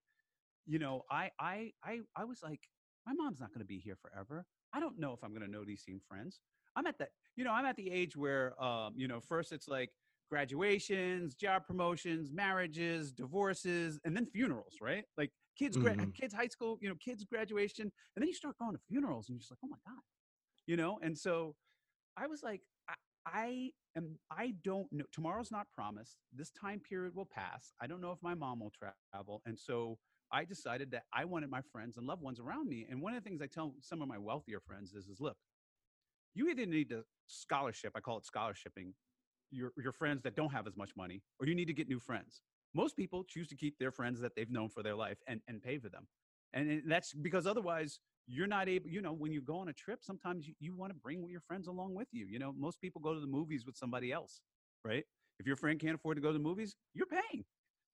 you 0.67 0.79
know 0.79 1.03
i 1.11 1.31
i 1.39 1.73
i, 1.85 1.99
I 2.17 2.25
was 2.25 2.43
like 2.43 2.61
my 3.07 3.13
mom's 3.15 3.41
not 3.41 3.49
going 3.49 3.61
to 3.61 3.67
be 3.67 3.79
here 3.79 3.97
forever. 3.97 4.45
I 4.73 4.81
don't 4.81 4.99
know 4.99 5.13
if 5.13 5.25
i'm 5.25 5.31
going 5.31 5.45
to 5.45 5.51
know 5.51 5.65
these 5.65 5.83
same 5.87 6.01
friends. 6.09 6.41
I'm 6.77 6.87
at 6.87 6.99
that 6.99 7.11
you 7.37 7.45
know 7.45 7.53
i'm 7.53 7.67
at 7.67 7.77
the 7.77 7.91
age 7.91 8.17
where 8.17 8.61
um 8.63 8.95
you 8.97 9.09
know 9.09 9.21
first 9.21 9.53
it's 9.53 9.69
like 9.69 9.91
graduations 10.31 11.35
job 11.35 11.67
promotions 11.67 12.31
marriages 12.33 13.11
divorces 13.11 13.99
and 14.05 14.17
then 14.17 14.27
funerals 14.27 14.77
right? 14.81 15.05
Like 15.19 15.33
kids 15.59 15.77
mm-hmm. 15.77 16.11
kids 16.11 16.33
high 16.33 16.47
school 16.47 16.79
you 16.81 16.89
know 16.89 16.95
kids 17.05 17.25
graduation 17.25 17.85
and 17.85 18.23
then 18.23 18.29
you 18.29 18.35
start 18.35 18.57
going 18.59 18.73
to 18.73 18.81
funerals 18.89 19.29
and 19.29 19.35
you're 19.35 19.41
just 19.41 19.51
like 19.51 19.59
oh 19.65 19.69
my 19.69 19.77
god 19.85 20.01
you 20.67 20.77
know? 20.77 20.99
And 21.03 21.17
so 21.17 21.57
i 22.17 22.27
was 22.27 22.43
like 22.43 22.63
I 23.33 23.71
am 23.97 24.19
I 24.31 24.55
don't 24.65 24.91
know 24.93 25.05
tomorrow's 25.13 25.51
not 25.51 25.67
promised. 25.75 26.17
This 26.35 26.51
time 26.51 26.81
period 26.81 27.15
will 27.15 27.29
pass. 27.33 27.73
I 27.81 27.87
don't 27.87 28.01
know 28.01 28.13
if 28.13 28.19
my 28.23 28.35
mom 28.35 28.61
will 28.61 28.73
travel. 29.13 29.43
And 29.47 29.59
so 29.59 29.99
I 30.33 30.45
decided 30.45 30.91
that 30.93 31.05
I 31.13 31.25
wanted 31.25 31.51
my 31.51 31.61
friends 31.73 31.97
and 31.97 32.07
loved 32.07 32.23
ones 32.23 32.39
around 32.41 32.69
me. 32.69 32.87
And 32.89 33.03
one 33.03 33.15
of 33.15 33.23
the 33.23 33.29
things 33.29 33.43
I 33.43 33.47
tell 33.47 33.75
some 33.81 34.01
of 34.01 34.09
my 34.09 34.19
wealthier 34.19 34.61
friends 34.61 34.93
is, 34.93 35.09
is 35.09 35.21
look, 35.21 35.37
you 36.35 36.49
either 36.49 36.67
need 36.67 36.93
a 36.93 37.03
scholarship, 37.27 37.93
I 37.97 38.01
call 38.01 38.19
it 38.19 38.25
scholarshiping, 38.25 38.93
your, 39.51 39.73
your 39.83 39.93
friends 39.93 40.23
that 40.23 40.37
don't 40.37 40.53
have 40.53 40.67
as 40.67 40.77
much 40.77 40.91
money, 40.97 41.23
or 41.41 41.47
you 41.47 41.55
need 41.55 41.67
to 41.67 41.73
get 41.73 41.89
new 41.89 41.99
friends. 41.99 42.43
Most 42.75 42.97
people 42.97 43.25
choose 43.25 43.49
to 43.49 43.57
keep 43.57 43.79
their 43.79 43.91
friends 43.91 44.21
that 44.21 44.37
they've 44.37 44.51
known 44.51 44.69
for 44.69 44.83
their 44.83 44.95
life 44.95 45.19
and, 45.27 45.41
and 45.49 45.61
pay 45.61 45.79
for 45.79 45.89
them. 45.89 46.07
And 46.53 46.83
that's 46.87 47.13
because 47.13 47.47
otherwise 47.47 47.99
you're 48.31 48.47
not 48.47 48.69
able 48.69 48.89
you 48.89 49.03
know 49.03 49.13
when 49.13 49.33
you 49.33 49.41
go 49.41 49.59
on 49.59 49.69
a 49.69 49.73
trip 49.73 50.01
sometimes 50.03 50.47
you, 50.47 50.55
you 50.61 50.75
want 50.75 50.93
to 50.93 50.99
bring 50.99 51.29
your 51.29 51.41
friends 51.41 51.67
along 51.67 51.95
with 51.95 52.09
you 52.13 52.27
you 52.27 52.39
know 52.39 52.55
most 52.57 52.81
people 52.81 53.01
go 53.01 53.15
to 53.15 53.21
the 53.21 53.27
movies 53.27 53.67
with 53.67 53.77
somebody 53.77 54.13
else 54.13 54.41
right? 54.85 55.05
If 55.39 55.47
your 55.47 55.57
friend 55.57 55.79
can't 55.81 55.95
afford 55.95 56.17
to 56.17 56.23
go 56.23 56.29
to 56.29 56.35
the 56.35 56.45
movies 56.45 56.77
you're 56.95 57.07
paying 57.07 57.45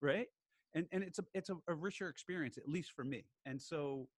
right? 0.02 0.26
And 0.74 0.86
and 0.92 1.02
it's 1.02 1.18
a 1.18 1.24
it's 1.34 1.50
a, 1.50 1.56
a 1.68 1.74
richer 1.74 2.08
experience 2.08 2.58
at 2.58 2.68
least 2.68 2.92
for 2.94 3.04
me. 3.04 3.24
And 3.46 3.60
so 3.60 4.08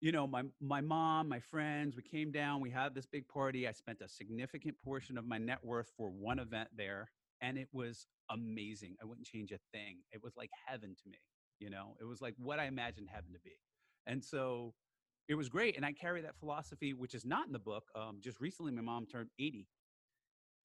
you 0.00 0.12
know 0.12 0.26
my 0.26 0.42
my 0.60 0.80
mom 0.80 1.28
my 1.28 1.40
friends 1.40 1.96
we 1.96 2.02
came 2.02 2.30
down 2.30 2.60
we 2.60 2.70
had 2.70 2.94
this 2.94 3.06
big 3.06 3.26
party 3.28 3.66
i 3.66 3.72
spent 3.72 4.02
a 4.02 4.08
significant 4.08 4.76
portion 4.84 5.16
of 5.16 5.26
my 5.26 5.38
net 5.38 5.58
worth 5.64 5.90
for 5.96 6.10
one 6.10 6.38
event 6.38 6.68
there 6.76 7.10
and 7.40 7.58
it 7.58 7.68
was 7.72 8.06
amazing. 8.30 8.96
I 9.02 9.06
wouldn't 9.06 9.26
change 9.26 9.52
a 9.52 9.58
thing. 9.72 9.98
It 10.12 10.22
was 10.22 10.34
like 10.36 10.50
heaven 10.66 10.96
to 11.02 11.10
me 11.10 11.18
you 11.60 11.70
know? 11.70 11.96
It 12.00 12.04
was 12.04 12.20
like 12.20 12.34
what 12.38 12.58
i 12.58 12.66
imagined 12.66 13.08
heaven 13.12 13.32
to 13.32 13.38
be 13.40 13.52
and 14.06 14.22
so 14.22 14.74
it 15.28 15.34
was 15.34 15.48
great. 15.48 15.76
And 15.76 15.84
I 15.84 15.92
carry 15.92 16.22
that 16.22 16.36
philosophy, 16.38 16.92
which 16.92 17.14
is 17.14 17.24
not 17.24 17.46
in 17.46 17.52
the 17.52 17.58
book. 17.58 17.84
Um, 17.94 18.18
just 18.20 18.40
recently, 18.40 18.72
my 18.72 18.82
mom 18.82 19.06
turned 19.06 19.30
80. 19.38 19.66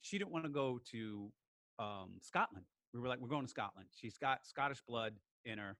She 0.01 0.17
didn't 0.17 0.31
want 0.31 0.45
to 0.45 0.51
go 0.51 0.79
to 0.91 1.31
um, 1.77 2.11
Scotland. 2.21 2.65
We 2.93 2.99
were 2.99 3.07
like, 3.07 3.19
we're 3.19 3.29
going 3.29 3.45
to 3.45 3.49
Scotland. 3.49 3.87
She's 3.95 4.17
got 4.17 4.45
Scottish 4.45 4.81
blood 4.87 5.13
in 5.45 5.57
her. 5.57 5.77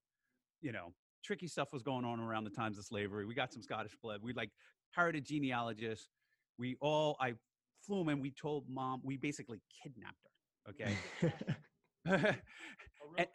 You 0.62 0.72
know, 0.72 0.94
tricky 1.24 1.48
stuff 1.48 1.74
was 1.74 1.84
going 1.84 2.06
on 2.06 2.20
around 2.20 2.44
the 2.44 2.50
times 2.50 2.78
of 2.78 2.86
slavery. 2.86 3.26
We 3.26 3.34
got 3.34 3.52
some 3.52 3.62
Scottish 3.62 3.96
blood. 4.02 4.20
We 4.22 4.34
like 4.34 4.52
hired 4.92 5.16
a 5.16 5.22
genealogist. 5.22 6.10
We 6.58 6.76
all, 6.82 7.18
I 7.20 7.34
flew 7.86 8.02
him 8.02 8.10
and 8.10 8.22
we 8.22 8.32
told 8.32 8.66
mom, 8.70 9.02
we 9.04 9.18
basically 9.18 9.62
kidnapped 9.82 10.18
her. 10.24 10.72
Okay. 10.72 10.96
and, 13.18 13.28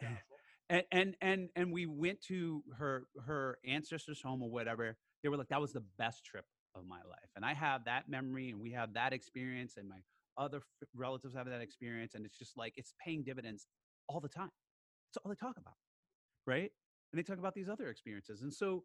and 0.69 0.83
and 0.91 1.15
and 1.21 1.49
and 1.55 1.71
we 1.71 1.85
went 1.85 2.21
to 2.23 2.63
her 2.77 3.07
her 3.25 3.57
ancestors 3.65 4.21
home 4.21 4.41
or 4.41 4.49
whatever 4.49 4.97
they 5.23 5.29
were 5.29 5.37
like 5.37 5.49
that 5.49 5.61
was 5.61 5.73
the 5.73 5.83
best 5.97 6.25
trip 6.25 6.45
of 6.75 6.85
my 6.85 6.97
life. 6.97 7.29
And 7.35 7.45
i 7.45 7.53
have 7.53 7.85
that 7.85 8.09
memory 8.09 8.49
and 8.49 8.59
we 8.59 8.71
have 8.71 8.93
that 8.93 9.13
experience 9.13 9.77
and 9.77 9.87
my 9.89 9.99
other 10.37 10.57
f- 10.57 10.87
relatives 10.95 11.35
have 11.35 11.47
that 11.47 11.61
experience 11.61 12.15
and 12.15 12.25
it's 12.25 12.37
just 12.37 12.57
like 12.57 12.73
it's 12.77 12.93
paying 13.03 13.23
dividends 13.23 13.67
all 14.09 14.19
the 14.19 14.29
time. 14.29 14.51
It's 15.09 15.17
all 15.23 15.29
they 15.29 15.35
talk 15.35 15.57
about 15.57 15.75
right? 16.47 16.71
And 17.11 17.19
they 17.19 17.23
talk 17.23 17.39
about 17.39 17.55
these 17.55 17.69
other 17.69 17.89
experiences. 17.89 18.41
And 18.41 18.53
so 18.53 18.83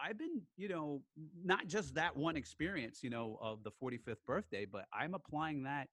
i've 0.00 0.18
been 0.18 0.42
you 0.56 0.68
know 0.68 1.02
not 1.44 1.66
just 1.66 1.94
that 1.94 2.16
one 2.16 2.36
experience 2.36 3.02
you 3.02 3.10
know 3.10 3.38
of 3.42 3.62
the 3.64 3.70
45th 3.82 4.16
birthday 4.26 4.66
but 4.70 4.84
i'm 4.92 5.14
applying 5.14 5.64
that 5.64 5.88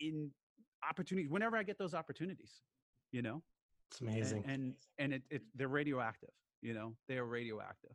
in 0.00 0.30
opportunities 0.88 1.30
whenever 1.30 1.56
i 1.56 1.62
get 1.62 1.78
those 1.78 1.94
opportunities 1.94 2.62
you 3.12 3.22
know 3.22 3.42
it's 3.90 4.00
amazing. 4.00 4.44
And 4.46 4.54
and, 4.54 4.74
and 4.98 5.14
it, 5.14 5.22
it 5.30 5.42
they're 5.54 5.68
radioactive, 5.68 6.30
you 6.62 6.74
know, 6.74 6.94
they 7.08 7.18
are 7.18 7.24
radioactive. 7.24 7.92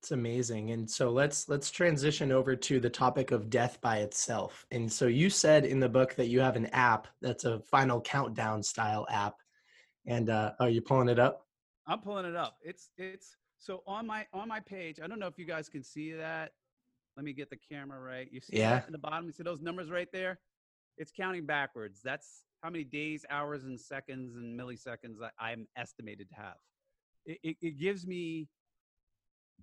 It's 0.00 0.12
amazing. 0.12 0.70
And 0.70 0.88
so 0.88 1.10
let's 1.10 1.48
let's 1.48 1.70
transition 1.70 2.30
over 2.30 2.54
to 2.54 2.78
the 2.78 2.90
topic 2.90 3.30
of 3.30 3.48
death 3.48 3.80
by 3.80 3.98
itself. 3.98 4.66
And 4.70 4.92
so 4.92 5.06
you 5.06 5.30
said 5.30 5.64
in 5.64 5.80
the 5.80 5.88
book 5.88 6.14
that 6.16 6.26
you 6.26 6.40
have 6.40 6.56
an 6.56 6.66
app 6.66 7.08
that's 7.22 7.44
a 7.44 7.60
final 7.60 8.00
countdown 8.02 8.62
style 8.62 9.06
app. 9.10 9.36
And 10.06 10.28
uh, 10.28 10.52
are 10.60 10.68
you 10.68 10.82
pulling 10.82 11.08
it 11.08 11.18
up? 11.18 11.46
I'm 11.86 12.00
pulling 12.00 12.26
it 12.26 12.36
up. 12.36 12.58
It's 12.62 12.90
it's 12.98 13.36
so 13.58 13.82
on 13.86 14.06
my 14.06 14.26
on 14.34 14.46
my 14.46 14.60
page. 14.60 15.00
I 15.02 15.06
don't 15.06 15.18
know 15.18 15.26
if 15.26 15.38
you 15.38 15.46
guys 15.46 15.70
can 15.70 15.82
see 15.82 16.12
that. 16.12 16.52
Let 17.16 17.24
me 17.24 17.32
get 17.32 17.48
the 17.48 17.56
camera 17.56 17.98
right. 17.98 18.28
You 18.30 18.40
see 18.40 18.58
yeah. 18.58 18.74
at 18.74 18.92
the 18.92 18.98
bottom? 18.98 19.24
You 19.24 19.32
see 19.32 19.42
those 19.42 19.62
numbers 19.62 19.90
right 19.90 20.12
there? 20.12 20.38
It's 20.98 21.12
counting 21.12 21.46
backwards. 21.46 22.00
That's 22.04 22.42
how 22.64 22.70
many 22.70 22.84
days, 22.84 23.26
hours, 23.28 23.64
and 23.64 23.78
seconds 23.78 24.36
and 24.36 24.58
milliseconds 24.58 25.16
I, 25.22 25.50
I'm 25.50 25.68
estimated 25.76 26.30
to 26.30 26.34
have. 26.34 26.56
It, 27.26 27.38
it, 27.42 27.56
it 27.60 27.78
gives 27.78 28.06
me 28.06 28.48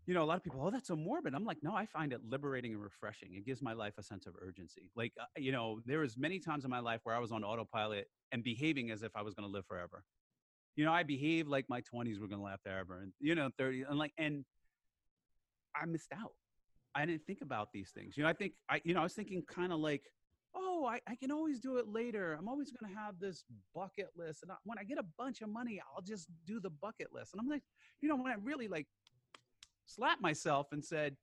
you 0.07 0.15
know, 0.15 0.23
a 0.23 0.25
lot 0.25 0.37
of 0.37 0.43
people, 0.43 0.61
oh, 0.63 0.71
that's 0.71 0.87
so 0.87 0.95
morbid. 0.95 1.35
I'm 1.35 1.45
like, 1.45 1.59
no, 1.61 1.75
I 1.75 1.85
find 1.85 2.11
it 2.11 2.21
liberating 2.27 2.73
and 2.73 2.81
refreshing. 2.81 3.35
It 3.35 3.45
gives 3.45 3.61
my 3.61 3.73
life 3.73 3.93
a 3.99 4.03
sense 4.03 4.25
of 4.25 4.33
urgency. 4.41 4.89
Like, 4.95 5.13
uh, 5.19 5.25
you 5.37 5.51
know, 5.51 5.79
there 5.85 5.99
was 5.99 6.17
many 6.17 6.39
times 6.39 6.63
in 6.63 6.71
my 6.71 6.79
life 6.79 7.01
where 7.03 7.15
I 7.15 7.19
was 7.19 7.31
on 7.31 7.43
autopilot 7.43 8.07
and 8.31 8.43
behaving 8.43 8.89
as 8.89 9.03
if 9.03 9.11
I 9.15 9.21
was 9.21 9.35
going 9.35 9.47
to 9.47 9.51
live 9.53 9.65
forever. 9.67 10.03
You 10.75 10.85
know, 10.85 10.91
I 10.91 11.03
behaved 11.03 11.49
like 11.49 11.65
my 11.69 11.81
20s 11.81 12.19
were 12.19 12.27
going 12.27 12.39
to 12.39 12.45
last 12.45 12.63
forever, 12.63 13.01
and 13.01 13.11
you 13.19 13.35
know, 13.35 13.49
30, 13.57 13.83
and 13.89 13.99
like, 13.99 14.13
and 14.17 14.43
I 15.75 15.85
missed 15.85 16.11
out. 16.13 16.31
I 16.95 17.05
didn't 17.05 17.25
think 17.27 17.41
about 17.41 17.69
these 17.71 17.91
things. 17.91 18.17
You 18.17 18.23
know, 18.23 18.29
I 18.29 18.33
think 18.33 18.53
I, 18.69 18.81
you 18.83 18.93
know, 18.93 19.01
I 19.01 19.03
was 19.03 19.13
thinking 19.13 19.43
kind 19.43 19.71
of 19.71 19.79
like, 19.79 20.03
oh, 20.81 20.87
I, 20.87 20.99
I 21.07 21.15
can 21.15 21.31
always 21.31 21.59
do 21.59 21.77
it 21.77 21.87
later. 21.87 22.35
I'm 22.37 22.47
always 22.47 22.71
going 22.71 22.91
to 22.91 22.99
have 22.99 23.19
this 23.19 23.43
bucket 23.73 24.09
list, 24.15 24.43
and 24.43 24.51
I, 24.51 24.55
when 24.63 24.77
I 24.77 24.83
get 24.83 24.97
a 24.97 25.05
bunch 25.17 25.41
of 25.41 25.49
money, 25.49 25.81
I'll 25.95 26.01
just 26.01 26.27
do 26.45 26.59
the 26.59 26.69
bucket 26.69 27.07
list. 27.13 27.33
And 27.33 27.39
I'm 27.39 27.47
like, 27.47 27.63
you 28.01 28.09
know, 28.09 28.15
when 28.15 28.31
I 28.31 28.35
really 28.41 28.67
like 28.67 28.87
slapped 29.85 30.21
myself 30.21 30.67
and 30.71 30.83
said, 30.83 31.15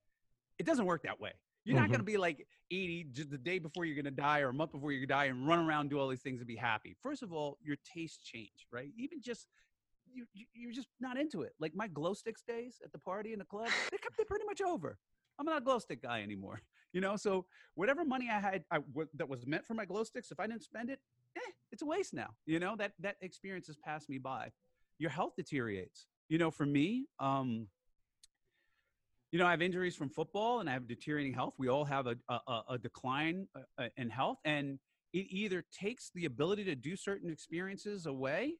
it 0.58 0.66
doesn't 0.66 0.86
work 0.86 1.02
that 1.02 1.20
way. 1.20 1.32
You're 1.64 1.74
mm-hmm. 1.74 1.82
not 1.82 1.88
going 1.90 2.00
to 2.00 2.04
be 2.04 2.16
like 2.16 2.46
80 2.70 3.06
just 3.12 3.30
the 3.30 3.38
day 3.38 3.58
before 3.58 3.84
you're 3.84 3.94
going 3.94 4.04
to 4.04 4.10
die 4.10 4.40
or 4.40 4.48
a 4.48 4.54
month 4.54 4.72
before 4.72 4.90
to 4.90 5.06
die 5.06 5.26
and 5.26 5.46
run 5.46 5.58
around 5.58 5.90
do 5.90 5.98
all 5.98 6.08
these 6.08 6.22
things 6.22 6.40
and 6.40 6.48
be 6.48 6.56
happy. 6.56 6.96
First 7.02 7.22
of 7.22 7.32
all, 7.32 7.58
your 7.62 7.76
tastes 7.94 8.18
change, 8.18 8.66
right? 8.72 8.88
Even 8.96 9.20
just 9.20 9.46
you, 10.12 10.26
you're 10.54 10.72
just 10.72 10.88
not 11.00 11.18
into 11.18 11.42
it. 11.42 11.52
Like 11.60 11.72
my 11.74 11.88
glow 11.88 12.14
sticks 12.14 12.42
days 12.42 12.76
at 12.84 12.92
the 12.92 12.98
party 12.98 13.32
in 13.32 13.38
the 13.38 13.44
club, 13.44 13.68
they 13.90 13.98
they're 14.16 14.26
pretty 14.26 14.46
much 14.46 14.60
over. 14.60 14.98
I'm 15.38 15.46
not 15.46 15.58
a 15.58 15.60
glow 15.60 15.78
stick 15.78 16.02
guy 16.02 16.22
anymore, 16.22 16.60
you 16.92 17.00
know. 17.00 17.16
So 17.16 17.46
whatever 17.74 18.04
money 18.04 18.28
I 18.30 18.40
had 18.40 18.64
I, 18.70 18.76
w- 18.78 19.08
that 19.14 19.28
was 19.28 19.46
meant 19.46 19.66
for 19.66 19.74
my 19.74 19.84
glow 19.84 20.04
sticks, 20.04 20.30
if 20.30 20.40
I 20.40 20.46
didn't 20.46 20.64
spend 20.64 20.90
it, 20.90 21.00
eh, 21.36 21.50
it's 21.72 21.82
a 21.82 21.86
waste 21.86 22.14
now. 22.14 22.28
You 22.46 22.58
know 22.58 22.76
that 22.76 22.92
that 23.00 23.16
experience 23.20 23.66
has 23.66 23.76
passed 23.76 24.08
me 24.08 24.18
by. 24.18 24.50
Your 24.98 25.10
health 25.10 25.34
deteriorates. 25.36 26.06
You 26.28 26.38
know, 26.38 26.50
for 26.50 26.66
me, 26.66 27.06
um, 27.20 27.68
you 29.30 29.38
know, 29.38 29.46
I 29.46 29.50
have 29.50 29.62
injuries 29.62 29.94
from 29.94 30.08
football 30.08 30.60
and 30.60 30.68
I 30.68 30.72
have 30.72 30.88
deteriorating 30.88 31.34
health. 31.34 31.54
We 31.58 31.68
all 31.68 31.84
have 31.84 32.06
a, 32.06 32.16
a, 32.28 32.62
a 32.70 32.78
decline 32.78 33.46
uh, 33.54 33.82
uh, 33.82 33.88
in 33.96 34.08
health, 34.08 34.38
and 34.44 34.78
it 35.12 35.26
either 35.30 35.64
takes 35.72 36.10
the 36.14 36.24
ability 36.24 36.64
to 36.64 36.74
do 36.74 36.96
certain 36.96 37.30
experiences 37.30 38.06
away 38.06 38.54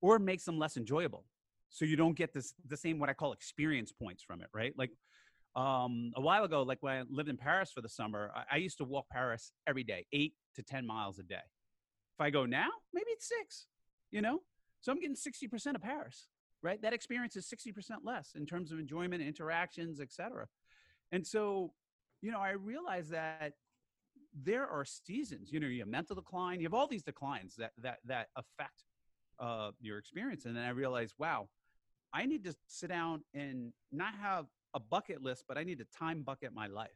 or 0.00 0.18
makes 0.18 0.44
them 0.44 0.58
less 0.58 0.76
enjoyable. 0.76 1.24
So 1.68 1.84
you 1.84 1.96
don't 1.96 2.16
get 2.16 2.32
this 2.34 2.54
the 2.66 2.76
same 2.76 2.98
what 2.98 3.08
I 3.08 3.12
call 3.12 3.32
experience 3.32 3.92
points 3.92 4.22
from 4.22 4.40
it, 4.40 4.48
right? 4.52 4.72
Like 4.76 4.90
um, 5.56 6.12
a 6.16 6.20
while 6.20 6.44
ago, 6.44 6.62
like 6.62 6.78
when 6.80 6.98
I 6.98 7.02
lived 7.10 7.28
in 7.28 7.36
Paris 7.36 7.70
for 7.72 7.80
the 7.80 7.88
summer, 7.88 8.30
I, 8.34 8.54
I 8.54 8.56
used 8.58 8.78
to 8.78 8.84
walk 8.84 9.06
Paris 9.10 9.52
every 9.66 9.84
day, 9.84 10.06
eight 10.12 10.34
to 10.56 10.62
ten 10.62 10.86
miles 10.86 11.18
a 11.18 11.22
day. 11.22 11.36
If 11.36 12.20
I 12.20 12.30
go 12.30 12.46
now, 12.46 12.68
maybe 12.92 13.10
it's 13.10 13.28
six. 13.28 13.66
You 14.10 14.22
know, 14.22 14.40
so 14.80 14.92
I'm 14.92 15.00
getting 15.00 15.16
sixty 15.16 15.48
percent 15.48 15.76
of 15.76 15.82
Paris 15.82 16.28
right? 16.62 16.80
That 16.82 16.92
experience 16.92 17.36
is 17.36 17.46
60% 17.46 17.74
less 18.04 18.32
in 18.34 18.46
terms 18.46 18.72
of 18.72 18.78
enjoyment, 18.78 19.22
interactions, 19.22 20.00
etc. 20.00 20.46
And 21.12 21.26
so, 21.26 21.72
you 22.20 22.30
know, 22.30 22.40
I 22.40 22.50
realized 22.50 23.10
that 23.12 23.54
there 24.34 24.66
are 24.66 24.84
seasons. 24.84 25.52
You 25.52 25.60
know, 25.60 25.66
you 25.66 25.80
have 25.80 25.88
mental 25.88 26.16
decline, 26.16 26.60
you 26.60 26.66
have 26.66 26.74
all 26.74 26.86
these 26.86 27.02
declines 27.02 27.56
that 27.56 27.72
that 27.78 27.98
that 28.04 28.28
affect 28.36 28.84
uh, 29.38 29.70
your 29.80 29.98
experience. 29.98 30.44
And 30.44 30.56
then 30.56 30.64
I 30.64 30.70
realized, 30.70 31.14
wow, 31.18 31.48
I 32.12 32.26
need 32.26 32.44
to 32.44 32.54
sit 32.66 32.90
down 32.90 33.22
and 33.34 33.72
not 33.90 34.14
have 34.20 34.46
a 34.74 34.80
bucket 34.80 35.22
list, 35.22 35.44
but 35.48 35.58
I 35.58 35.64
need 35.64 35.78
to 35.78 35.86
time 35.98 36.22
bucket 36.22 36.52
my 36.54 36.66
life. 36.66 36.90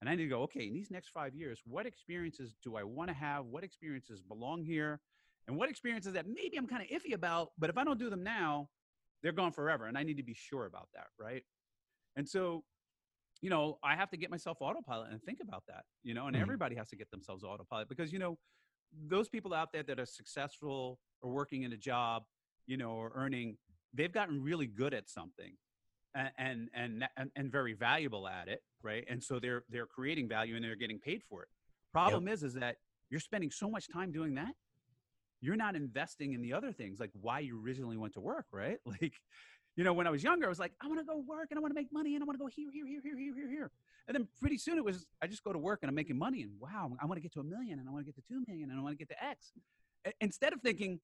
And 0.00 0.10
I 0.10 0.16
need 0.16 0.24
to 0.24 0.28
go, 0.28 0.42
okay, 0.42 0.66
in 0.66 0.74
these 0.74 0.90
next 0.90 1.10
five 1.10 1.34
years, 1.34 1.60
what 1.64 1.86
experiences 1.86 2.54
do 2.62 2.76
I 2.76 2.82
want 2.82 3.08
to 3.08 3.14
have? 3.14 3.46
What 3.46 3.62
experiences 3.62 4.20
belong 4.20 4.64
here? 4.64 5.00
and 5.48 5.56
what 5.56 5.68
experiences 5.68 6.12
that 6.14 6.26
maybe 6.28 6.56
I'm 6.56 6.66
kind 6.66 6.82
of 6.82 6.88
iffy 6.88 7.14
about, 7.14 7.50
but 7.58 7.70
if 7.70 7.76
I 7.76 7.84
don't 7.84 7.98
do 7.98 8.10
them 8.10 8.22
now, 8.22 8.68
they're 9.22 9.32
gone 9.32 9.52
forever. 9.52 9.86
And 9.86 9.96
I 9.98 10.02
need 10.02 10.16
to 10.16 10.22
be 10.22 10.34
sure 10.34 10.66
about 10.66 10.88
that. 10.94 11.06
Right. 11.18 11.42
And 12.16 12.28
so, 12.28 12.64
you 13.40 13.50
know, 13.50 13.78
I 13.82 13.96
have 13.96 14.10
to 14.10 14.16
get 14.16 14.30
myself 14.30 14.58
autopilot 14.60 15.10
and 15.10 15.22
think 15.22 15.38
about 15.42 15.64
that, 15.68 15.84
you 16.04 16.14
know, 16.14 16.26
and 16.26 16.34
mm-hmm. 16.34 16.42
everybody 16.42 16.76
has 16.76 16.88
to 16.90 16.96
get 16.96 17.10
themselves 17.10 17.42
autopilot 17.42 17.88
because, 17.88 18.12
you 18.12 18.18
know, 18.18 18.38
those 19.08 19.28
people 19.28 19.54
out 19.54 19.72
there 19.72 19.82
that 19.82 19.98
are 19.98 20.06
successful 20.06 20.98
or 21.22 21.30
working 21.30 21.62
in 21.62 21.72
a 21.72 21.76
job, 21.76 22.24
you 22.66 22.76
know, 22.76 22.90
or 22.90 23.12
earning, 23.14 23.56
they've 23.94 24.12
gotten 24.12 24.42
really 24.42 24.66
good 24.66 24.94
at 24.94 25.08
something 25.08 25.54
and, 26.14 26.68
and, 26.74 27.04
and, 27.36 27.50
very 27.50 27.72
valuable 27.72 28.28
at 28.28 28.48
it. 28.48 28.62
Right. 28.82 29.04
And 29.08 29.22
so 29.22 29.38
they're, 29.38 29.64
they're 29.70 29.86
creating 29.86 30.28
value 30.28 30.56
and 30.56 30.64
they're 30.64 30.76
getting 30.76 30.98
paid 30.98 31.22
for 31.28 31.42
it. 31.42 31.48
Problem 31.92 32.26
yep. 32.26 32.34
is, 32.34 32.42
is 32.42 32.54
that 32.54 32.76
you're 33.08 33.20
spending 33.20 33.50
so 33.50 33.70
much 33.70 33.88
time 33.88 34.12
doing 34.12 34.34
that 34.34 34.54
you're 35.42 35.56
not 35.56 35.74
investing 35.74 36.32
in 36.32 36.40
the 36.40 36.54
other 36.54 36.72
things 36.72 37.00
like 37.00 37.10
why 37.20 37.40
you 37.40 37.60
originally 37.62 37.98
went 37.98 38.14
to 38.14 38.20
work, 38.20 38.46
right? 38.50 38.78
Like, 38.86 39.12
you 39.74 39.84
know, 39.84 39.94
when 39.94 40.06
I 40.06 40.10
was 40.10 40.22
younger, 40.22 40.44
I 40.44 40.48
was 40.50 40.58
like, 40.58 40.72
I 40.82 40.86
want 40.86 41.00
to 41.00 41.04
go 41.04 41.24
work 41.26 41.48
and 41.50 41.58
I 41.58 41.62
want 41.62 41.74
to 41.74 41.80
make 41.80 41.90
money 41.90 42.14
and 42.14 42.22
I 42.22 42.26
want 42.26 42.38
to 42.38 42.42
go 42.42 42.46
here, 42.46 42.68
here, 42.70 42.86
here, 42.86 43.00
here, 43.02 43.16
here, 43.16 43.34
here, 43.34 43.50
here. 43.50 43.70
And 44.06 44.14
then 44.14 44.28
pretty 44.38 44.58
soon 44.58 44.76
it 44.76 44.84
was, 44.84 45.06
I 45.22 45.26
just 45.26 45.42
go 45.42 45.50
to 45.50 45.58
work 45.58 45.78
and 45.82 45.88
I'm 45.88 45.94
making 45.94 46.18
money 46.18 46.42
and 46.42 46.52
wow, 46.60 46.92
I 47.02 47.06
want 47.06 47.16
to 47.16 47.22
get 47.22 47.32
to 47.32 47.40
a 47.40 47.44
million 47.44 47.78
and 47.78 47.88
I 47.88 47.92
want 47.92 48.04
to 48.04 48.12
get 48.12 48.16
to 48.16 48.28
2 48.28 48.44
million 48.46 48.70
and 48.70 48.78
I 48.78 48.82
want 48.82 48.92
to 48.92 48.98
get 48.98 49.08
to 49.08 49.24
X. 49.24 49.52
Instead 50.20 50.52
of 50.52 50.60
thinking, 50.60 51.00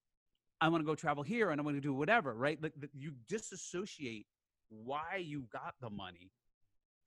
I 0.61 0.69
want 0.69 0.83
to 0.83 0.87
go 0.87 0.95
travel 0.95 1.23
here 1.23 1.51
and 1.51 1.61
I 1.61 1.65
want 1.65 1.79
to 1.79 1.81
do 1.81 1.95
whatever, 1.95 2.35
right? 2.35 2.63
Like 2.63 2.75
you 2.93 3.13
disassociate 3.27 4.27
why 4.71 5.17
you 5.21 5.45
got 5.53 5.75
the 5.81 5.91
money 5.91 6.31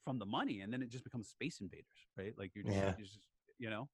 from 0.03 0.17
the 0.19 0.25
money 0.25 0.61
and 0.61 0.73
then 0.73 0.81
it 0.81 0.89
just 0.89 1.03
becomes 1.03 1.29
space 1.29 1.59
invaders, 1.61 1.85
right? 2.17 2.33
Like 2.37 2.51
you're 2.55 2.63
just, 2.63 2.75
yeah. 2.75 2.93
you're 2.97 3.05
just 3.05 3.19
you 3.59 3.69
know, 3.69 3.87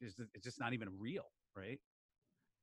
it's 0.00 0.14
just, 0.14 0.28
it's 0.34 0.44
just 0.44 0.60
not 0.60 0.74
even 0.74 0.88
real, 0.98 1.24
right? 1.56 1.78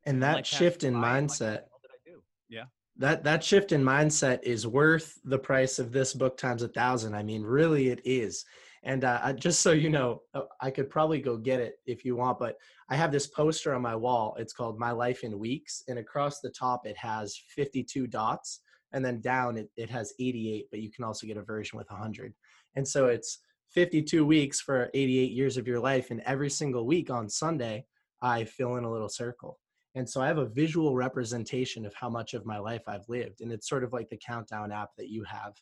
and 0.06 0.21
that 0.21 0.36
like 0.36 0.45
shift 0.45 0.84
in 0.84 0.93
mindset 0.93 1.52
like, 1.52 2.17
yeah 2.50 2.63
that 2.97 3.24
that 3.24 3.43
shift 3.43 3.71
in 3.71 3.84
mindset 3.84 4.39
is 4.43 4.67
worth 4.67 5.17
the 5.26 5.38
price 5.38 5.80
of 5.80 5.91
this 5.91 6.13
book 6.13 6.38
times 6.38 6.63
a 6.63 6.67
thousand 6.67 7.15
i 7.15 7.24
mean 7.24 7.43
really 7.43 7.89
it 7.89 8.02
is 8.04 8.45
and 8.84 9.04
uh, 9.04 9.32
just 9.34 9.62
so 9.62 9.71
you 9.71 9.89
know 9.89 10.21
uh, 10.34 10.41
i 10.60 10.69
could 10.69 10.89
probably 10.89 11.19
go 11.19 11.38
get 11.38 11.60
it 11.60 11.76
if 11.86 12.04
you 12.04 12.15
want 12.15 12.39
but 12.39 12.56
i 12.89 12.95
have 12.95 13.12
this 13.12 13.28
poster 13.28 13.74
on 13.74 13.82
my 13.82 13.95
wall 13.95 14.36
it's 14.39 14.54
called 14.54 14.80
my 14.80 14.91
life 14.91 15.24
in 15.24 15.39
weeks 15.39 15.84
and 15.88 16.00
across 16.00 16.39
the 16.39 16.50
top 16.50 16.86
it 16.86 16.97
has 16.97 17.39
52 17.56 18.08
dots 18.08 18.62
and 18.93 19.04
then 19.04 19.21
down 19.21 19.58
it, 19.58 19.69
it 19.77 19.89
has 19.89 20.13
88 20.19 20.67
but 20.71 20.82
you 20.82 20.91
can 20.91 21.04
also 21.04 21.27
get 21.27 21.38
a 21.38 21.43
version 21.43 21.77
with 21.77 21.89
100 21.89 22.34
and 22.75 22.88
so 22.88 23.08
it's 23.08 23.39
52 23.69 24.25
weeks 24.25 24.60
for 24.60 24.89
88 24.93 25.32
years 25.32 25.58
of 25.58 25.67
your 25.67 25.80
life 25.80 26.12
and 26.12 26.21
every 26.25 26.49
single 26.49 26.86
week 26.86 27.10
on 27.10 27.30
sunday 27.30 27.86
i 28.21 28.43
fill 28.43 28.75
in 28.75 28.84
a 28.84 28.91
little 28.91 29.10
circle 29.10 29.60
and 29.95 30.10
so 30.10 30.21
I 30.21 30.27
have 30.27 30.38
a 30.38 30.45
visual 30.45 30.95
representation 30.95 31.86
of 31.86 31.93
how 31.93 32.10
much 32.10 32.34
of 32.34 32.45
my 32.45 32.58
life 32.58 32.84
I've 32.88 33.08
lived. 33.10 33.41
And 33.41 33.51
it's 33.51 33.67
sort 33.67 33.84
of 33.84 33.91
like 33.91 34.10
the 34.10 34.19
countdown 34.25 34.71
app 34.71 34.89
that 34.97 35.10
you 35.10 35.23
have. 35.25 35.54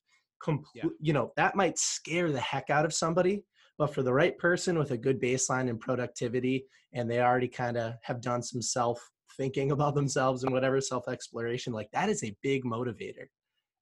Yeah. 0.74 0.84
You 1.02 1.14
know, 1.14 1.32
that 1.36 1.56
might 1.56 1.78
scare 1.78 2.32
the 2.32 2.40
heck 2.40 2.70
out 2.70 2.86
of 2.86 2.94
somebody, 2.94 3.44
but 3.78 3.94
for 3.94 4.04
the 4.04 4.14
right 4.14 4.38
person 4.38 4.78
with 4.78 4.92
a 4.92 4.98
good 4.98 5.20
baseline 5.22 5.70
and 5.70 5.80
productivity, 5.80 6.66
and 6.94 7.10
they 7.10 7.20
already 7.22 7.48
kind 7.48 7.78
of 7.78 7.94
have 8.04 8.22
done 8.22 8.42
some 8.42 8.62
self 8.62 9.10
thinking 9.40 9.72
about 9.72 9.96
themselves 9.96 10.44
and 10.44 10.54
whatever 10.54 10.80
self 10.82 11.08
exploration, 11.08 11.74
like 11.74 11.90
that 11.92 12.10
is 12.10 12.24
a 12.24 12.36
big 12.44 12.64
motivator. 12.64 13.28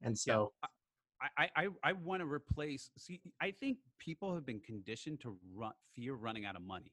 And 0.02 0.18
so. 0.18 0.54
Yeah. 0.64 0.70
I, 1.36 1.50
I, 1.56 1.68
I 1.84 1.94
want 1.94 2.22
to 2.22 2.28
replace. 2.32 2.92
See, 3.00 3.20
I 3.42 3.50
think 3.50 3.80
people 3.98 4.36
have 4.36 4.46
been 4.46 4.60
conditioned 4.60 5.20
to 5.22 5.36
run, 5.56 5.72
fear 5.96 6.14
running 6.14 6.46
out 6.46 6.56
of 6.56 6.62
money. 6.62 6.92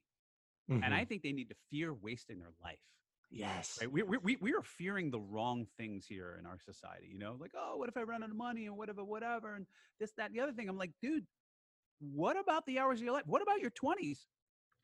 Mm-hmm. 0.70 0.82
And 0.82 0.94
I 0.94 1.00
mm-hmm. 1.00 1.08
think 1.08 1.22
they 1.22 1.32
need 1.32 1.50
to 1.50 1.54
fear 1.70 1.92
wasting 1.92 2.38
their 2.38 2.52
life. 2.62 2.78
Yes. 3.30 3.78
Right? 3.80 3.92
We, 3.92 4.02
we, 4.02 4.36
we 4.40 4.54
are 4.54 4.62
fearing 4.62 5.10
the 5.10 5.20
wrong 5.20 5.66
things 5.76 6.06
here 6.08 6.36
in 6.40 6.46
our 6.46 6.58
society, 6.58 7.08
you 7.12 7.18
know, 7.18 7.36
like, 7.38 7.50
oh, 7.54 7.76
what 7.76 7.90
if 7.90 7.98
I 7.98 8.02
run 8.02 8.22
out 8.22 8.30
of 8.30 8.36
money 8.36 8.64
and 8.64 8.78
whatever, 8.78 9.04
whatever, 9.04 9.56
and 9.56 9.66
this, 10.00 10.12
that, 10.16 10.30
and 10.30 10.34
the 10.34 10.40
other 10.40 10.52
thing. 10.52 10.68
I'm 10.68 10.78
like, 10.78 10.92
dude, 11.02 11.26
what 12.00 12.38
about 12.40 12.64
the 12.66 12.78
hours 12.78 13.00
of 13.00 13.04
your 13.04 13.12
life? 13.12 13.24
What 13.26 13.42
about 13.42 13.60
your 13.60 13.70
20s? 13.70 14.20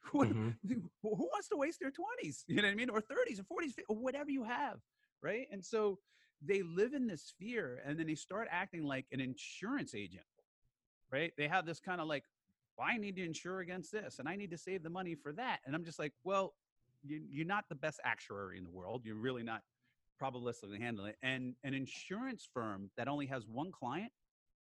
Mm-hmm. 0.12 0.72
Who 1.02 1.28
wants 1.32 1.48
to 1.50 1.56
waste 1.56 1.78
their 1.80 1.90
20s? 1.90 2.44
You 2.48 2.56
know 2.56 2.62
what 2.62 2.72
I 2.72 2.74
mean? 2.74 2.90
Or 2.90 3.00
30s 3.00 3.38
or 3.38 3.62
40s, 3.62 3.74
or 3.88 3.96
whatever 3.96 4.30
you 4.30 4.42
have. 4.42 4.78
Right. 5.22 5.46
And 5.52 5.64
so 5.64 5.98
they 6.44 6.62
live 6.62 6.94
in 6.94 7.06
this 7.06 7.32
fear 7.38 7.80
and 7.86 7.98
then 7.98 8.06
they 8.06 8.14
start 8.14 8.48
acting 8.50 8.84
like 8.84 9.06
an 9.12 9.20
insurance 9.20 9.94
agent. 9.94 10.24
Right. 11.12 11.32
They 11.36 11.48
have 11.48 11.66
this 11.66 11.80
kind 11.80 12.00
of 12.00 12.08
like, 12.08 12.24
well, 12.76 12.88
I 12.90 12.96
need 12.96 13.16
to 13.16 13.24
insure 13.24 13.60
against 13.60 13.92
this 13.92 14.18
and 14.18 14.28
I 14.28 14.36
need 14.36 14.50
to 14.50 14.58
save 14.58 14.82
the 14.82 14.90
money 14.90 15.14
for 15.14 15.32
that. 15.34 15.60
And 15.66 15.74
I'm 15.74 15.84
just 15.84 15.98
like, 15.98 16.12
well, 16.24 16.54
you, 17.02 17.42
are 17.42 17.46
not 17.46 17.64
the 17.68 17.74
best 17.74 18.00
actuary 18.04 18.58
in 18.58 18.64
the 18.64 18.70
world. 18.70 19.02
You're 19.04 19.16
really 19.16 19.42
not 19.42 19.62
probabilistically 20.20 20.80
handling 20.80 21.10
it. 21.10 21.18
And 21.22 21.54
an 21.64 21.74
insurance 21.74 22.48
firm 22.52 22.90
that 22.96 23.08
only 23.08 23.26
has 23.26 23.46
one 23.46 23.72
client 23.72 24.12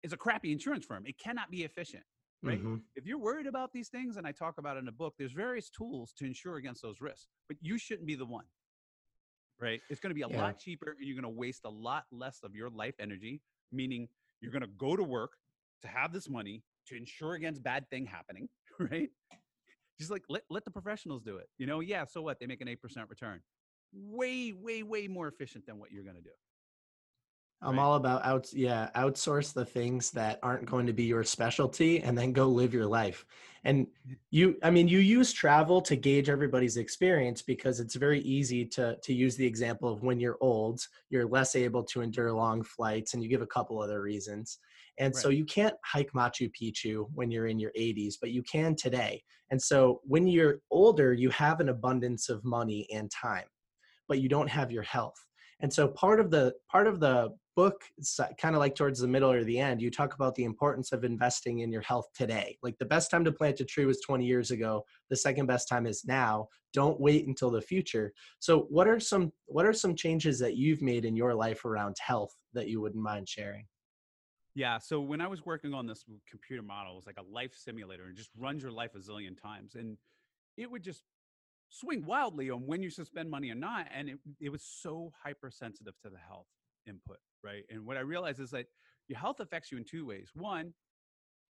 is 0.02 0.12
a 0.12 0.16
crappy 0.16 0.52
insurance 0.52 0.84
firm. 0.84 1.04
It 1.06 1.18
cannot 1.18 1.50
be 1.50 1.64
efficient, 1.64 2.04
right? 2.46 2.58
Mm-hmm. 2.58 2.76
If 2.94 3.06
you're 3.06 3.18
worried 3.18 3.46
about 3.46 3.72
these 3.72 3.88
things, 3.88 4.16
and 4.16 4.26
I 4.26 4.32
talk 4.32 4.58
about 4.58 4.76
it 4.76 4.80
in 4.80 4.86
the 4.86 4.92
book, 4.92 5.14
there's 5.18 5.32
various 5.32 5.68
tools 5.68 6.12
to 6.18 6.24
insure 6.24 6.56
against 6.56 6.82
those 6.82 7.00
risks, 7.00 7.28
but 7.48 7.56
you 7.60 7.78
shouldn't 7.78 8.06
be 8.06 8.14
the 8.14 8.26
one, 8.26 8.44
right? 9.60 9.80
It's 9.90 10.00
going 10.00 10.10
to 10.10 10.14
be 10.14 10.22
a 10.22 10.28
yeah. 10.28 10.42
lot 10.42 10.58
cheaper, 10.58 10.96
and 10.98 11.06
you're 11.06 11.20
going 11.20 11.34
to 11.34 11.38
waste 11.38 11.62
a 11.64 11.70
lot 11.70 12.04
less 12.12 12.40
of 12.42 12.54
your 12.54 12.70
life 12.70 12.94
energy. 13.00 13.42
Meaning, 13.72 14.08
you're 14.40 14.52
going 14.52 14.62
to 14.62 14.70
go 14.78 14.96
to 14.96 15.02
work 15.02 15.32
to 15.82 15.88
have 15.88 16.12
this 16.12 16.28
money 16.28 16.62
to 16.88 16.96
insure 16.96 17.34
against 17.34 17.62
bad 17.62 17.88
thing 17.90 18.06
happening, 18.06 18.48
right? 18.78 19.10
Just 19.98 20.10
like 20.10 20.22
let, 20.28 20.42
let 20.50 20.64
the 20.64 20.70
professionals 20.70 21.22
do 21.22 21.36
it. 21.38 21.48
You 21.58 21.66
know, 21.66 21.80
yeah, 21.80 22.04
so 22.04 22.22
what? 22.22 22.38
They 22.38 22.46
make 22.46 22.60
an 22.60 22.68
8% 22.68 22.76
return. 23.08 23.40
Way, 23.92 24.52
way, 24.52 24.82
way 24.82 25.08
more 25.08 25.26
efficient 25.26 25.66
than 25.66 25.78
what 25.78 25.90
you're 25.90 26.04
going 26.04 26.16
to 26.16 26.22
do. 26.22 26.30
I'm 27.62 27.76
right? 27.76 27.82
all 27.82 27.94
about 27.94 28.24
out 28.24 28.52
yeah, 28.52 28.90
outsource 28.94 29.52
the 29.52 29.64
things 29.64 30.10
that 30.12 30.38
aren't 30.42 30.66
going 30.66 30.86
to 30.86 30.92
be 30.92 31.04
your 31.04 31.24
specialty 31.24 32.00
and 32.00 32.16
then 32.16 32.32
go 32.32 32.46
live 32.48 32.74
your 32.74 32.86
life. 32.86 33.24
And 33.64 33.86
you 34.30 34.56
I 34.62 34.70
mean 34.70 34.88
you 34.88 34.98
use 34.98 35.32
travel 35.32 35.80
to 35.82 35.96
gauge 35.96 36.28
everybody's 36.28 36.76
experience 36.76 37.42
because 37.42 37.80
it's 37.80 37.94
very 37.94 38.20
easy 38.20 38.64
to 38.66 38.96
to 39.02 39.14
use 39.14 39.36
the 39.36 39.46
example 39.46 39.88
of 39.88 40.02
when 40.02 40.20
you're 40.20 40.38
old, 40.40 40.80
you're 41.08 41.26
less 41.26 41.56
able 41.56 41.82
to 41.84 42.02
endure 42.02 42.32
long 42.32 42.62
flights 42.62 43.14
and 43.14 43.22
you 43.22 43.28
give 43.28 43.42
a 43.42 43.46
couple 43.46 43.80
other 43.80 44.02
reasons. 44.02 44.58
And 44.98 45.14
right. 45.14 45.22
so 45.22 45.28
you 45.30 45.44
can't 45.44 45.74
hike 45.84 46.12
Machu 46.12 46.50
Picchu 46.50 47.06
when 47.14 47.30
you're 47.30 47.48
in 47.48 47.58
your 47.58 47.72
80s, 47.78 48.14
but 48.20 48.30
you 48.30 48.42
can 48.42 48.74
today. 48.74 49.22
And 49.50 49.60
so 49.60 50.00
when 50.04 50.26
you're 50.26 50.60
older, 50.70 51.12
you 51.12 51.30
have 51.30 51.60
an 51.60 51.68
abundance 51.68 52.28
of 52.28 52.44
money 52.44 52.86
and 52.92 53.10
time, 53.10 53.44
but 54.08 54.20
you 54.20 54.28
don't 54.28 54.48
have 54.48 54.72
your 54.72 54.82
health. 54.82 55.16
And 55.60 55.72
so 55.72 55.88
part 55.88 56.20
of 56.20 56.30
the 56.30 56.54
part 56.70 56.86
of 56.86 57.00
the 57.00 57.30
book 57.56 57.82
kind 58.38 58.54
of 58.54 58.60
like 58.60 58.74
towards 58.74 59.00
the 59.00 59.08
middle 59.08 59.32
or 59.32 59.42
the 59.42 59.58
end 59.58 59.80
you 59.80 59.90
talk 59.90 60.14
about 60.14 60.34
the 60.34 60.44
importance 60.44 60.92
of 60.92 61.04
investing 61.04 61.60
in 61.60 61.72
your 61.72 61.80
health 61.80 62.06
today. 62.14 62.58
Like 62.62 62.76
the 62.78 62.84
best 62.84 63.10
time 63.10 63.24
to 63.24 63.32
plant 63.32 63.60
a 63.60 63.64
tree 63.64 63.86
was 63.86 64.00
20 64.02 64.26
years 64.26 64.50
ago. 64.50 64.84
The 65.08 65.16
second 65.16 65.46
best 65.46 65.66
time 65.66 65.86
is 65.86 66.04
now. 66.04 66.48
Don't 66.74 67.00
wait 67.00 67.26
until 67.26 67.50
the 67.50 67.62
future. 67.62 68.12
So 68.38 68.66
what 68.68 68.86
are 68.86 69.00
some 69.00 69.32
what 69.46 69.64
are 69.64 69.72
some 69.72 69.96
changes 69.96 70.38
that 70.40 70.56
you've 70.56 70.82
made 70.82 71.06
in 71.06 71.16
your 71.16 71.34
life 71.34 71.64
around 71.64 71.96
health 71.98 72.34
that 72.52 72.68
you 72.68 72.80
wouldn't 72.80 73.02
mind 73.02 73.28
sharing? 73.28 73.66
Yeah 74.54 74.78
so 74.78 75.00
when 75.00 75.20
i 75.20 75.26
was 75.26 75.44
working 75.44 75.74
on 75.74 75.86
this 75.86 76.04
computer 76.30 76.62
model 76.62 76.92
it 76.92 76.96
was 76.96 77.06
like 77.06 77.18
a 77.18 77.34
life 77.34 77.54
simulator 77.54 78.04
and 78.04 78.16
just 78.16 78.30
runs 78.38 78.62
your 78.62 78.72
life 78.72 78.94
a 78.94 78.98
zillion 78.98 79.40
times 79.40 79.74
and 79.74 79.98
it 80.56 80.70
would 80.70 80.82
just 80.82 81.02
swing 81.68 82.06
wildly 82.06 82.48
on 82.48 82.66
when 82.66 82.82
you 82.82 82.88
should 82.88 83.06
spend 83.06 83.30
money 83.30 83.50
or 83.50 83.54
not 83.54 83.86
and 83.94 84.08
it, 84.08 84.18
it 84.40 84.48
was 84.50 84.62
so 84.62 85.12
hypersensitive 85.22 85.92
to 86.02 86.08
the 86.08 86.16
health 86.16 86.46
input, 86.86 87.18
right? 87.42 87.64
And 87.70 87.86
what 87.86 87.96
I 87.96 88.00
realized 88.00 88.40
is 88.40 88.50
that 88.50 88.66
your 89.08 89.18
health 89.18 89.40
affects 89.40 89.70
you 89.70 89.78
in 89.78 89.84
two 89.84 90.06
ways. 90.06 90.30
One, 90.34 90.72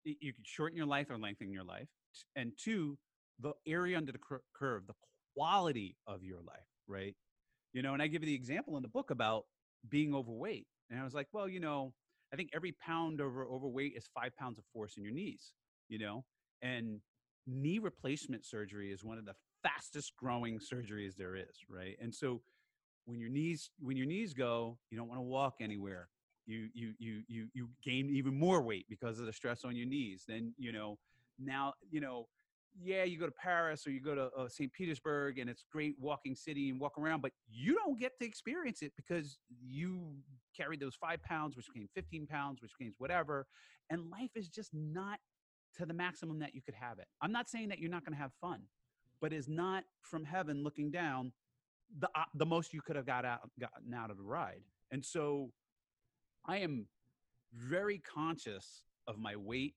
you 0.04 0.34
can 0.34 0.44
shorten 0.44 0.78
your 0.78 0.86
life 0.86 1.10
or 1.10 1.18
lengthen 1.18 1.52
your 1.52 1.64
life. 1.64 1.88
And 2.36 2.52
two, 2.58 2.98
the 3.40 3.54
area 3.68 3.98
under 3.98 4.12
the 4.12 4.20
curve, 4.54 4.88
the 4.88 4.94
quality 5.36 5.96
of 6.08 6.24
your 6.24 6.40
life, 6.40 6.68
right? 6.88 7.16
You 7.74 7.82
know, 7.82 7.94
and 7.94 8.02
I 8.02 8.08
give 8.08 8.24
you 8.24 8.28
the 8.28 8.36
example 8.36 8.78
in 8.78 8.84
the 8.84 8.90
book 8.90 9.12
about 9.12 9.44
being 9.90 10.16
overweight. 10.16 10.68
And 10.90 11.00
I 11.00 11.04
was 11.04 11.14
like, 11.14 11.28
well, 11.32 11.48
you 11.48 11.60
know, 11.60 11.94
I 12.34 12.36
think 12.36 12.50
every 12.54 12.74
pound 12.84 13.22
over 13.22 13.46
overweight 13.46 13.94
is 13.96 14.10
five 14.14 14.36
pounds 14.36 14.58
of 14.58 14.66
force 14.74 14.98
in 14.98 15.04
your 15.04 15.14
knees, 15.14 15.54
you 15.90 16.00
know, 16.00 16.26
and 16.62 17.00
knee 17.46 17.80
replacement 17.80 18.46
surgery 18.46 18.92
is 18.92 19.04
one 19.04 19.18
of 19.18 19.26
the 19.26 19.36
fastest 19.64 20.14
growing 20.18 20.60
surgeries 20.60 21.16
there 21.16 21.36
is, 21.36 21.66
right? 21.70 21.96
And 22.02 22.14
so 22.14 22.42
when 23.08 23.20
your 23.20 23.30
knees 23.30 23.72
when 23.80 23.98
your 23.98 24.06
knees 24.06 24.34
go, 24.34 24.78
you 24.92 24.98
don't 24.98 25.08
want 25.08 25.18
to 25.18 25.24
walk 25.24 25.56
anywhere. 25.62 26.10
You 26.46 26.68
you 26.74 26.94
you 27.00 27.24
you 27.28 27.48
you 27.54 27.70
gain 27.84 28.10
even 28.10 28.38
more 28.38 28.62
weight 28.62 28.86
because 28.90 29.20
of 29.20 29.26
the 29.26 29.34
stress 29.34 29.64
on 29.66 29.76
your 29.76 29.88
knees. 29.88 30.26
Then 30.28 30.54
you 30.58 30.72
know 30.72 30.98
now 31.40 31.74
you 31.90 32.02
know 32.02 32.28
yeah 32.80 33.04
you 33.06 33.18
go 33.18 33.26
to 33.26 33.32
Paris 33.32 33.88
or 33.88 33.92
you 33.92 34.02
go 34.02 34.14
to 34.14 34.30
uh, 34.38 34.50
St. 34.50 34.72
Petersburg 34.72 35.40
and 35.40 35.50
it's 35.50 35.64
great 35.72 35.96
walking 36.00 36.36
city 36.36 36.70
and 36.70 36.80
walk 36.80 36.98
around, 36.98 37.22
but 37.22 37.32
you 37.50 37.76
don't 37.76 37.98
get 37.98 38.20
to 38.20 38.26
experience 38.26 38.82
it 38.82 38.92
because 38.96 39.40
you 39.66 40.02
carried 40.56 40.82
those 40.82 40.96
five 40.96 41.24
pounds, 41.24 41.56
which 41.56 41.68
became 41.74 41.88
15 41.96 42.28
pounds, 42.28 42.62
which 42.62 42.72
became 42.78 42.94
whatever, 42.98 43.48
and 43.90 44.10
life 44.12 44.32
is 44.36 44.50
just 44.50 44.72
not 44.74 45.20
to 45.78 45.86
the 45.86 45.94
maximum 45.94 46.40
that 46.40 46.54
you 46.54 46.62
could 46.62 46.76
have 46.76 47.00
it. 47.00 47.08
I'm 47.22 47.32
not 47.32 47.50
saying 47.50 47.70
that 47.70 47.80
you're 47.80 47.92
not 47.92 48.04
going 48.04 48.16
to 48.16 48.22
have 48.22 48.32
fun, 48.42 48.64
but 49.22 49.32
is 49.32 49.48
not 49.48 49.86
from 50.02 50.26
heaven 50.26 50.64
looking 50.64 50.92
down 50.92 51.32
the 52.00 52.08
uh, 52.16 52.24
the 52.34 52.46
most 52.46 52.74
you 52.74 52.82
could 52.82 52.96
have 52.96 53.06
got 53.06 53.26
out 53.26 53.50
gotten 53.60 53.94
out 53.94 54.12
of 54.12 54.18
the 54.18 54.24
ride. 54.24 54.62
And 54.92 55.04
so 55.04 55.52
I 56.46 56.58
am 56.58 56.88
very 57.54 58.00
conscious 58.00 58.84
of 59.08 59.18
my 59.18 59.36
weight, 59.36 59.76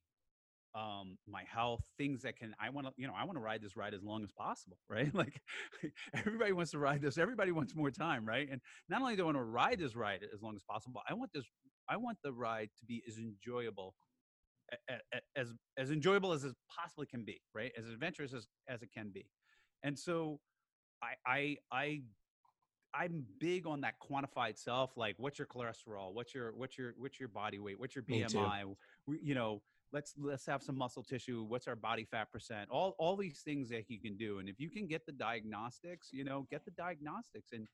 um, 0.75 1.18
my 1.29 1.42
health, 1.53 1.83
things 1.99 2.23
that 2.23 2.37
can 2.37 2.55
I 2.61 2.70
want 2.70 2.87
to, 2.87 2.92
you 2.96 3.07
know, 3.07 3.14
I 3.16 3.25
want 3.25 3.37
to 3.37 3.42
ride 3.42 3.62
this 3.62 3.77
ride 3.77 3.94
as 3.94 4.03
long 4.03 4.23
as 4.23 4.31
possible, 4.33 4.79
right? 4.88 5.14
Like 5.14 5.40
everybody 6.14 6.53
wants 6.53 6.73
to 6.73 6.79
ride 6.79 7.03
this, 7.03 7.18
everybody 7.18 7.53
wants 7.53 7.75
more 7.75 7.90
time, 7.90 8.27
right? 8.27 8.49
And 8.51 8.61
not 8.88 9.01
only 9.03 9.16
do 9.16 9.23
I 9.23 9.27
want 9.27 9.38
to 9.38 9.42
ride 9.42 9.79
this 9.79 9.96
ride 9.96 10.20
as 10.33 10.42
long 10.42 10.57
as 10.57 10.62
possible, 10.62 11.03
I 11.09 11.14
want 11.14 11.33
this 11.33 11.44
I 11.88 11.96
want 11.96 12.18
the 12.23 12.33
ride 12.33 12.70
to 12.79 12.85
be 12.87 13.03
as 13.09 13.18
enjoyable 13.18 13.94
as 15.37 15.49
as 15.77 15.90
enjoyable 15.90 16.33
as 16.33 16.44
it 16.44 16.55
possibly 16.68 17.07
can 17.07 17.25
be, 17.25 17.40
right? 17.55 17.73
As 17.77 17.87
adventurous 17.87 18.33
as, 18.33 18.46
as 18.68 18.83
it 18.83 18.90
can 18.94 19.11
be. 19.12 19.27
And 19.83 19.99
so 19.99 20.40
I 21.03 21.15
I 21.27 21.57
I 21.73 22.03
I'm 22.93 23.25
big 23.39 23.67
on 23.67 23.83
that 23.83 23.95
quantified 24.01 24.59
self. 24.59 24.97
Like, 24.97 25.15
what's 25.19 25.39
your 25.39 25.47
cholesterol? 25.47 26.13
What's 26.13 26.35
your 26.35 26.53
what's 26.55 26.77
your 26.77 26.95
what's 26.99 27.21
your 27.21 27.29
body 27.29 27.59
weight? 27.59 27.79
What's 27.79 27.95
your 27.95 28.05
BMI? 28.05 28.75
We, 29.07 29.19
you 29.23 29.35
know, 29.35 29.63
let's 29.93 30.15
let's 30.19 30.47
have 30.47 30.63
some 30.63 30.77
muscle 30.77 31.03
tissue. 31.03 31.45
What's 31.47 31.69
our 31.69 31.77
body 31.77 32.05
fat 32.05 32.33
percent? 32.33 32.69
All 32.71 32.95
all 32.99 33.17
these 33.17 33.41
things 33.41 33.69
that 33.71 33.85
you 33.89 34.01
can 34.01 34.17
do. 34.17 34.39
And 34.39 34.49
if 34.49 34.59
you 34.59 34.71
can 34.71 34.87
get 34.87 35.07
the 35.07 35.13
diagnostics, 35.13 36.09
you 36.13 36.25
know, 36.25 36.47
get 36.51 36.65
the 36.65 36.73
diagnostics 36.73 37.53
and 37.53 37.67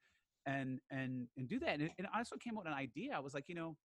and 0.46 0.80
and 0.90 1.28
and 1.36 1.48
do 1.48 1.58
that. 1.60 1.70
And, 1.70 1.82
it, 1.82 1.92
and 1.98 2.06
I 2.12 2.18
also 2.18 2.36
came 2.36 2.56
up 2.56 2.64
with 2.64 2.72
an 2.72 2.78
idea. 2.78 3.14
I 3.16 3.20
was 3.20 3.34
like, 3.34 3.48
you 3.48 3.54
know, 3.54 3.76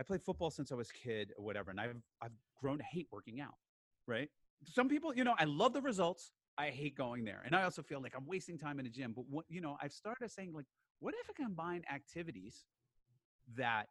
I 0.00 0.02
played 0.02 0.22
football 0.22 0.50
since 0.50 0.72
I 0.72 0.74
was 0.74 0.90
kid 0.90 1.32
or 1.36 1.44
whatever, 1.44 1.70
and 1.70 1.80
I've 1.80 1.96
I've 2.22 2.32
grown 2.60 2.78
to 2.78 2.84
hate 2.84 3.08
working 3.10 3.40
out. 3.40 3.54
Right? 4.06 4.28
Some 4.64 4.88
people, 4.88 5.14
you 5.14 5.24
know, 5.24 5.34
I 5.38 5.44
love 5.44 5.72
the 5.72 5.82
results. 5.82 6.30
I 6.58 6.70
hate 6.70 6.96
going 6.96 7.24
there. 7.24 7.42
And 7.44 7.54
I 7.54 7.64
also 7.64 7.82
feel 7.82 8.00
like 8.00 8.14
I'm 8.16 8.26
wasting 8.26 8.58
time 8.58 8.78
in 8.78 8.84
the 8.84 8.90
gym. 8.90 9.12
But 9.14 9.24
what, 9.28 9.44
you 9.48 9.60
know, 9.60 9.76
I've 9.82 9.92
started 9.92 10.30
saying, 10.30 10.52
like, 10.54 10.66
what 11.00 11.14
if 11.20 11.28
I 11.28 11.42
combine 11.42 11.82
activities 11.92 12.64
that 13.56 13.88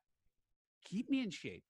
keep 0.83 1.09
me 1.09 1.21
in 1.21 1.29
shape, 1.29 1.63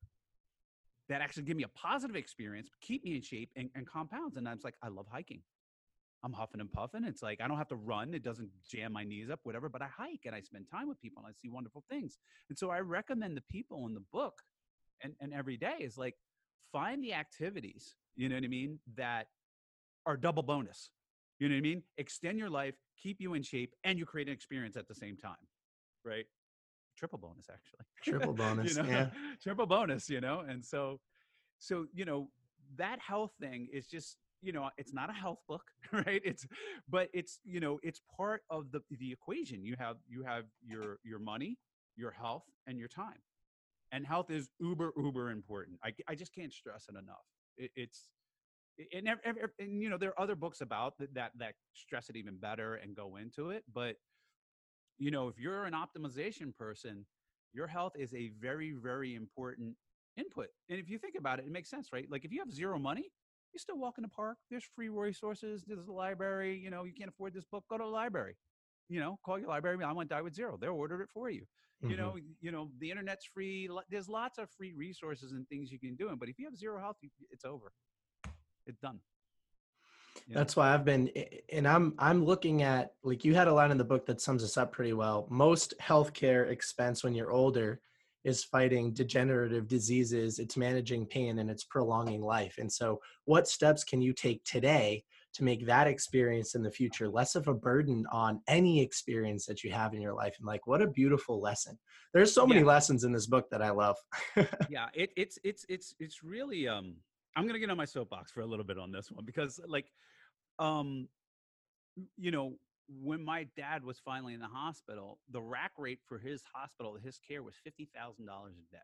that 1.10 1.22
actually 1.22 1.44
give 1.44 1.58
me 1.58 1.64
a 1.64 1.68
positive 1.70 2.16
experience, 2.16 2.70
keep 2.82 3.04
me 3.04 3.16
in 3.16 3.22
shape 3.22 3.50
and, 3.56 3.70
and 3.76 3.86
compounds? 3.86 4.38
And 4.38 4.48
I 4.48 4.54
was 4.54 4.64
like, 4.64 4.76
I 4.82 4.88
love 4.88 5.06
hiking. 5.12 5.42
I'm 6.24 6.34
huffing 6.34 6.62
and 6.62 6.72
puffing. 6.72 7.04
It's 7.04 7.22
like 7.22 7.42
I 7.42 7.48
don't 7.48 7.58
have 7.58 7.68
to 7.68 7.76
run. 7.76 8.14
It 8.14 8.24
doesn't 8.24 8.50
jam 8.68 8.94
my 8.94 9.04
knees 9.04 9.30
up, 9.30 9.42
whatever, 9.44 9.70
but 9.70 9.82
I 9.82 9.88
hike 9.96 10.22
and 10.26 10.34
I 10.34 10.42
spend 10.42 10.66
time 10.72 10.88
with 10.88 11.00
people 11.00 11.22
and 11.24 11.30
I 11.30 11.34
see 11.40 11.50
wonderful 11.50 11.84
things. 11.88 12.18
And 12.50 12.58
so 12.58 12.72
I 12.72 12.80
recommend 12.80 13.38
the 13.38 13.44
people 13.52 13.86
in 13.86 13.94
the 13.94 14.04
book 14.12 14.42
and, 15.04 15.14
and 15.20 15.34
every 15.34 15.58
day 15.58 15.76
is 15.82 15.98
like 15.98 16.16
find 16.72 17.04
the 17.04 17.14
activities, 17.14 17.96
you 18.16 18.28
know 18.28 18.36
what 18.36 18.44
I 18.44 18.48
mean, 18.48 18.80
that 18.96 19.28
are 20.06 20.18
double 20.18 20.44
bonus. 20.44 20.92
You 21.40 21.50
know 21.50 21.56
what 21.56 21.60
I 21.60 21.62
mean? 21.62 21.84
Extend 21.98 22.40
your 22.40 22.50
life, 22.50 22.76
keep 23.02 23.20
you 23.20 23.34
in 23.34 23.44
shape, 23.44 23.74
and 23.84 24.00
you 24.00 24.06
create 24.06 24.28
an 24.28 24.34
experience 24.34 24.78
at 24.78 24.88
the 24.88 24.96
same 24.96 25.18
time, 25.18 25.36
right? 26.04 26.26
Triple 26.98 27.20
bonus, 27.20 27.48
actually. 27.52 27.86
Triple 28.02 28.34
bonus, 28.38 28.76
you 28.76 28.82
know? 28.82 28.90
yeah. 28.90 29.10
Triple 29.44 29.66
bonus, 29.66 30.10
you 30.10 30.22
know. 30.22 30.44
And 30.48 30.64
so, 30.64 31.00
so 31.60 31.88
you 31.94 32.06
know, 32.06 32.30
that 32.78 33.00
health 33.00 33.32
thing 33.40 33.68
is 33.72 33.88
just 33.88 34.18
you 34.42 34.52
know 34.52 34.70
it's 34.78 34.94
not 34.94 35.10
a 35.10 35.14
health 35.14 35.40
book 35.48 35.64
right 35.92 36.22
it's 36.24 36.46
but 36.90 37.10
it's 37.14 37.40
you 37.44 37.60
know 37.60 37.80
it's 37.84 38.02
part 38.16 38.42
of 38.50 38.72
the 38.72 38.80
the 39.00 39.12
equation 39.12 39.64
you 39.64 39.76
have 39.78 39.98
you 40.08 40.24
have 40.24 40.46
your 40.64 41.00
your 41.04 41.20
money 41.20 41.58
your 41.96 42.12
health 42.12 42.44
and 42.68 42.78
your 42.78 42.88
time 42.88 43.22
and 43.92 44.06
health 44.06 44.30
is 44.30 44.50
uber 44.60 44.92
uber 44.98 45.32
important 45.32 45.80
i, 45.84 45.94
I 46.08 46.16
just 46.16 46.34
can't 46.34 46.54
stress 46.54 46.86
it 46.90 46.96
enough 46.96 47.26
it, 47.58 47.72
it's 47.76 48.10
and, 48.94 49.08
and, 49.60 49.82
you 49.82 49.90
know 49.90 49.98
there 49.98 50.10
are 50.10 50.22
other 50.22 50.36
books 50.36 50.62
about 50.62 50.98
that, 51.00 51.14
that 51.14 51.32
that 51.38 51.54
stress 51.74 52.10
it 52.10 52.16
even 52.16 52.38
better 52.38 52.76
and 52.76 52.96
go 52.96 53.16
into 53.16 53.50
it 53.50 53.64
but 53.74 53.96
you 54.98 55.12
know 55.12 55.28
if 55.28 55.38
you're 55.38 55.66
an 55.66 55.74
optimization 55.74 56.56
person 56.56 57.06
your 57.54 57.68
health 57.68 57.94
is 57.98 58.14
a 58.14 58.32
very 58.40 58.74
very 58.74 59.16
important 59.16 59.76
input 60.18 60.48
and 60.70 60.80
if 60.80 60.90
you 60.90 60.98
think 60.98 61.16
about 61.18 61.40
it 61.40 61.46
it 61.46 61.52
makes 61.52 61.70
sense 61.70 61.90
right? 61.94 62.08
Like 62.10 62.26
if 62.26 62.32
you 62.32 62.40
have 62.40 62.52
zero 62.52 62.80
money 62.80 63.12
you 63.54 63.60
still 63.60 63.78
walk 63.78 63.96
in 63.98 64.02
the 64.02 64.10
park 64.10 64.38
there's 64.50 64.66
free 64.76 64.90
resources 64.90 65.64
there's 65.68 65.88
a 65.88 65.92
library 65.92 66.58
you 66.58 66.70
know 66.70 66.84
you 66.84 66.94
can't 66.94 67.10
afford 67.10 67.34
this 67.34 67.46
book 67.46 67.64
go 67.70 67.78
to 67.78 67.84
the 67.84 67.90
library. 67.90 68.36
You 68.90 69.00
know 69.00 69.20
call 69.26 69.40
your 69.40 69.50
library 69.50 69.84
i 69.84 69.92
want 69.92 70.10
to 70.10 70.16
die 70.16 70.22
with 70.22 70.36
zero 70.36 70.58
they'll 70.60 70.72
order 70.72 71.02
it 71.02 71.10
for 71.14 71.30
you. 71.30 71.42
Mm-hmm. 71.42 71.92
you 71.92 71.98
know 71.98 72.16
you 72.42 72.52
know 72.52 72.70
the 72.80 72.92
internet's 72.92 73.26
free 73.34 73.70
there's 73.90 74.08
lots 74.08 74.38
of 74.38 74.50
free 74.58 74.74
resources 74.78 75.34
and 75.34 75.48
things 75.50 75.72
you 75.72 75.80
can 75.80 75.96
do 75.96 76.16
but 76.18 76.30
if 76.30 76.40
you 76.40 76.46
have 76.46 76.56
zero 76.56 76.80
health 76.80 76.98
it's 77.32 77.44
over 77.44 77.74
it's 78.68 78.80
done. 78.80 79.00
That's 80.30 80.56
why 80.56 80.74
I've 80.74 80.86
been, 80.86 81.12
and 81.52 81.68
I'm 81.68 81.94
I'm 82.00 82.26
looking 82.26 82.64
at 82.64 82.94
like 83.04 83.24
you 83.26 83.36
had 83.36 83.48
a 83.48 83.54
line 83.54 83.72
in 83.72 83.78
the 83.78 83.84
book 83.84 84.06
that 84.08 84.22
sums 84.22 84.42
this 84.42 84.58
up 84.58 84.72
pretty 84.72 84.94
well. 84.94 85.28
Most 85.30 85.74
healthcare 85.80 86.50
expense 86.50 87.04
when 87.04 87.14
you're 87.14 87.32
older 87.32 87.80
is 88.24 88.44
fighting 88.44 88.92
degenerative 88.92 89.68
diseases, 89.68 90.40
it's 90.40 90.58
managing 90.58 91.06
pain, 91.06 91.40
and 91.40 91.50
it's 91.50 91.64
prolonging 91.64 92.22
life. 92.22 92.56
And 92.58 92.72
so, 92.72 93.00
what 93.26 93.48
steps 93.48 93.84
can 93.84 94.02
you 94.02 94.14
take 94.14 94.44
today 94.44 95.04
to 95.34 95.44
make 95.44 95.66
that 95.68 95.86
experience 95.86 96.56
in 96.56 96.64
the 96.64 96.72
future 96.72 97.08
less 97.08 97.36
of 97.36 97.48
a 97.48 97.54
burden 97.54 98.06
on 98.12 98.42
any 98.48 98.82
experience 98.82 99.46
that 99.46 99.64
you 99.64 99.72
have 99.72 99.94
in 99.94 100.02
your 100.02 100.14
life? 100.14 100.36
And 100.40 100.48
like, 100.48 100.66
what 100.66 100.82
a 100.82 100.88
beautiful 100.88 101.40
lesson! 101.40 101.78
There's 102.14 102.34
so 102.34 102.48
many 102.48 102.62
yeah. 102.62 102.68
lessons 102.68 103.04
in 103.04 103.12
this 103.12 103.28
book 103.28 103.48
that 103.52 103.62
I 103.62 103.70
love. 103.70 103.98
yeah, 104.70 104.88
it, 104.96 105.12
it's 105.16 105.38
it's 105.44 105.66
it's 105.70 105.94
it's 106.00 106.24
really 106.24 106.68
um 106.68 106.96
I'm 107.36 107.48
gonna 107.48 107.60
get 107.60 107.70
on 107.70 107.78
my 107.78 107.86
soapbox 107.86 108.32
for 108.32 108.42
a 108.42 108.46
little 108.46 108.66
bit 108.66 108.78
on 108.78 108.92
this 108.92 109.12
one 109.12 109.26
because, 109.26 109.60
like, 109.68 109.92
um, 110.60 111.08
you 112.18 112.32
know, 112.32 112.54
when 112.88 113.24
my 113.24 113.48
dad 113.58 113.84
was 113.84 114.00
finally 114.00 114.34
in 114.34 114.40
the 114.40 114.48
hospital, 114.48 115.20
the 115.32 115.42
rack 115.42 115.72
rate 115.78 116.00
for 116.08 116.18
his 116.18 116.44
hospital, 116.54 116.96
his 117.02 117.20
care 117.20 117.44
was 117.44 117.56
fifty 117.64 117.90
thousand 117.96 118.26
dollars 118.26 118.56
a 118.58 118.72
day 118.76 118.82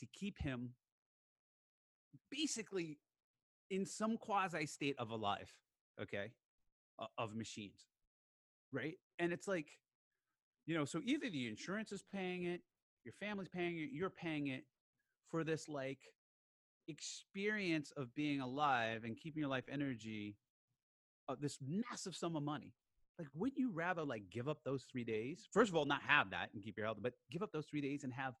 to 0.00 0.06
keep 0.12 0.38
him 0.38 0.74
basically 2.30 2.98
in 3.70 3.86
some 3.86 4.16
quasi 4.16 4.66
state 4.66 4.96
of 4.98 5.10
alive, 5.10 5.52
okay, 6.00 6.32
of 7.18 7.34
machines, 7.34 7.86
right? 8.72 8.94
And 9.18 9.32
it's 9.32 9.48
like, 9.48 9.68
you 10.66 10.76
know, 10.76 10.84
so 10.84 11.00
either 11.04 11.30
the 11.30 11.48
insurance 11.48 11.92
is 11.92 12.04
paying 12.12 12.44
it, 12.44 12.60
your 13.04 13.14
family's 13.20 13.48
paying 13.48 13.78
it, 13.78 13.90
you're 13.92 14.10
paying 14.10 14.48
it 14.48 14.64
for 15.30 15.44
this 15.44 15.68
like 15.68 15.98
experience 16.88 17.92
of 17.96 18.14
being 18.14 18.40
alive 18.40 19.04
and 19.04 19.16
keeping 19.16 19.40
your 19.40 19.50
life 19.50 19.64
energy, 19.70 20.36
uh, 21.28 21.36
this 21.40 21.58
massive 21.66 22.14
sum 22.14 22.36
of 22.36 22.42
money. 22.42 22.72
Like, 23.18 23.28
wouldn't 23.34 23.58
you 23.58 23.70
rather 23.72 24.04
like 24.04 24.24
give 24.30 24.48
up 24.48 24.58
those 24.64 24.84
three 24.90 25.04
days? 25.04 25.48
First 25.52 25.70
of 25.70 25.76
all, 25.76 25.86
not 25.86 26.02
have 26.06 26.30
that 26.30 26.50
and 26.54 26.62
keep 26.62 26.76
your 26.76 26.86
health, 26.86 26.98
but 27.00 27.14
give 27.30 27.42
up 27.42 27.50
those 27.52 27.66
three 27.66 27.80
days 27.80 28.04
and 28.04 28.12
have 28.12 28.34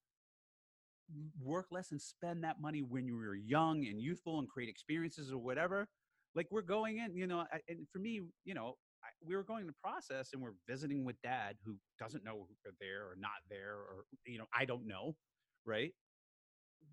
work 1.40 1.66
less 1.70 1.92
and 1.92 2.00
spend 2.02 2.44
that 2.44 2.60
money 2.60 2.82
when 2.82 3.06
you 3.06 3.16
were 3.16 3.36
young 3.36 3.86
and 3.86 4.00
youthful 4.00 4.38
and 4.38 4.48
create 4.48 4.68
experiences 4.68 5.32
or 5.32 5.38
whatever. 5.38 5.88
Like 6.34 6.48
we're 6.50 6.62
going 6.62 6.98
in, 6.98 7.16
you 7.16 7.26
know, 7.26 7.44
and 7.68 7.86
for 7.90 7.98
me, 7.98 8.20
you 8.44 8.54
know, 8.54 8.76
we 9.24 9.36
were 9.36 9.42
going 9.42 9.62
in 9.62 9.66
the 9.66 9.74
process 9.82 10.30
and 10.32 10.42
we're 10.42 10.54
visiting 10.68 11.04
with 11.04 11.20
dad 11.22 11.56
who 11.64 11.76
doesn't 11.98 12.24
know 12.24 12.46
we're 12.64 12.72
there 12.80 13.02
or 13.04 13.16
not 13.18 13.38
there 13.48 13.74
or 13.74 14.04
you 14.24 14.38
know 14.38 14.46
i 14.56 14.64
don't 14.64 14.86
know 14.86 15.14
right 15.64 15.92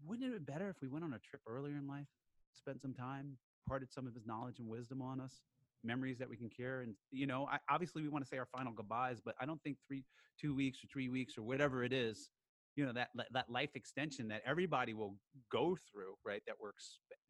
wouldn't 0.05 0.33
it 0.33 0.45
be 0.45 0.51
better 0.51 0.69
if 0.69 0.75
we 0.81 0.87
went 0.87 1.03
on 1.03 1.13
a 1.13 1.19
trip 1.19 1.41
earlier 1.47 1.75
in 1.75 1.87
life 1.87 2.07
spent 2.53 2.81
some 2.81 2.93
time 2.93 3.37
parted 3.67 3.91
some 3.91 4.07
of 4.07 4.13
his 4.13 4.25
knowledge 4.25 4.59
and 4.59 4.67
wisdom 4.67 5.01
on 5.01 5.19
us 5.19 5.41
memories 5.83 6.17
that 6.17 6.29
we 6.29 6.37
can 6.37 6.49
carry 6.49 6.85
and 6.85 6.95
you 7.11 7.27
know 7.27 7.47
I, 7.51 7.59
obviously 7.69 8.01
we 8.01 8.09
want 8.09 8.23
to 8.23 8.29
say 8.29 8.37
our 8.37 8.47
final 8.55 8.71
goodbyes 8.71 9.19
but 9.23 9.35
i 9.39 9.45
don't 9.45 9.61
think 9.63 9.77
three 9.87 10.03
two 10.39 10.55
weeks 10.55 10.83
or 10.83 10.87
three 10.87 11.09
weeks 11.09 11.37
or 11.37 11.43
whatever 11.43 11.83
it 11.83 11.93
is 11.93 12.29
you 12.75 12.85
know 12.85 12.93
that 12.93 13.09
that 13.31 13.49
life 13.49 13.75
extension 13.75 14.27
that 14.29 14.41
everybody 14.45 14.93
will 14.93 15.15
go 15.51 15.77
through 15.91 16.15
right 16.25 16.41
that 16.47 16.55
we're 16.59 16.71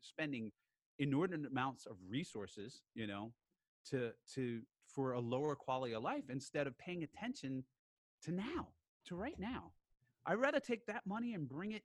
spending 0.01 0.51
inordinate 0.99 1.51
amounts 1.51 1.85
of 1.85 1.97
resources 2.07 2.81
you 2.93 3.07
know 3.07 3.31
to 3.89 4.11
to 4.33 4.61
for 4.93 5.13
a 5.13 5.19
lower 5.19 5.55
quality 5.55 5.93
of 5.93 6.03
life 6.03 6.29
instead 6.29 6.67
of 6.67 6.77
paying 6.77 7.03
attention 7.03 7.63
to 8.23 8.31
now, 8.31 8.67
to 9.05 9.15
right 9.15 9.39
now. 9.39 9.71
I'd 10.25 10.35
rather 10.35 10.59
take 10.59 10.85
that 10.85 11.05
money 11.05 11.33
and 11.33 11.47
bring 11.49 11.71
it 11.71 11.83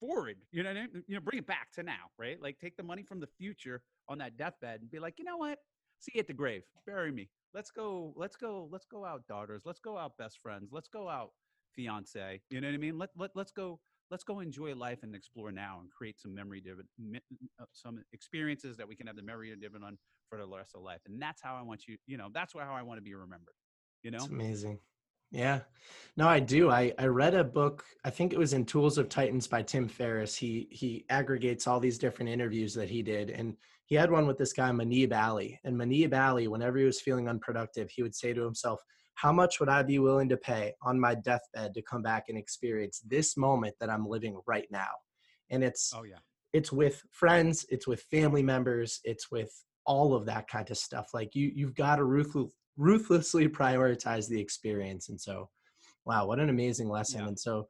forward. 0.00 0.36
You 0.50 0.62
know, 0.62 0.70
what 0.70 0.76
I 0.76 0.80
mean? 0.80 1.04
you 1.06 1.14
know, 1.14 1.20
bring 1.20 1.38
it 1.38 1.46
back 1.46 1.70
to 1.74 1.82
now, 1.82 2.10
right? 2.18 2.40
Like 2.42 2.58
take 2.58 2.76
the 2.76 2.82
money 2.82 3.02
from 3.02 3.20
the 3.20 3.28
future 3.38 3.82
on 4.08 4.18
that 4.18 4.36
deathbed 4.36 4.80
and 4.80 4.90
be 4.90 4.98
like, 4.98 5.18
you 5.18 5.24
know 5.24 5.36
what? 5.36 5.58
See 6.00 6.12
you 6.14 6.20
at 6.20 6.26
the 6.26 6.32
grave. 6.32 6.62
Bury 6.86 7.12
me. 7.12 7.28
Let's 7.54 7.70
go. 7.70 8.14
Let's 8.16 8.36
go. 8.36 8.68
Let's 8.70 8.86
go 8.86 9.04
out, 9.04 9.26
daughters. 9.28 9.62
Let's 9.64 9.80
go 9.80 9.98
out, 9.98 10.16
best 10.16 10.40
friends. 10.40 10.70
Let's 10.72 10.88
go 10.88 11.08
out, 11.08 11.32
fiance. 11.74 12.40
You 12.50 12.60
know 12.60 12.68
what 12.68 12.74
I 12.74 12.78
mean? 12.78 12.98
Let 12.98 13.10
let 13.16 13.30
let's 13.34 13.52
go. 13.52 13.80
Let's 14.10 14.24
go 14.24 14.40
enjoy 14.40 14.74
life 14.74 15.04
and 15.04 15.14
explore 15.14 15.52
now 15.52 15.78
and 15.80 15.88
create 15.88 16.18
some 16.18 16.34
memory 16.34 16.60
dividend, 16.60 17.20
uh, 17.60 17.64
some 17.72 18.02
experiences 18.12 18.76
that 18.76 18.88
we 18.88 18.96
can 18.96 19.06
have 19.06 19.14
the 19.14 19.22
memory 19.22 19.54
dividend 19.54 19.84
on 19.84 19.98
for 20.28 20.38
the 20.38 20.46
rest 20.48 20.74
of 20.74 20.82
life. 20.82 21.00
And 21.06 21.22
that's 21.22 21.40
how 21.40 21.54
I 21.54 21.62
want 21.62 21.86
you, 21.86 21.96
you 22.06 22.16
know, 22.16 22.28
that's 22.32 22.54
how 22.54 22.74
I 22.74 22.82
want 22.82 22.98
to 22.98 23.02
be 23.02 23.14
remembered. 23.14 23.54
You 24.02 24.10
know? 24.10 24.18
It's 24.18 24.26
amazing. 24.26 24.78
Yeah. 25.30 25.60
No, 26.16 26.28
I 26.28 26.40
do. 26.40 26.70
I, 26.70 26.92
I 26.98 27.06
read 27.06 27.34
a 27.34 27.44
book, 27.44 27.84
I 28.04 28.10
think 28.10 28.32
it 28.32 28.38
was 28.38 28.52
in 28.52 28.64
Tools 28.66 28.98
of 28.98 29.08
Titans 29.08 29.46
by 29.46 29.62
Tim 29.62 29.88
Ferriss. 29.88 30.34
He 30.36 30.68
he 30.70 31.04
aggregates 31.08 31.66
all 31.66 31.80
these 31.80 31.98
different 31.98 32.30
interviews 32.30 32.74
that 32.74 32.90
he 32.90 33.02
did. 33.02 33.30
And 33.30 33.56
he 33.86 33.94
had 33.94 34.10
one 34.10 34.26
with 34.26 34.36
this 34.38 34.52
guy, 34.52 34.70
Muneeb 34.70 35.12
Ali. 35.16 35.58
And 35.64 35.76
Muneeb 35.76 36.14
Ali, 36.14 36.48
whenever 36.48 36.78
he 36.78 36.84
was 36.84 37.00
feeling 37.00 37.28
unproductive, 37.28 37.90
he 37.90 38.02
would 38.02 38.14
say 38.14 38.32
to 38.32 38.42
himself, 38.42 38.80
How 39.14 39.32
much 39.32 39.60
would 39.60 39.68
I 39.68 39.82
be 39.82 39.98
willing 39.98 40.28
to 40.28 40.36
pay 40.36 40.74
on 40.82 41.00
my 41.00 41.14
deathbed 41.14 41.74
to 41.74 41.82
come 41.82 42.02
back 42.02 42.24
and 42.28 42.36
experience 42.36 43.00
this 43.06 43.36
moment 43.36 43.74
that 43.80 43.90
I'm 43.90 44.06
living 44.06 44.38
right 44.46 44.66
now? 44.70 44.90
And 45.50 45.64
it's 45.64 45.92
oh 45.94 46.02
yeah. 46.02 46.18
It's 46.52 46.72
with 46.72 47.02
friends, 47.12 47.64
it's 47.68 47.86
with 47.86 48.02
family 48.02 48.42
members, 48.42 49.00
it's 49.04 49.30
with 49.30 49.52
all 49.86 50.14
of 50.14 50.26
that 50.26 50.48
kind 50.48 50.70
of 50.70 50.76
stuff. 50.76 51.14
Like 51.14 51.34
you, 51.34 51.50
you've 51.54 51.74
got 51.74 51.96
to 51.96 52.04
ruthless, 52.04 52.52
ruthlessly 52.80 53.46
prioritize 53.46 54.26
the 54.26 54.40
experience. 54.40 55.10
And 55.10 55.20
so, 55.20 55.50
wow, 56.06 56.26
what 56.26 56.40
an 56.40 56.48
amazing 56.48 56.88
lesson. 56.88 57.20
Yeah. 57.20 57.28
And 57.28 57.38
so, 57.38 57.68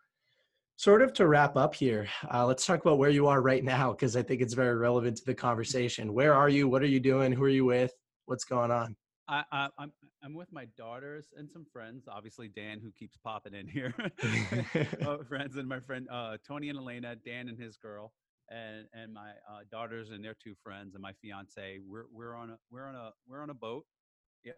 sort 0.76 1.02
of 1.02 1.12
to 1.14 1.26
wrap 1.26 1.56
up 1.56 1.74
here, 1.74 2.08
uh, 2.32 2.46
let's 2.46 2.64
talk 2.64 2.80
about 2.80 2.98
where 2.98 3.10
you 3.10 3.26
are 3.26 3.42
right 3.42 3.64
now 3.64 3.90
because 3.90 4.16
I 4.16 4.22
think 4.22 4.40
it's 4.40 4.54
very 4.54 4.76
relevant 4.76 5.16
to 5.18 5.24
the 5.24 5.34
conversation. 5.34 6.14
Where 6.14 6.32
are 6.32 6.48
you? 6.48 6.68
What 6.68 6.82
are 6.82 6.86
you 6.86 7.00
doing? 7.00 7.32
Who 7.32 7.44
are 7.44 7.50
you 7.50 7.64
with? 7.64 7.92
What's 8.26 8.44
going 8.44 8.70
on? 8.70 8.96
I, 9.28 9.42
I, 9.52 9.68
I'm 9.78 9.92
I'm 10.22 10.34
with 10.34 10.52
my 10.52 10.66
daughters 10.76 11.26
and 11.36 11.50
some 11.50 11.66
friends. 11.72 12.06
Obviously, 12.08 12.48
Dan, 12.48 12.80
who 12.80 12.90
keeps 12.92 13.16
popping 13.16 13.54
in 13.54 13.68
here, 13.68 13.94
uh, 15.06 15.18
friends, 15.28 15.56
and 15.56 15.68
my 15.68 15.80
friend 15.80 16.08
uh, 16.10 16.36
Tony 16.46 16.68
and 16.68 16.78
Elena, 16.78 17.16
Dan 17.16 17.48
and 17.48 17.58
his 17.58 17.76
girl 17.76 18.12
and 18.48 18.86
and 18.92 19.12
my 19.12 19.30
uh, 19.48 19.60
daughters 19.70 20.10
and 20.10 20.24
their 20.24 20.34
two 20.42 20.54
friends 20.62 20.94
and 20.94 21.02
my 21.02 21.12
fiance. 21.20 21.78
We're 21.86 22.06
we're 22.12 22.34
on 22.34 22.50
a 22.50 22.58
we're 22.70 22.86
on 22.86 22.94
a 22.94 23.10
we're 23.28 23.42
on 23.42 23.50
a 23.50 23.54
boat 23.54 23.84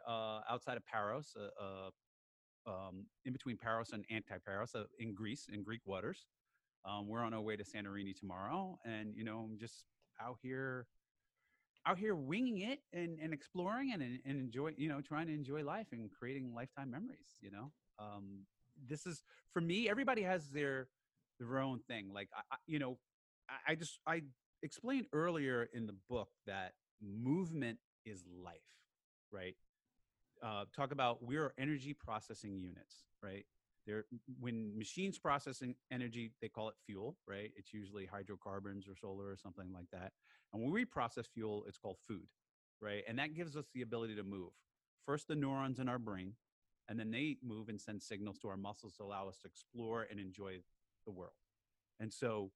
uh, 0.07 0.40
outside 0.49 0.77
of 0.77 0.87
Paros, 0.87 1.35
uh, 1.37 1.62
uh 1.62 1.90
um, 2.64 3.07
in 3.25 3.33
between 3.33 3.57
Paros 3.57 3.92
and 3.92 4.05
Antiparos 4.09 4.75
uh, 4.75 4.85
in 4.99 5.14
Greece, 5.14 5.49
in 5.53 5.62
Greek 5.62 5.81
waters. 5.85 6.27
Um, 6.85 7.09
we're 7.09 7.23
on 7.23 7.35
our 7.35 7.40
way 7.40 7.57
to 7.57 7.64
Santorini 7.64 8.16
tomorrow, 8.16 8.79
and 8.85 9.14
you 9.16 9.25
know, 9.25 9.38
I'm 9.38 9.59
just 9.59 9.85
out 10.21 10.37
here, 10.42 10.87
out 11.87 11.99
here 11.99 12.14
winging 12.14 12.61
it 12.62 12.81
and, 12.92 13.18
and 13.21 13.33
exploring 13.33 13.92
and, 13.92 14.03
and 14.03 14.38
enjoy, 14.38 14.73
you 14.77 14.88
know, 14.88 15.01
trying 15.01 15.27
to 15.29 15.33
enjoy 15.33 15.62
life 15.64 15.87
and 15.92 16.11
creating 16.11 16.53
lifetime 16.55 16.90
memories. 16.90 17.38
You 17.40 17.51
know, 17.51 17.73
um, 17.99 18.40
this 18.88 19.07
is 19.07 19.23
for 19.53 19.61
me. 19.61 19.88
Everybody 19.88 20.23
has 20.23 20.49
their 20.49 20.88
their 21.38 21.59
own 21.59 21.81
thing. 21.88 22.11
Like, 22.12 22.29
I, 22.35 22.57
you 22.66 22.79
know, 22.79 22.99
I 23.66 23.75
just 23.75 23.99
I 24.07 24.23
explained 24.62 25.07
earlier 25.12 25.68
in 25.73 25.87
the 25.87 25.97
book 26.09 26.29
that 26.47 26.73
movement 27.01 27.79
is 28.05 28.25
life, 28.42 28.61
right? 29.33 29.57
Uh, 30.42 30.64
talk 30.74 30.90
about 30.90 31.22
we're 31.22 31.52
energy 31.57 31.94
processing 31.94 32.59
units, 32.59 33.05
right? 33.22 33.44
There, 33.87 34.05
when 34.40 34.76
machines 34.76 35.18
processing 35.18 35.74
energy, 35.90 36.33
they 36.40 36.48
call 36.48 36.68
it 36.68 36.74
fuel, 36.85 37.16
right? 37.28 37.50
It's 37.57 37.72
usually 37.72 38.07
hydrocarbons 38.07 38.87
or 38.88 38.96
solar 38.96 39.26
or 39.26 39.37
something 39.37 39.72
like 39.72 39.87
that. 39.92 40.12
And 40.52 40.62
when 40.62 40.72
we 40.72 40.85
process 40.85 41.26
fuel, 41.33 41.64
it's 41.66 41.78
called 41.78 41.98
food, 42.07 42.26
right? 42.81 43.02
And 43.09 43.18
that 43.18 43.35
gives 43.35 43.57
us 43.57 43.66
the 43.74 43.83
ability 43.83 44.16
to 44.16 44.22
move. 44.24 44.50
First, 45.07 45.28
the 45.28 45.35
neurons 45.35 45.78
in 45.78 45.88
our 45.88 45.98
brain, 45.98 46.35
and 46.88 46.98
then 46.98 47.11
they 47.11 47.38
move 47.42 47.68
and 47.68 47.81
send 47.81 48.02
signals 48.02 48.38
to 48.40 48.48
our 48.48 48.57
muscles 48.57 48.94
to 48.96 49.05
allow 49.05 49.28
us 49.28 49.38
to 49.38 49.48
explore 49.48 50.07
and 50.11 50.20
enjoy 50.20 50.59
the 51.07 51.12
world. 51.12 51.33
And 52.00 52.12
so 52.12 52.50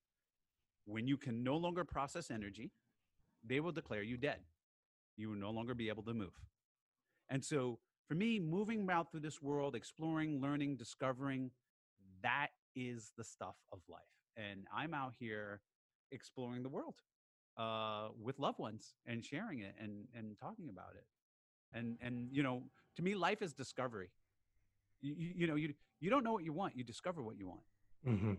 when 0.85 1.07
you 1.09 1.16
can 1.16 1.42
no 1.42 1.57
longer 1.57 1.85
process 1.85 2.31
energy, 2.31 2.70
they 3.44 3.61
will 3.61 3.72
declare 3.72 4.03
you 4.03 4.16
dead. 4.16 4.40
You 5.16 5.31
will 5.31 5.37
no 5.37 5.51
longer 5.51 5.75
be 5.75 5.88
able 5.88 6.03
to 6.05 6.14
move. 6.14 6.33
And 7.29 7.45
so, 7.45 7.79
for 8.09 8.15
me, 8.15 8.39
moving 8.39 8.89
out 8.91 9.11
through 9.11 9.21
this 9.21 9.43
world, 9.43 9.75
exploring, 9.75 10.41
learning, 10.41 10.77
discovering, 10.77 11.51
that 12.23 12.49
is 12.75 13.12
the 13.17 13.25
stuff 13.25 13.57
of 13.73 13.81
life. 13.89 14.03
And 14.37 14.67
I'm 14.75 14.95
out 14.95 15.15
here 15.19 15.61
exploring 16.12 16.62
the 16.62 16.69
world 16.69 16.95
uh, 17.57 18.09
with 18.21 18.39
loved 18.39 18.59
ones 18.59 18.95
and 19.07 19.25
sharing 19.25 19.61
it 19.61 19.75
and, 19.81 20.05
and 20.15 20.39
talking 20.39 20.69
about 20.69 20.95
it. 20.95 21.05
And, 21.77 21.97
and, 22.01 22.29
you 22.31 22.43
know, 22.43 22.62
to 22.97 23.03
me, 23.03 23.15
life 23.15 23.43
is 23.43 23.53
discovery. 23.53 24.11
You, 25.01 25.15
you, 25.17 25.33
you 25.37 25.47
know, 25.47 25.57
you, 25.57 25.75
you 26.01 26.11
don't 26.11 26.23
know 26.23 26.33
what 26.33 26.45
you 26.45 26.53
want, 26.53 26.77
you 26.77 26.85
discover 26.85 27.23
what 27.23 27.37
you 27.37 27.49
want. 27.49 27.62
Mm-hmm. 28.07 28.35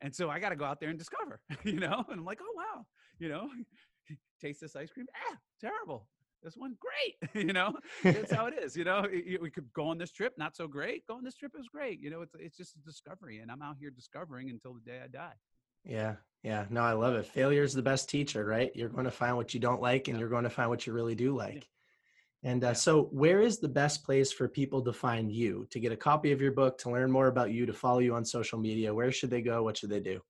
And 0.00 0.14
so 0.14 0.30
I 0.30 0.38
got 0.38 0.50
to 0.50 0.56
go 0.56 0.64
out 0.64 0.80
there 0.80 0.90
and 0.90 0.98
discover, 0.98 1.40
you 1.64 1.78
know? 1.78 2.04
And 2.08 2.20
I'm 2.20 2.24
like, 2.24 2.40
oh, 2.42 2.54
wow, 2.56 2.86
you 3.18 3.28
know, 3.28 3.48
taste 4.40 4.60
this 4.60 4.76
ice 4.76 4.90
cream. 4.90 5.06
Ah, 5.30 5.36
terrible. 5.60 6.08
This 6.44 6.56
one, 6.56 6.76
great. 6.78 7.34
you 7.46 7.52
know, 7.52 7.74
that's 8.02 8.32
how 8.32 8.46
it 8.46 8.54
is. 8.62 8.76
You 8.76 8.84
know, 8.84 9.06
we 9.40 9.50
could 9.50 9.72
go 9.72 9.86
on 9.86 9.96
this 9.96 10.12
trip, 10.12 10.34
not 10.36 10.54
so 10.54 10.68
great. 10.68 11.06
Go 11.06 11.14
on 11.14 11.24
this 11.24 11.36
trip, 11.36 11.52
is 11.58 11.68
great. 11.68 12.00
You 12.00 12.10
know, 12.10 12.20
it's, 12.20 12.34
it's 12.38 12.56
just 12.56 12.76
a 12.76 12.78
discovery. 12.80 13.38
And 13.38 13.50
I'm 13.50 13.62
out 13.62 13.76
here 13.80 13.90
discovering 13.90 14.50
until 14.50 14.74
the 14.74 14.80
day 14.80 15.00
I 15.02 15.08
die. 15.08 15.34
Yeah. 15.84 16.16
Yeah. 16.42 16.66
No, 16.68 16.82
I 16.82 16.92
love 16.92 17.14
it. 17.14 17.26
Failure 17.34 17.62
is 17.62 17.72
the 17.72 17.82
best 17.82 18.10
teacher, 18.10 18.44
right? 18.44 18.70
You're 18.74 18.90
going 18.90 19.06
to 19.06 19.10
find 19.10 19.36
what 19.36 19.54
you 19.54 19.60
don't 19.60 19.80
like 19.80 20.08
and 20.08 20.16
yeah. 20.16 20.20
you're 20.20 20.28
going 20.28 20.44
to 20.44 20.50
find 20.50 20.68
what 20.68 20.86
you 20.86 20.92
really 20.92 21.14
do 21.14 21.34
like. 21.34 21.66
And 22.42 22.62
uh, 22.62 22.74
so, 22.74 23.04
where 23.04 23.40
is 23.40 23.58
the 23.58 23.68
best 23.68 24.04
place 24.04 24.30
for 24.30 24.46
people 24.48 24.82
to 24.82 24.92
find 24.92 25.32
you, 25.32 25.66
to 25.70 25.80
get 25.80 25.92
a 25.92 25.96
copy 25.96 26.30
of 26.30 26.42
your 26.42 26.52
book, 26.52 26.76
to 26.78 26.90
learn 26.90 27.10
more 27.10 27.28
about 27.28 27.52
you, 27.52 27.64
to 27.64 27.72
follow 27.72 28.00
you 28.00 28.14
on 28.14 28.22
social 28.22 28.58
media? 28.58 28.92
Where 28.92 29.10
should 29.10 29.30
they 29.30 29.40
go? 29.40 29.62
What 29.62 29.78
should 29.78 29.88
they 29.88 30.00
do? 30.00 30.20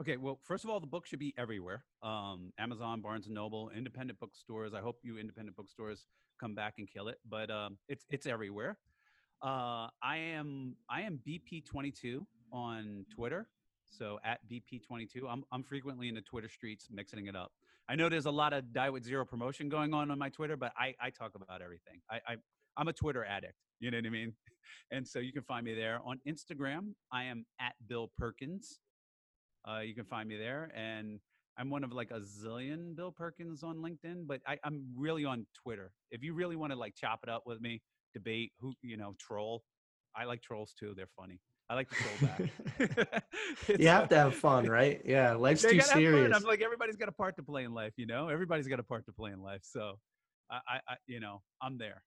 Okay, 0.00 0.16
well, 0.16 0.38
first 0.42 0.64
of 0.64 0.70
all, 0.70 0.80
the 0.80 0.86
book 0.86 1.06
should 1.06 1.18
be 1.18 1.34
everywhere 1.36 1.84
um, 2.02 2.52
Amazon, 2.58 3.02
Barnes 3.02 3.26
and 3.26 3.34
Noble, 3.34 3.70
independent 3.76 4.18
bookstores. 4.18 4.72
I 4.72 4.80
hope 4.80 4.98
you 5.02 5.18
independent 5.18 5.56
bookstores 5.56 6.06
come 6.40 6.54
back 6.54 6.74
and 6.78 6.90
kill 6.90 7.08
it, 7.08 7.18
but 7.28 7.50
um, 7.50 7.76
it's, 7.88 8.06
it's 8.08 8.26
everywhere. 8.26 8.78
Uh, 9.42 9.88
I 10.02 10.16
am 10.16 10.76
I 10.88 11.02
am 11.02 11.18
BP22 11.26 12.24
on 12.52 13.04
Twitter, 13.14 13.48
So 13.90 14.18
at 14.24 14.38
BP22, 14.50 15.24
I'm 15.28 15.44
I'm 15.52 15.62
frequently 15.64 16.08
in 16.08 16.14
the 16.14 16.20
Twitter 16.20 16.48
streets 16.48 16.86
mixing 16.90 17.26
it 17.26 17.36
up. 17.36 17.52
I 17.88 17.96
know 17.96 18.08
there's 18.08 18.26
a 18.26 18.30
lot 18.30 18.52
of 18.52 18.72
die 18.72 18.88
with 18.88 19.04
zero 19.04 19.24
promotion 19.26 19.68
going 19.68 19.92
on 19.92 20.10
on 20.10 20.18
my 20.18 20.28
Twitter, 20.28 20.56
but 20.56 20.72
I 20.78 20.94
I 21.00 21.10
talk 21.10 21.32
about 21.34 21.60
everything. 21.60 22.00
I, 22.08 22.20
I 22.26 22.36
I'm 22.76 22.88
a 22.88 22.92
Twitter 22.92 23.24
addict. 23.24 23.56
You 23.80 23.90
know 23.90 23.98
what 23.98 24.06
I 24.06 24.10
mean? 24.10 24.32
And 24.90 25.06
so 25.06 25.18
you 25.18 25.32
can 25.32 25.42
find 25.42 25.64
me 25.64 25.74
there 25.74 26.00
on 26.04 26.20
Instagram. 26.26 26.94
I 27.10 27.24
am 27.24 27.44
at 27.60 27.74
Bill 27.88 28.10
Perkins. 28.16 28.78
Uh, 29.68 29.80
you 29.80 29.94
can 29.94 30.04
find 30.04 30.28
me 30.28 30.36
there, 30.36 30.70
and 30.74 31.20
I'm 31.58 31.70
one 31.70 31.84
of 31.84 31.92
like 31.92 32.10
a 32.10 32.20
zillion 32.20 32.96
Bill 32.96 33.12
Perkins 33.12 33.62
on 33.62 33.76
LinkedIn, 33.76 34.26
but 34.26 34.40
I, 34.46 34.58
I'm 34.64 34.84
really 34.96 35.24
on 35.24 35.46
Twitter. 35.54 35.92
If 36.10 36.22
you 36.22 36.34
really 36.34 36.56
want 36.56 36.72
to 36.72 36.78
like 36.78 36.94
chop 36.96 37.20
it 37.22 37.28
up 37.28 37.42
with 37.46 37.60
me, 37.60 37.82
debate 38.14 38.52
who 38.60 38.74
you 38.82 38.96
know, 38.96 39.14
troll. 39.18 39.62
I 40.16 40.24
like 40.24 40.42
trolls 40.42 40.74
too. 40.78 40.94
They're 40.96 41.08
funny. 41.16 41.40
I 41.70 41.74
like 41.74 41.88
to 41.88 41.94
troll 41.94 42.18
back. 42.20 43.22
you 43.78 43.88
have 43.88 44.08
to 44.10 44.16
have 44.16 44.34
fun, 44.34 44.68
right? 44.68 45.00
Yeah, 45.04 45.32
life's 45.38 45.62
too 45.62 45.80
serious. 45.80 46.36
I'm 46.36 46.42
like 46.42 46.60
everybody's 46.60 46.96
got 46.96 47.08
a 47.08 47.12
part 47.12 47.36
to 47.36 47.42
play 47.42 47.64
in 47.64 47.72
life, 47.72 47.92
you 47.96 48.06
know. 48.06 48.28
Everybody's 48.28 48.68
got 48.68 48.80
a 48.80 48.84
part 48.84 49.06
to 49.06 49.12
play 49.12 49.30
in 49.30 49.40
life, 49.40 49.62
so 49.62 49.98
I, 50.50 50.60
I, 50.68 50.80
I 50.88 50.96
you 51.06 51.20
know, 51.20 51.42
I'm 51.62 51.78
there. 51.78 52.02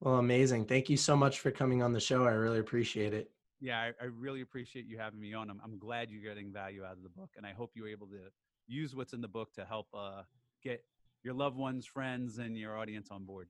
Well, 0.00 0.16
amazing. 0.16 0.66
Thank 0.66 0.90
you 0.90 0.96
so 0.96 1.16
much 1.16 1.40
for 1.40 1.50
coming 1.50 1.82
on 1.82 1.92
the 1.92 2.00
show. 2.00 2.24
I 2.24 2.32
really 2.32 2.58
appreciate 2.58 3.14
it. 3.14 3.30
Yeah, 3.64 3.80
I, 3.80 3.92
I 3.98 4.04
really 4.18 4.42
appreciate 4.42 4.84
you 4.86 4.98
having 4.98 5.18
me 5.18 5.32
on. 5.32 5.48
I'm, 5.48 5.58
I'm 5.64 5.78
glad 5.78 6.10
you're 6.10 6.20
getting 6.20 6.52
value 6.52 6.84
out 6.84 6.98
of 6.98 7.02
the 7.02 7.08
book, 7.08 7.30
and 7.38 7.46
I 7.46 7.54
hope 7.54 7.70
you're 7.74 7.88
able 7.88 8.06
to 8.08 8.18
use 8.66 8.94
what's 8.94 9.14
in 9.14 9.22
the 9.22 9.28
book 9.28 9.54
to 9.54 9.64
help 9.64 9.86
uh, 9.94 10.20
get 10.62 10.84
your 11.22 11.32
loved 11.32 11.56
ones, 11.56 11.86
friends, 11.86 12.36
and 12.36 12.58
your 12.58 12.76
audience 12.76 13.08
on 13.10 13.24
board. 13.24 13.48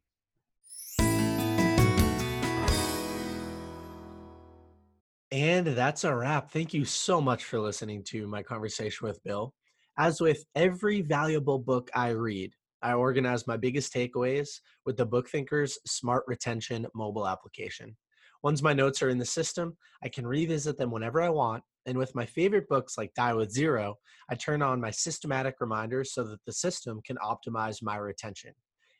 And 5.32 5.66
that's 5.66 6.04
a 6.04 6.14
wrap. 6.14 6.52
Thank 6.52 6.72
you 6.72 6.84
so 6.84 7.20
much 7.20 7.42
for 7.42 7.58
listening 7.58 8.04
to 8.04 8.28
my 8.28 8.44
conversation 8.44 9.08
with 9.08 9.20
Bill. 9.24 9.52
As 9.98 10.20
with 10.20 10.44
every 10.54 11.02
valuable 11.02 11.58
book 11.58 11.90
I 11.92 12.10
read, 12.10 12.52
I 12.82 12.92
organize 12.92 13.48
my 13.48 13.56
biggest 13.56 13.92
takeaways 13.92 14.60
with 14.86 14.96
the 14.96 15.06
Book 15.06 15.28
Thinker's 15.28 15.76
Smart 15.88 16.22
Retention 16.28 16.86
mobile 16.94 17.26
application. 17.26 17.96
Once 18.44 18.60
my 18.60 18.74
notes 18.74 19.02
are 19.02 19.08
in 19.08 19.16
the 19.16 19.24
system, 19.24 19.74
I 20.02 20.10
can 20.10 20.26
revisit 20.26 20.76
them 20.76 20.90
whenever 20.90 21.22
I 21.22 21.30
want. 21.30 21.64
And 21.86 21.96
with 21.96 22.14
my 22.14 22.26
favorite 22.26 22.68
books 22.68 22.98
like 22.98 23.14
Die 23.14 23.32
with 23.32 23.50
Zero, 23.50 23.96
I 24.28 24.34
turn 24.34 24.60
on 24.60 24.82
my 24.82 24.90
systematic 24.90 25.54
reminders 25.60 26.12
so 26.12 26.24
that 26.24 26.44
the 26.44 26.52
system 26.52 27.00
can 27.06 27.16
optimize 27.24 27.82
my 27.82 27.96
retention. 27.96 28.52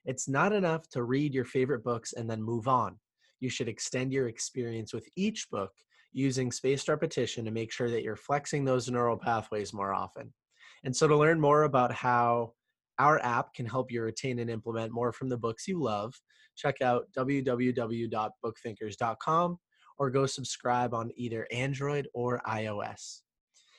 It's 0.06 0.30
not 0.30 0.54
enough 0.54 0.88
to 0.90 1.04
read 1.04 1.34
your 1.34 1.44
favorite 1.44 1.84
books 1.84 2.14
and 2.14 2.28
then 2.28 2.42
move 2.42 2.68
on. 2.68 2.98
You 3.40 3.50
should 3.50 3.68
extend 3.68 4.14
your 4.14 4.28
experience 4.28 4.94
with 4.94 5.06
each 5.14 5.50
book 5.50 5.72
using 6.14 6.50
spaced 6.50 6.88
repetition 6.88 7.44
to 7.44 7.50
make 7.50 7.70
sure 7.70 7.90
that 7.90 8.02
you're 8.02 8.16
flexing 8.16 8.64
those 8.64 8.90
neural 8.90 9.18
pathways 9.18 9.74
more 9.74 9.92
often. 9.92 10.32
And 10.84 10.96
so, 10.96 11.06
to 11.06 11.16
learn 11.16 11.38
more 11.38 11.64
about 11.64 11.92
how 11.92 12.54
our 12.98 13.22
app 13.24 13.54
can 13.54 13.66
help 13.66 13.90
you 13.90 14.02
retain 14.02 14.38
and 14.38 14.50
implement 14.50 14.92
more 14.92 15.12
from 15.12 15.28
the 15.28 15.36
books 15.36 15.68
you 15.68 15.82
love, 15.82 16.14
check 16.56 16.80
out 16.82 17.06
www.bookthinkers.com 17.16 19.58
or 19.98 20.10
go 20.10 20.26
subscribe 20.26 20.94
on 20.94 21.10
either 21.16 21.46
Android 21.52 22.08
or 22.14 22.40
iOS. 22.46 23.20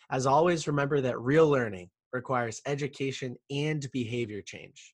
As 0.10 0.26
always, 0.26 0.68
remember 0.68 1.02
that 1.02 1.20
real 1.20 1.50
learning 1.50 1.90
requires 2.14 2.62
education 2.66 3.36
and 3.50 3.86
behavior 3.92 4.42
change. 4.42 4.94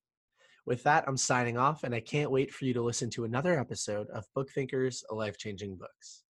With 0.66 0.82
that, 0.84 1.06
I'm 1.08 1.18
signing 1.18 1.58
off, 1.58 1.84
and 1.84 1.94
I 1.94 2.00
can't 2.00 2.32
wait 2.32 2.52
for 2.52 2.66
you 2.66 2.74
to 2.74 2.82
listen 2.82 3.10
to 3.12 3.26
another 3.26 3.60
episode 3.60 4.08
of 4.14 4.26
Book 4.36 4.50
Thinkers, 4.52 5.04
life 5.10 5.38
changing 5.38 5.76
books. 5.76 6.24